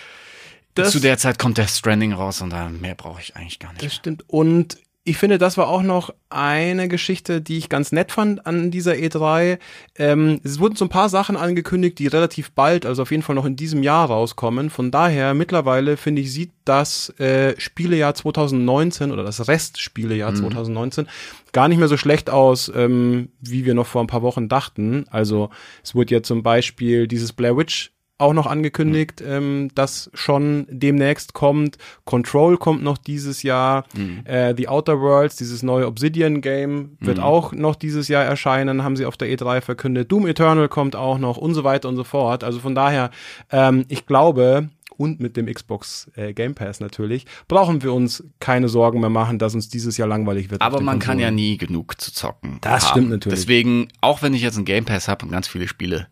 [0.74, 3.72] Das- zu der Zeit kommt der Stranding raus und da mehr brauche ich eigentlich gar
[3.72, 3.84] nicht.
[3.84, 4.24] Das stimmt.
[4.28, 8.70] Und ich finde, das war auch noch eine Geschichte, die ich ganz nett fand an
[8.70, 9.58] dieser E3.
[9.96, 13.34] Ähm, es wurden so ein paar Sachen angekündigt, die relativ bald, also auf jeden Fall
[13.36, 14.70] noch in diesem Jahr rauskommen.
[14.70, 21.06] Von daher, mittlerweile, finde ich, sieht das äh, Spielejahr 2019 oder das Restspielejahr 2019
[21.52, 25.04] gar nicht mehr so schlecht aus, ähm, wie wir noch vor ein paar Wochen dachten.
[25.10, 25.50] Also
[25.82, 31.34] es wurde ja zum Beispiel dieses Blair Witch auch noch angekündigt, ähm, das schon demnächst
[31.34, 31.78] kommt.
[32.04, 33.84] Control kommt noch dieses Jahr.
[34.24, 39.06] Äh, The Outer Worlds, dieses neue Obsidian-Game, wird auch noch dieses Jahr erscheinen, haben sie
[39.06, 40.12] auf der E3 verkündet.
[40.12, 42.44] Doom Eternal kommt auch noch und so weiter und so fort.
[42.44, 43.10] Also von daher,
[43.50, 48.68] ähm, ich glaube, und mit dem Xbox äh, Game Pass natürlich, brauchen wir uns keine
[48.68, 50.62] Sorgen mehr machen, dass uns dieses Jahr langweilig wird.
[50.62, 52.58] Aber man kann ja nie genug zu zocken.
[52.60, 52.90] Das haben.
[52.90, 53.40] stimmt natürlich.
[53.40, 56.06] Deswegen, auch wenn ich jetzt einen Game Pass habe und ganz viele Spiele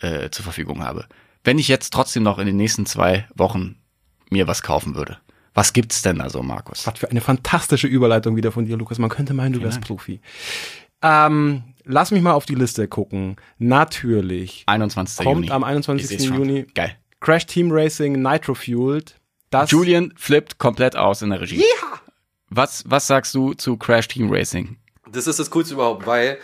[0.00, 1.06] äh, zur Verfügung habe,
[1.44, 3.76] wenn ich jetzt trotzdem noch in den nächsten zwei Wochen
[4.30, 5.18] mir was kaufen würde,
[5.54, 6.86] was gibt's denn da so, Markus?
[6.86, 8.98] Was für eine fantastische Überleitung wieder von dir, Lukas.
[8.98, 10.20] Man könnte meinen, du wärst Profi.
[11.02, 13.36] Ähm, lass mich mal auf die Liste gucken.
[13.58, 15.24] Natürlich 21.
[15.24, 15.50] kommt Juni.
[15.50, 16.08] am Ich 21.
[16.08, 16.36] seh's schon.
[16.38, 16.96] Juni Geil.
[17.20, 19.16] Crash Team Racing Nitro Fueled.
[19.50, 21.62] Das Julian flippt komplett aus in der Regie.
[22.48, 24.76] Was, was sagst du zu Crash Team Racing?
[25.12, 26.38] Das ist das Coolste überhaupt, weil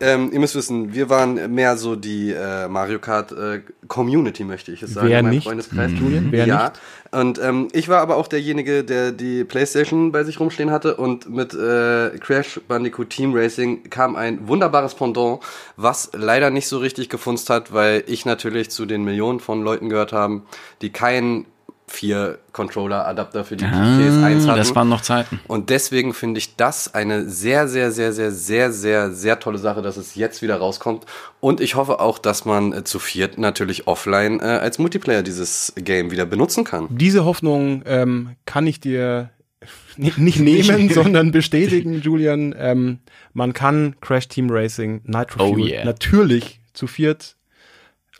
[0.00, 4.72] ähm, ihr müsst wissen, wir waren mehr so die äh, Mario Kart äh, Community, möchte
[4.72, 5.08] ich es sagen.
[5.08, 5.44] Wer in meinem nicht?
[5.44, 5.92] Freundeskreis.
[5.98, 6.68] Julian, wer ja.
[6.68, 6.80] nicht?
[7.10, 11.28] Und ähm, ich war aber auch derjenige, der die Playstation bei sich rumstehen hatte und
[11.28, 15.40] mit äh, Crash Bandicoot Team Racing kam ein wunderbares Pendant,
[15.76, 19.88] was leider nicht so richtig gefunzt hat, weil ich natürlich zu den Millionen von Leuten
[19.88, 20.44] gehört haben,
[20.82, 21.46] die keinen
[21.88, 24.50] vier Controller-Adapter für die PS1 hatten.
[24.50, 25.40] Ah, das waren noch Zeiten.
[25.48, 29.82] Und deswegen finde ich das eine sehr, sehr, sehr, sehr, sehr, sehr, sehr tolle Sache,
[29.82, 31.06] dass es jetzt wieder rauskommt.
[31.40, 35.72] Und ich hoffe auch, dass man äh, zu viert natürlich offline äh, als Multiplayer dieses
[35.76, 36.86] Game wieder benutzen kann.
[36.90, 39.30] Diese Hoffnung ähm, kann ich dir
[39.96, 42.54] ni- nicht nehmen, sondern bestätigen, Julian.
[42.58, 42.98] Ähm,
[43.32, 45.84] man kann Crash Team Racing Nitro Oh yeah.
[45.84, 47.34] natürlich zu viert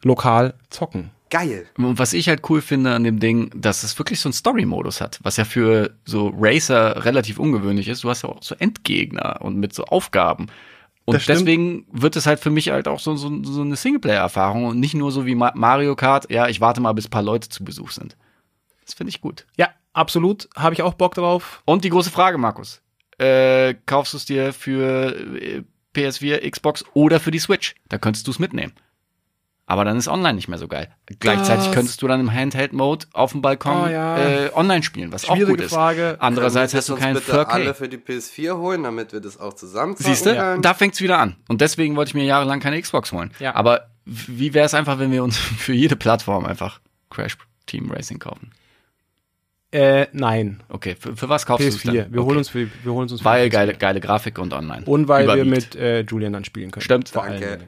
[0.03, 1.11] lokal zocken.
[1.31, 1.66] Geil.
[1.76, 5.01] Und was ich halt cool finde an dem Ding, dass es wirklich so einen Story-Modus
[5.01, 8.05] hat, was ja für so Racer relativ ungewöhnlich ist.
[8.05, 10.47] Du hast ja auch so Endgegner und mit so Aufgaben.
[11.05, 14.79] Und deswegen wird es halt für mich halt auch so, so, so eine Singleplayer-Erfahrung und
[14.81, 17.49] nicht nur so wie Ma- Mario Kart, ja, ich warte mal, bis ein paar Leute
[17.49, 18.16] zu Besuch sind.
[18.85, 19.47] Das finde ich gut.
[19.57, 20.49] Ja, absolut.
[20.55, 21.62] Habe ich auch Bock drauf.
[21.64, 22.83] Und die große Frage, Markus.
[23.18, 25.62] Äh, kaufst du es dir für äh,
[25.97, 27.74] PS4, Xbox oder für die Switch?
[27.89, 28.72] Da könntest du es mitnehmen.
[29.71, 30.89] Aber dann ist online nicht mehr so geil.
[31.21, 34.16] Gleichzeitig Das- könntest du dann im Handheld-Mode auf dem Balkon Oh ja.
[34.47, 35.75] äh, online spielen, was auch gut Schwierige ist.
[35.75, 36.16] Frage.
[36.21, 37.75] Andererseits Können hast du wir keinen bitte alle 4K.
[37.75, 40.35] für die PS4 holen, damit wir das auch zusammen Siehst du?
[40.35, 40.62] können.
[40.62, 41.37] Da fängt's wieder an.
[41.49, 43.31] Und deswegen wollte ich mir jahrelang keine Xbox holen.
[43.41, 43.55] Ja.
[43.57, 48.19] Aber wie wäre es einfach, wenn wir uns für jede Plattform einfach Crash Team Racing
[48.21, 48.53] kaufen?
[49.71, 50.62] Äh, nein.
[50.71, 51.93] Okay, für, für was kaufst du es PS4.
[51.93, 52.12] denn?
[52.14, 52.27] Wir okay.
[52.29, 53.59] holen uns für, wir holen uns für Weil die PS4.
[53.61, 54.87] geile, geile Grafik und online.
[54.87, 55.75] Und weil wir Überwiegt.
[55.75, 56.85] mit äh, Julian dann spielen können.
[56.85, 57.11] Stimmt.
[57.11, 57.47] Vor Danke.
[57.47, 57.64] allen.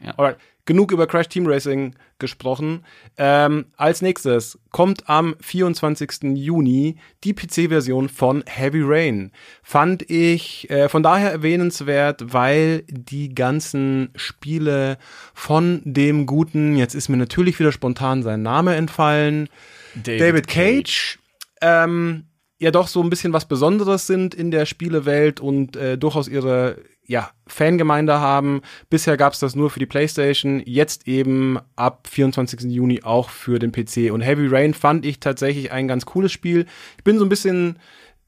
[0.00, 0.14] Ja.
[0.16, 0.38] Alright.
[0.64, 2.84] Genug über Crash Team Racing gesprochen.
[3.16, 6.34] Ähm, als nächstes kommt am 24.
[6.34, 9.32] Juni die PC-Version von Heavy Rain.
[9.62, 14.98] Fand ich äh, von daher erwähnenswert, weil die ganzen Spiele
[15.32, 19.48] von dem guten, jetzt ist mir natürlich wieder spontan sein Name entfallen,
[19.94, 21.18] David, Cage,
[21.62, 22.24] ähm,
[22.58, 26.76] ja doch so ein bisschen was Besonderes sind in der Spielewelt und äh, durchaus ihre
[27.08, 28.60] ja, Fangemeinde haben.
[28.90, 32.70] Bisher gab es das nur für die PlayStation, jetzt eben ab 24.
[32.70, 34.12] Juni auch für den PC.
[34.12, 36.66] Und Heavy Rain fand ich tatsächlich ein ganz cooles Spiel.
[36.98, 37.78] Ich bin so ein bisschen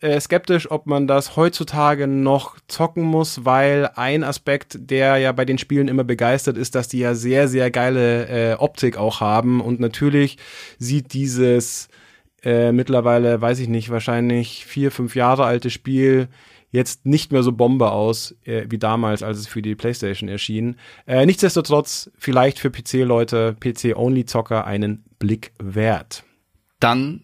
[0.00, 5.44] äh, skeptisch, ob man das heutzutage noch zocken muss, weil ein Aspekt, der ja bei
[5.44, 9.60] den Spielen immer begeistert ist, dass die ja sehr, sehr geile äh, Optik auch haben.
[9.60, 10.38] Und natürlich
[10.78, 11.88] sieht dieses
[12.42, 16.28] äh, mittlerweile, weiß ich nicht, wahrscheinlich vier, fünf Jahre alte Spiel
[16.70, 20.76] jetzt nicht mehr so Bombe aus äh, wie damals, als es für die PlayStation erschien.
[21.06, 26.24] Äh, nichtsdestotrotz vielleicht für PC-Leute, PC-Only-Zocker einen Blick wert.
[26.78, 27.22] Dann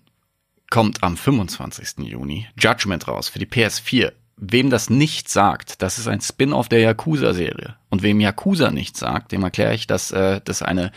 [0.71, 2.07] kommt am 25.
[2.07, 4.13] Juni Judgment raus für die PS4.
[4.39, 7.77] Wem das nicht sagt, das ist ein Spin-off der Yakuza-Serie.
[7.89, 10.93] Und wem Yakuza nicht sagt, dem erkläre ich, dass äh, das eine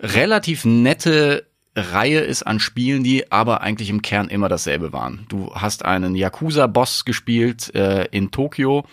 [0.00, 1.46] relativ nette
[1.76, 5.26] Reihe ist an Spielen, die aber eigentlich im Kern immer dasselbe waren.
[5.28, 8.84] Du hast einen Yakuza-Boss gespielt äh, in Tokio,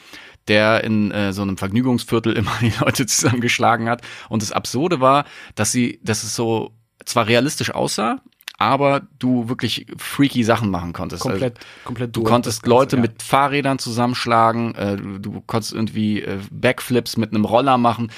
[0.47, 4.01] der in äh, so einem Vergnügungsviertel immer die Leute zusammengeschlagen hat.
[4.29, 5.25] Und das Absurde war,
[5.55, 6.71] dass sie, dass es so
[7.05, 8.21] zwar realistisch aussah,
[8.57, 11.21] aber du wirklich freaky Sachen machen konntest.
[11.21, 13.01] Komplett, komplett Du konntest Ganze, Leute ja.
[13.03, 18.11] mit Fahrrädern zusammenschlagen, äh, du, du konntest irgendwie äh, Backflips mit einem Roller machen.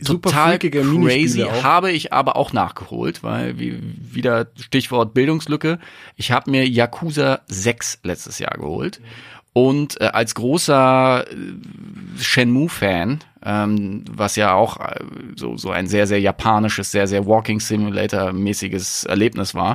[0.00, 5.78] Super Total crazy, habe ich aber auch nachgeholt, weil wie, wieder Stichwort Bildungslücke.
[6.16, 9.00] Ich habe mir Yakuza 6 letztes Jahr geholt
[9.52, 11.34] und äh, als großer äh,
[12.20, 15.00] Shenmue-Fan, ähm, was ja auch äh,
[15.34, 19.74] so, so ein sehr, sehr japanisches, sehr, sehr Walking Simulator-mäßiges Erlebnis war,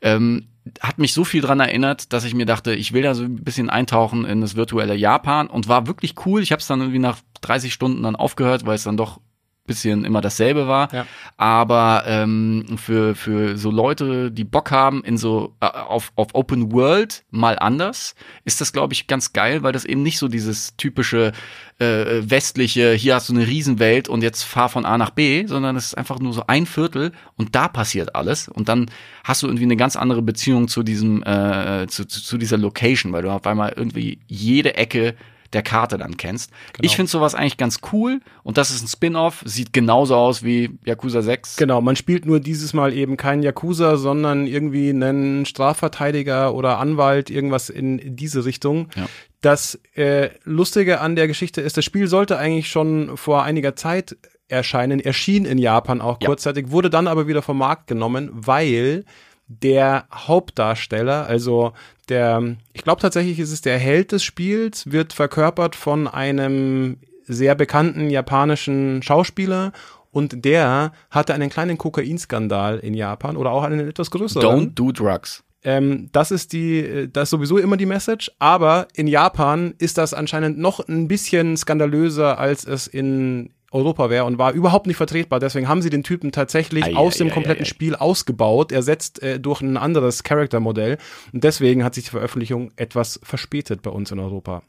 [0.00, 0.48] ähm,
[0.80, 3.36] hat mich so viel dran erinnert, dass ich mir dachte, ich will da so ein
[3.36, 6.42] bisschen eintauchen in das virtuelle Japan und war wirklich cool.
[6.42, 9.20] Ich habe es dann irgendwie nach 30 Stunden dann aufgehört, weil es dann doch
[9.64, 10.92] bisschen immer dasselbe war.
[10.92, 11.06] Ja.
[11.36, 16.72] Aber ähm, für, für so Leute, die Bock haben in so äh, auf, auf Open
[16.72, 18.14] World mal anders,
[18.44, 21.32] ist das, glaube ich, ganz geil, weil das eben nicht so dieses typische
[21.78, 25.76] äh, westliche, hier hast du eine Riesenwelt und jetzt fahr von A nach B, sondern
[25.76, 28.48] es ist einfach nur so ein Viertel und da passiert alles.
[28.48, 28.90] Und dann
[29.24, 33.12] hast du irgendwie eine ganz andere Beziehung zu diesem, äh, zu, zu, zu dieser Location,
[33.12, 35.14] weil du auf einmal irgendwie jede Ecke
[35.52, 36.50] der Karte dann kennst.
[36.80, 40.78] Ich finde sowas eigentlich ganz cool und das ist ein Spin-off, sieht genauso aus wie
[40.84, 41.56] Yakuza 6.
[41.56, 47.30] Genau, man spielt nur dieses Mal eben keinen Yakuza, sondern irgendwie einen Strafverteidiger oder Anwalt,
[47.30, 48.88] irgendwas in diese Richtung.
[48.96, 49.06] Ja.
[49.40, 54.16] Das äh, Lustige an der Geschichte ist, das Spiel sollte eigentlich schon vor einiger Zeit
[54.48, 56.26] erscheinen, erschien in Japan auch Ja.
[56.28, 59.04] kurzzeitig, wurde dann aber wieder vom Markt genommen, weil
[59.48, 61.72] der Hauptdarsteller, also
[62.08, 67.54] der, ich glaube tatsächlich ist es der Held des Spiels, wird verkörpert von einem sehr
[67.54, 69.72] bekannten japanischen Schauspieler
[70.10, 74.46] und der hatte einen kleinen Kokainskandal in Japan oder auch einen etwas größeren.
[74.46, 75.42] Don't do drugs.
[75.64, 78.30] Ähm, das ist die, äh, das ist sowieso immer die Message.
[78.38, 84.24] Aber in Japan ist das anscheinend noch ein bisschen skandalöser, als es in Europa wäre
[84.24, 85.40] und war überhaupt nicht vertretbar.
[85.40, 87.66] Deswegen haben sie den Typen tatsächlich Ei, aus ei, dem ei, kompletten.
[87.66, 90.98] Spiel ausgebaut, ersetzt äh, durch ein anderes Charaktermodell.
[91.32, 94.62] Und deswegen hat sich die Veröffentlichung etwas verspätet bei uns in Europa.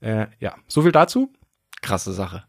[0.00, 1.30] Äh, ja, so viel dazu.
[1.82, 2.44] Krasse Sache.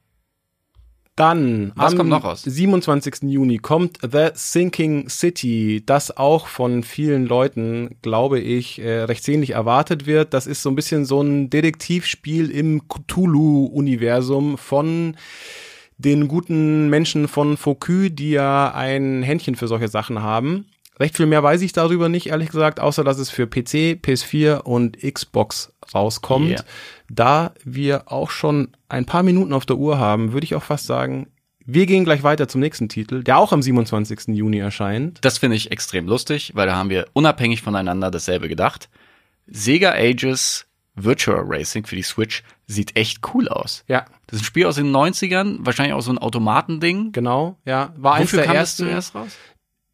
[1.19, 2.43] Dann Was am kommt noch raus?
[2.43, 3.23] 27.
[3.23, 9.49] Juni kommt The Sinking City, das auch von vielen Leuten, glaube ich, äh, recht sehnlich
[9.49, 10.33] erwartet wird.
[10.33, 15.17] Das ist so ein bisschen so ein Detektivspiel im Cthulhu-Universum von
[15.99, 20.65] den guten Menschen von Focus, die ja ein Händchen für solche Sachen haben.
[20.97, 24.61] Recht viel mehr weiß ich darüber nicht, ehrlich gesagt, außer dass es für PC, PS4
[24.61, 26.49] und Xbox rauskommt.
[26.49, 26.65] Yeah.
[27.09, 30.87] Da wir auch schon ein paar Minuten auf der Uhr haben, würde ich auch fast
[30.87, 31.27] sagen,
[31.65, 34.29] wir gehen gleich weiter zum nächsten Titel, der auch am 27.
[34.29, 35.19] Juni erscheint.
[35.21, 38.89] Das finde ich extrem lustig, weil da haben wir unabhängig voneinander dasselbe gedacht.
[39.47, 40.65] Sega Ages
[40.95, 43.83] Virtual Racing für die Switch sieht echt cool aus.
[43.87, 47.11] Ja, Das ist ein Spiel aus den 90ern, wahrscheinlich auch so ein Automatending.
[47.11, 47.93] genau, ja.
[47.97, 48.83] War eins Wofür der kam das ersten.
[48.85, 49.31] zuerst raus?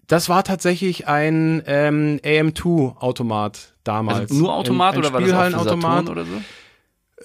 [0.08, 4.20] Das war tatsächlich ein ähm, AM2-Automat damals.
[4.20, 6.10] Also nur Automat ein, ein oder Spielhallenautomat.
[6.10, 6.32] Oder so?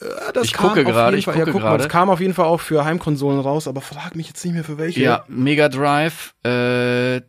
[0.01, 1.82] Ja, das Ich kam gucke gerade, ich Fall- ja, gucke guck mal, gerade.
[1.85, 4.65] Das kam auf jeden Fall auch für Heimkonsolen raus, aber frag mich jetzt nicht mehr
[4.65, 5.01] für welche.
[5.01, 7.20] Ja, Mega Drive, äh,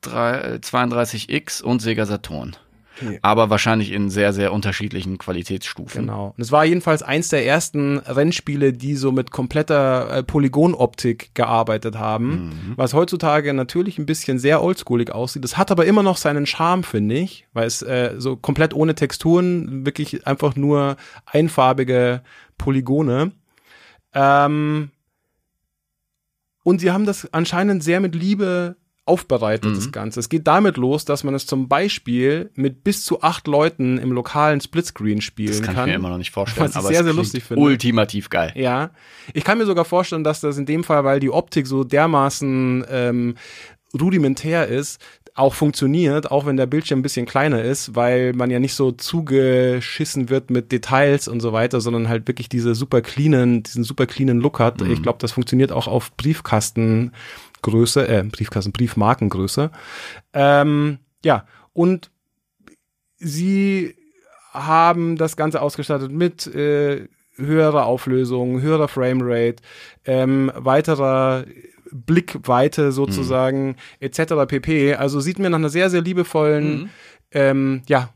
[0.00, 2.56] drei- äh, 32X und Sega Saturn.
[3.00, 3.18] Okay.
[3.22, 6.02] Aber wahrscheinlich in sehr, sehr unterschiedlichen Qualitätsstufen.
[6.02, 6.34] Genau.
[6.36, 11.96] Und es war jedenfalls eins der ersten Rennspiele, die so mit kompletter äh, Polygonoptik gearbeitet
[11.96, 15.44] haben, was heutzutage natürlich ein bisschen sehr oldschoolig aussieht.
[15.44, 18.94] Das hat aber immer noch seinen Charme, finde ich, weil es äh, so komplett ohne
[18.94, 20.96] Texturen, wirklich einfach nur
[21.26, 22.22] einfarbige
[22.56, 23.32] Polygone.
[24.14, 24.90] Ähm,
[26.62, 28.76] und sie haben das anscheinend sehr mit Liebe
[29.08, 30.20] aufbereitet, das Ganze.
[30.20, 34.12] Es geht damit los, dass man es zum Beispiel mit bis zu acht Leuten im
[34.12, 35.88] lokalen Splitscreen spielen Das kann, kann.
[35.88, 36.66] ich mir immer noch nicht vorstellen.
[36.66, 37.62] Was ich aber sehr, es sehr klingt lustig finde.
[37.62, 38.52] Ultimativ geil.
[38.54, 38.90] Ja,
[39.32, 42.84] ich kann mir sogar vorstellen, dass das in dem Fall, weil die Optik so dermaßen
[42.90, 43.34] ähm,
[43.98, 45.00] rudimentär ist,
[45.38, 48.90] auch funktioniert, auch wenn der Bildschirm ein bisschen kleiner ist, weil man ja nicht so
[48.90, 54.06] zugeschissen wird mit Details und so weiter, sondern halt wirklich diese super cleanen, diesen super
[54.06, 54.82] cleanen Look hat.
[54.82, 56.10] Ich glaube, das funktioniert auch auf
[57.62, 59.70] Briefkastengröße, äh, Briefkasten, Briefmarkengröße.
[60.32, 62.10] Ähm, ja, und
[63.16, 63.94] sie
[64.52, 69.56] haben das Ganze ausgestattet mit äh, höherer Auflösung, höherer Framerate,
[70.04, 71.44] ähm, weiterer
[71.90, 74.46] Blickweite sozusagen, etc.
[74.46, 74.94] pp.
[74.94, 76.90] Also sieht mir nach einer sehr, sehr liebevollen,
[77.30, 78.10] ähm, ja,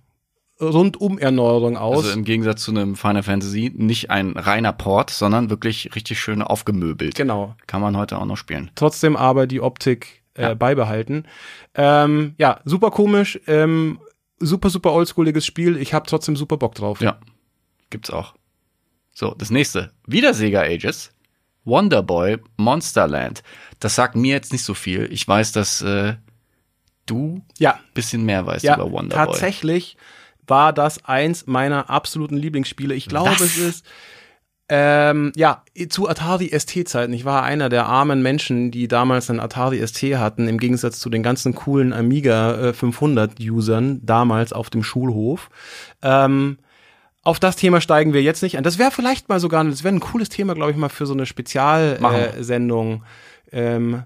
[0.63, 2.05] Rundum-Erneuerung aus.
[2.05, 6.43] Also im Gegensatz zu einem Final Fantasy nicht ein reiner Port, sondern wirklich richtig schön
[6.43, 7.15] aufgemöbelt.
[7.15, 7.55] genau.
[7.67, 8.71] Kann man heute auch noch spielen.
[8.75, 10.55] Trotzdem aber die Optik äh, Ja.
[10.55, 11.25] beibehalten.
[11.75, 13.99] Ähm, ja, super komisch, ähm,
[14.39, 15.77] super, super oldschooliges Spiel.
[15.77, 17.01] Ich habe trotzdem super Bock drauf.
[17.01, 17.19] Ja,
[17.91, 18.35] gibt's auch.
[19.15, 19.93] So, das nächste.
[20.07, 21.13] Wieder Sega Ages.
[21.65, 23.43] Wonderboy Monsterland.
[23.79, 25.09] Das sagt mir jetzt nicht so viel.
[25.13, 26.15] Ich weiß, dass äh,
[27.07, 29.27] du ja bisschen mehr weißt Ja, über Wonderboy.
[29.27, 29.97] tatsächlich
[30.53, 32.95] war das eins meiner absoluten Lieblingsspiele.
[32.95, 33.41] Ich glaube, Was?
[33.41, 33.87] es ist
[34.69, 37.15] ähm, ja zu Atari ST-Zeiten.
[37.15, 41.09] Ich war einer der armen Menschen, die damals einen Atari ST hatten, im Gegensatz zu
[41.09, 45.49] den ganzen coolen Amiga äh, 500-Usern damals auf dem Schulhof.
[46.03, 46.59] Ähm,
[47.23, 48.63] auf das Thema steigen wir jetzt nicht ein.
[48.63, 51.15] Das wäre vielleicht mal sogar, das wäre ein cooles Thema, glaube ich, mal für so
[51.15, 51.25] eine.
[51.25, 52.13] Spezialsendung.
[52.13, 53.05] Äh, Sendung.
[53.53, 54.03] ähm,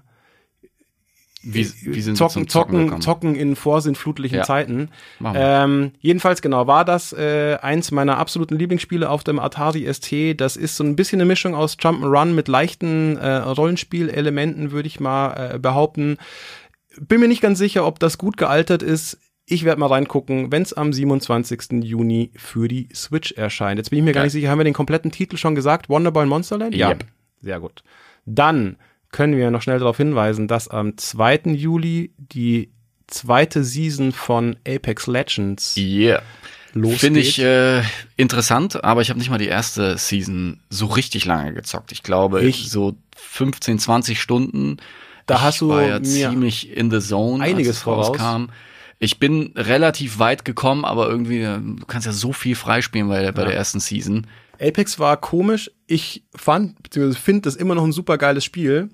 [1.43, 4.43] Wie, wie sind zocken, Zocken zocken, in vorsintflutlichen Ja.
[4.43, 4.89] Zeiten.
[5.23, 10.39] Ähm, jedenfalls genau war das äh, eins meiner absoluten Lieblingsspiele auf dem Atari ST.
[10.41, 14.99] Das ist so ein bisschen eine Mischung aus Jump'n'Run mit leichten äh, Rollenspielelementen, würde ich
[14.99, 16.17] mal äh, behaupten.
[16.99, 19.19] Bin mir nicht ganz sicher, ob das gut gealtert ist.
[19.45, 21.83] Ich werde mal reingucken, wenn es am 27.
[21.83, 23.77] Juni für die Switch erscheint.
[23.77, 24.25] Jetzt bin ich mir gar Geil.
[24.25, 25.87] nicht sicher, haben wir den kompletten Titel schon gesagt?
[25.87, 26.75] Wonderboy in Monsterland?
[26.75, 26.89] Ja.
[26.89, 27.05] Yep.
[27.41, 27.83] Sehr gut.
[28.25, 28.75] Dann
[29.17, 31.41] können wir noch schnell darauf hinweisen, dass am 2.
[31.53, 32.69] Juli die
[33.07, 36.21] zweite Season von Apex Legends Yeah.
[36.73, 36.99] losgeht.
[36.99, 37.81] Finde ich äh,
[38.15, 41.91] interessant, aber ich habe nicht mal die erste Season so richtig lange gezockt.
[41.91, 44.77] Ich glaube, Ich- so 15, 20 Stunden.
[45.25, 48.09] Da ich hast du war ja ziemlich in the zone, einiges als es voraus.
[48.09, 48.45] rauskam.
[48.99, 53.21] Ich bin relativ weit gekommen, aber irgendwie, äh, du kannst ja so viel freispielen bei,
[53.21, 54.27] der- bei der ersten Season.
[54.59, 55.69] Apex war komisch.
[55.85, 58.89] Ich fand, beziehungsweise finde das immer noch ein super geiles Spiel.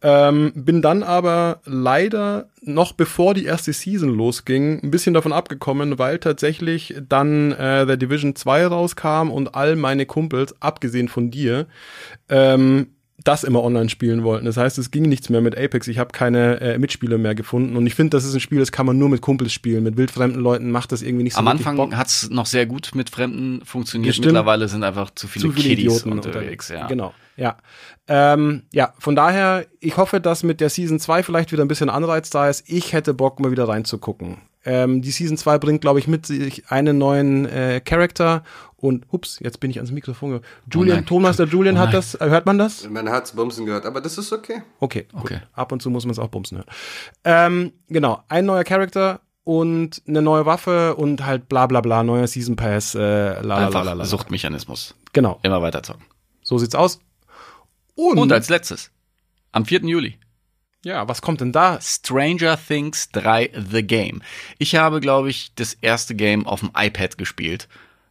[0.00, 5.98] Ähm, bin dann aber leider noch bevor die erste Season losging, ein bisschen davon abgekommen,
[5.98, 11.66] weil tatsächlich dann äh, The Division 2 rauskam und all meine Kumpels, abgesehen von dir,
[12.28, 12.88] ähm,
[13.24, 14.46] das immer online spielen wollten.
[14.46, 15.88] Das heißt, es ging nichts mehr mit Apex.
[15.88, 17.76] Ich habe keine äh, Mitspieler mehr gefunden.
[17.76, 19.82] Und ich finde, das ist ein Spiel, das kann man nur mit Kumpels spielen.
[19.82, 21.96] Mit wildfremden Leuten macht das irgendwie nicht so Am Anfang Bock.
[21.96, 24.10] hat's noch sehr gut mit Fremden funktioniert.
[24.10, 24.34] Das stimmt.
[24.34, 26.68] Mittlerweile sind einfach zu viele, zu viele Kiddies Idioten unterwegs.
[26.68, 26.86] Ja.
[26.86, 27.56] Genau, ja.
[28.06, 31.90] Ähm, ja, von daher, ich hoffe, dass mit der Season 2 vielleicht wieder ein bisschen
[31.90, 32.64] Anreiz da ist.
[32.66, 34.38] Ich hätte Bock, mal wieder reinzugucken.
[34.64, 38.44] Ähm, die Season 2 bringt, glaube ich, mit sich einen neuen äh, Charakter
[38.80, 40.30] und, hups, jetzt bin ich ans Mikrofon.
[40.30, 40.40] ge-
[40.72, 41.06] Julian, nein.
[41.06, 42.88] Tonmeister Julian Oh hat das, äh, hört man das?
[42.88, 44.62] Man hat's Bumsen gehört, aber das ist okay.
[44.80, 45.22] Okay, gut.
[45.22, 45.40] Okay.
[45.52, 46.68] Ab und zu muss man es auch bumsen hören.
[47.24, 52.26] Ähm, genau, ein neuer Charakter und eine neue Waffe und halt bla bla bla, neuer
[52.26, 54.04] Season Pass, äh, la, la, la, Einfach la, la.
[54.04, 54.94] Suchtmechanismus.
[55.12, 56.04] Genau, Immer weiter zocken.
[56.42, 57.00] so sieht's aus.
[57.96, 58.90] Und, Und als letztes,
[59.50, 59.80] am 4.
[59.86, 60.18] Juli,
[60.84, 61.80] ja, was kommt denn da?
[61.80, 64.22] Stranger Things 3 The Game.
[64.58, 67.66] Ich habe, glaube ich, das erste Game auf dem iPad gespielt.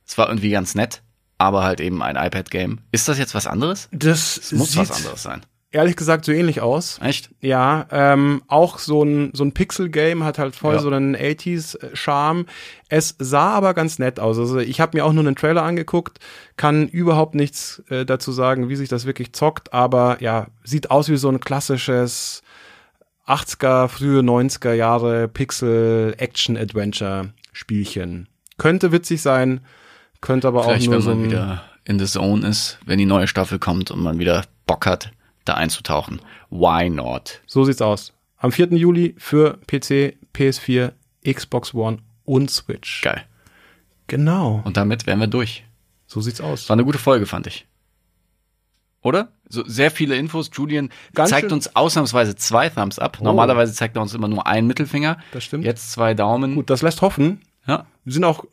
[0.08, 1.02] Es war irgendwie ganz nett,
[1.38, 2.80] aber halt eben ein iPad-Game.
[2.92, 3.90] Ist das jetzt was anderes?
[3.92, 5.42] Das Es muss was anderes sein.
[5.72, 7.00] ehrlich gesagt so ähnlich aus.
[7.04, 7.30] Echt?
[7.42, 10.80] Ja, ähm, auch so ein, so ein Pixel-Game hat halt voll Ja.
[10.80, 12.46] so einen 80s-Charme.
[12.90, 14.38] Es sah aber ganz nett aus.
[14.40, 16.20] Also ich habe mir auch nur einen Trailer angeguckt,
[16.56, 21.10] kann überhaupt nichts äh, dazu sagen, wie sich das wirklich zockt, aber ja, sieht aus
[21.10, 22.42] wie so ein klassisches
[23.28, 28.28] 80er, frühe 90er Jahre Pixel-Action-Adventure-Spielchen.
[28.58, 29.62] Könnte witzig sein,
[30.22, 33.06] könnte aber Vielleicht, auch nur wenn so man wieder in the zone ist, wenn die
[33.06, 35.11] neue Staffel kommt und man wieder Bock hat,
[35.45, 36.22] da einzutauchen.
[36.49, 37.41] Why not?
[37.45, 38.14] So sieht's aus.
[38.38, 38.73] Am 4.
[38.73, 40.91] Juli für PC, PS4,
[41.26, 43.02] Xbox One und Switch.
[43.02, 43.23] Geil.
[44.07, 44.61] Genau.
[44.64, 45.64] Und damit wären wir durch.
[46.06, 46.69] So sieht's aus.
[46.69, 47.65] War eine gute Folge, fand ich.
[49.02, 49.30] Oder?
[49.49, 50.49] So sehr viele Infos.
[50.53, 53.22] Julian Ganz zeigt uns ausnahmsweise zwei Thumbs up.
[53.22, 55.18] Normalerweise zeigt er uns immer nur einen Mittelfinger.
[55.31, 55.64] Das stimmt.
[55.64, 56.56] Jetzt zwei Daumen.
[56.56, 57.41] Gut, das lässt hoffen.
[57.65, 57.85] Ja.
[58.03, 58.45] Wir sind auch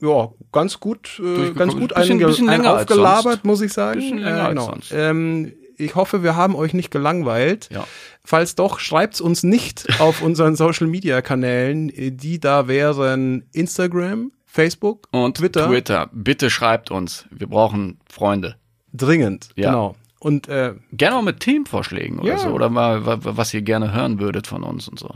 [0.00, 3.72] ja, ganz gut, äh, ganz gut Bisschen- einge- bisschen ein länger als aufgelabert, muss ich
[3.72, 4.00] sagen.
[4.00, 4.64] Bisschen länger äh, als genau.
[4.66, 4.92] sonst.
[4.94, 7.68] Ähm, ich hoffe, wir haben euch nicht gelangweilt.
[7.72, 7.86] Ja.
[8.24, 11.92] Falls doch, schreibt's uns nicht auf unseren Social Media Kanälen.
[11.96, 15.68] Die da wären Instagram, Facebook Und Twitter.
[15.68, 16.08] Twitter.
[16.12, 17.26] Bitte schreibt uns.
[17.30, 18.56] Wir brauchen Freunde.
[18.92, 19.70] Dringend, Ja.
[19.70, 19.94] genau.
[20.20, 22.38] Und äh, Gerne auch mit Themenvorschlägen oder Ja.
[22.38, 22.48] so.
[22.48, 25.10] Oder mal, wa- wa- was ihr gerne hören würdet von uns und so.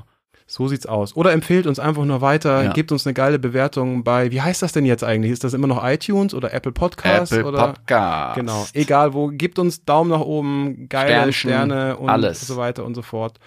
[0.52, 1.16] So sieht's aus.
[1.16, 2.72] Oder empfehlt uns einfach nur weiter, Ja.
[2.74, 5.32] gebt uns eine geile Bewertung bei, wie heißt das denn jetzt eigentlich?
[5.32, 7.32] Ist das immer noch iTunes oder Apple Podcasts?
[7.32, 7.68] Apple oder?
[7.68, 8.34] Podcast.
[8.36, 12.46] Genau, egal wo, gebt uns Daumen nach oben, geile Sternchen, Sterne und alles.
[12.46, 13.38] so weiter und so fort.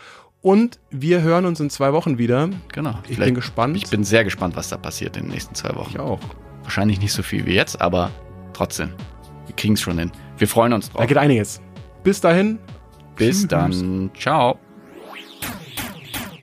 [0.41, 2.49] Und wir hören uns in zwei Wochen wieder.
[2.73, 2.95] Genau.
[3.03, 3.77] Ich Vielleicht- bin gespannt.
[3.77, 5.91] Ich bin sehr gespannt, was da passiert in den nächsten zwei Wochen.
[5.91, 6.19] Ich auch.
[6.63, 8.09] Wahrscheinlich nicht so viel wie jetzt, aber
[8.53, 8.89] trotzdem.
[9.45, 10.11] Wir kriegen's schon hin.
[10.39, 11.07] Wir freuen uns Da drauf.
[11.07, 11.61] geht einiges.
[12.03, 12.57] Bis dahin.
[13.15, 13.47] Bis Tschüss.
[13.47, 14.09] dann.
[14.19, 14.57] Ciao.